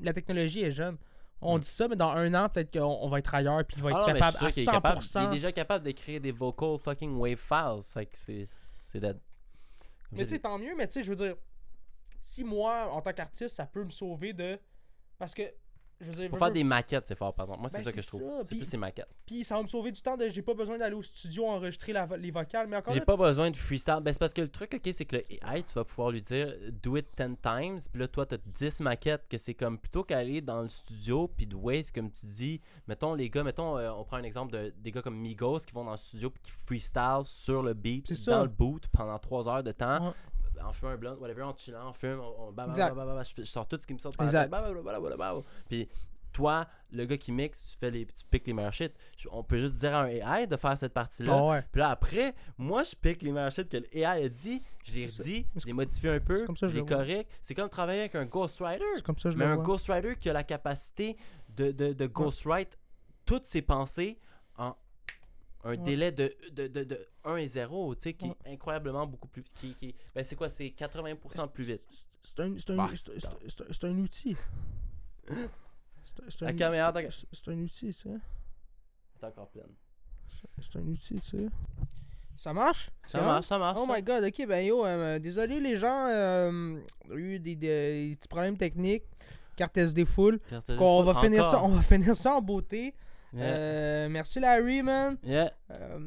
[0.00, 0.96] la technologie est jeune.
[1.40, 1.60] On Mm.
[1.60, 3.90] dit ça, mais dans un an, peut-être qu'on on va être ailleurs puis il va
[3.90, 4.72] être Ah non, capable à qu'il est 100%.
[4.72, 7.82] capable- il est déjà capable d'écrire des vocal fucking wave files.
[7.92, 9.18] Fait que c'est c'est dead.
[10.12, 11.34] Mais tu sais, tant mieux, mais tu sais, je veux dire,
[12.20, 14.58] si moi, en tant qu'artiste, ça peut me sauver de.
[15.18, 15.42] Parce que,
[16.00, 17.60] je veux dire, Pour veux- faire veux- des maquettes, c'est fort, par exemple.
[17.60, 18.22] Moi, c'est Ben, ça que je trouve.
[18.44, 19.08] C'est plus les maquettes.
[19.26, 20.28] puis ça va me sauver du temps de.
[20.28, 23.50] J'ai pas besoin d'aller au studio enregistrer la- les vocales, mais encore J'ai pas besoin
[23.50, 23.98] de freestyle.
[24.02, 26.22] Ben, c'est parce que le truc, ok, c'est que le AI, tu vas pouvoir lui
[26.22, 27.78] dire do it 10 times.
[27.92, 31.28] Puis là, toi, t'as 10 maquettes que c'est comme plutôt qu'aller dans le studio.
[31.28, 32.60] Puis de waste, comme tu dis.
[32.86, 35.72] Mettons, les gars, mettons, euh, on prend un exemple de des gars comme Migos qui
[35.74, 38.42] vont dans le studio puis qui freestyle sur le beat, dans ça.
[38.42, 40.08] le boot pendant 3 heures de temps.
[40.08, 40.12] Ouais.
[40.64, 43.14] En fumant un blunt, whatever, en chillant, on fume, on, on bah, bah, bah, bah,
[43.14, 44.48] bah, je, sors tout ce qui me sort par la.
[45.68, 45.88] Puis
[46.32, 48.92] toi, le gars qui mixe, tu fais les, tu piques les meilleurs shit.
[49.30, 51.32] On peut juste dire à un AI de faire cette partie-là.
[51.34, 51.64] Ah ouais.
[51.72, 54.62] Puis là, après, moi, je pique les meilleurs shit que le AI a dit.
[54.84, 57.24] Je les redis, je les modifie un peu, comme ça je les corrige.
[57.42, 59.02] C'est comme travailler avec un ghostwriter.
[59.04, 61.16] Comme ça je Mais un ghostwriter qui a la capacité
[61.50, 62.78] de, de, de ghostwrite
[63.26, 64.18] toutes ses pensées
[64.56, 64.74] en
[65.68, 65.76] un Ouais.
[65.78, 68.34] délai de, de, de, de 1 et 0, tu sais, qui Ouais.
[68.46, 69.42] est incroyablement beaucoup plus...
[69.54, 70.48] Qui, qui, ben c'est quoi?
[70.48, 71.82] C'est 80% plus vite.
[72.24, 72.96] C'est un, c'est un, Bah, un-
[73.72, 74.36] c'est un outil.
[75.24, 78.10] C'est un- outil, ça.
[79.20, 79.72] C'est encore pleine.
[80.60, 81.36] C'est- un outil, ça.
[82.36, 82.90] Ça marche?
[83.06, 83.78] Ça marche, ça marche.
[83.80, 83.94] Oh ça.
[83.96, 86.78] my god, ok, ben yo, euh, désolé les gens, euh,
[87.10, 89.02] eu des, des- des petits problèmes techniques,
[89.56, 90.38] carte SD full.
[90.48, 92.94] Carte Qu'on va finir ça, on va finir ça en beauté.
[93.34, 93.44] Yeah.
[93.44, 95.16] Euh, merci Larry, man.
[95.22, 95.98] Yeah, Euh,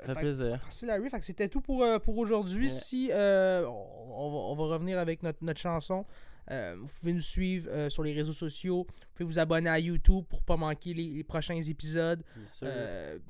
[0.00, 0.58] fait fait- plaisir.
[0.62, 2.66] merci Larry, fait que c'était tout pour, euh, pour aujourd'hui.
[2.68, 2.74] Yeah.
[2.74, 6.04] Si euh, on, va, on va revenir avec notre, notre chanson.
[6.50, 8.86] Vous pouvez nous suivre sur les réseaux sociaux.
[8.86, 12.22] Vous pouvez vous abonner à YouTube pour pas manquer les, les prochains épisodes.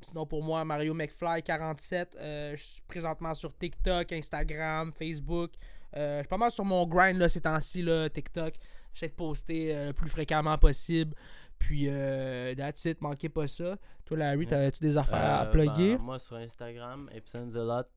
[0.01, 2.07] Sinon, pour moi, Mario McFly47.
[2.19, 5.51] euh, je suis présentement sur TikTok, Instagram, Facebook.
[5.95, 8.53] Je suis pas mal sur mon grind là, ces temps-ci, TikTok.
[8.93, 11.15] J'essaie de poster le plus fréquemment possible.
[11.59, 13.77] Puis, euh, that's it, manquez pas ça.
[14.05, 15.95] Toi, Larry, t'as-tu des affaires à Euh, plugger?
[15.97, 17.87] ben, moi sur Instagram, Epsons a lot.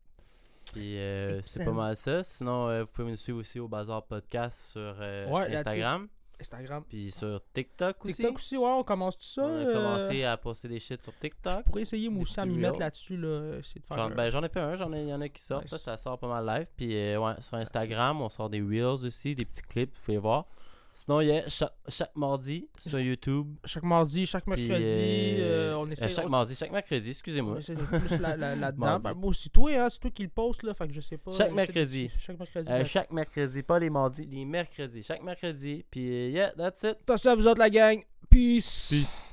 [0.72, 2.22] Puis euh, c'est pas mal ça.
[2.24, 6.08] Sinon, euh, vous pouvez me suivre aussi au Bazar Podcast sur euh, Ouais, Instagram.
[6.40, 6.84] Instagram.
[6.88, 8.14] Puis sur TikTok aussi.
[8.14, 9.42] TikTok aussi, ouais, on commence tout ça.
[9.44, 11.64] On a commencé à poster des shit sur Je TikTok.
[11.64, 13.60] pourrais essayer moi aussi à m'y mettre là-dessus, là.
[13.90, 15.72] J'en, ben, j'en ai fait un, j'en ai, il y en a qui sortent, Nice.
[15.72, 16.66] là, ça sort pas mal live.
[16.76, 20.46] Puis ouais, sur Instagram, on sort des reels aussi, des petits clips, vous pouvez voir.
[21.04, 23.54] Sinon, il y a chaque, chaque mardi sur YouTube.
[23.64, 26.08] Chaque mardi, chaque mercredi, euh, euh, on euh, essaie.
[26.08, 27.58] chaque on- mardi, chaque mercredi, on excusez-moi.
[27.60, 28.98] essaie d'être plus là- là- là-dedans.
[28.98, 30.74] Ben, moi, c'est toi, hein, c'est toi qui le poste, là.
[30.74, 31.30] Fait que je sais pas.
[31.32, 32.10] Chaque de- mercredi.
[32.18, 32.72] Chaque mercredi.
[32.72, 35.02] Euh, that's chaque mercredi, pas les mardis, les mercredis.
[35.04, 35.84] Chaque mercredi.
[35.88, 36.90] Puis yeah, that's it.
[36.90, 36.96] it.
[37.02, 38.02] Attention à vous autres, la gang.
[38.28, 38.88] Peace.
[38.90, 39.27] Peace.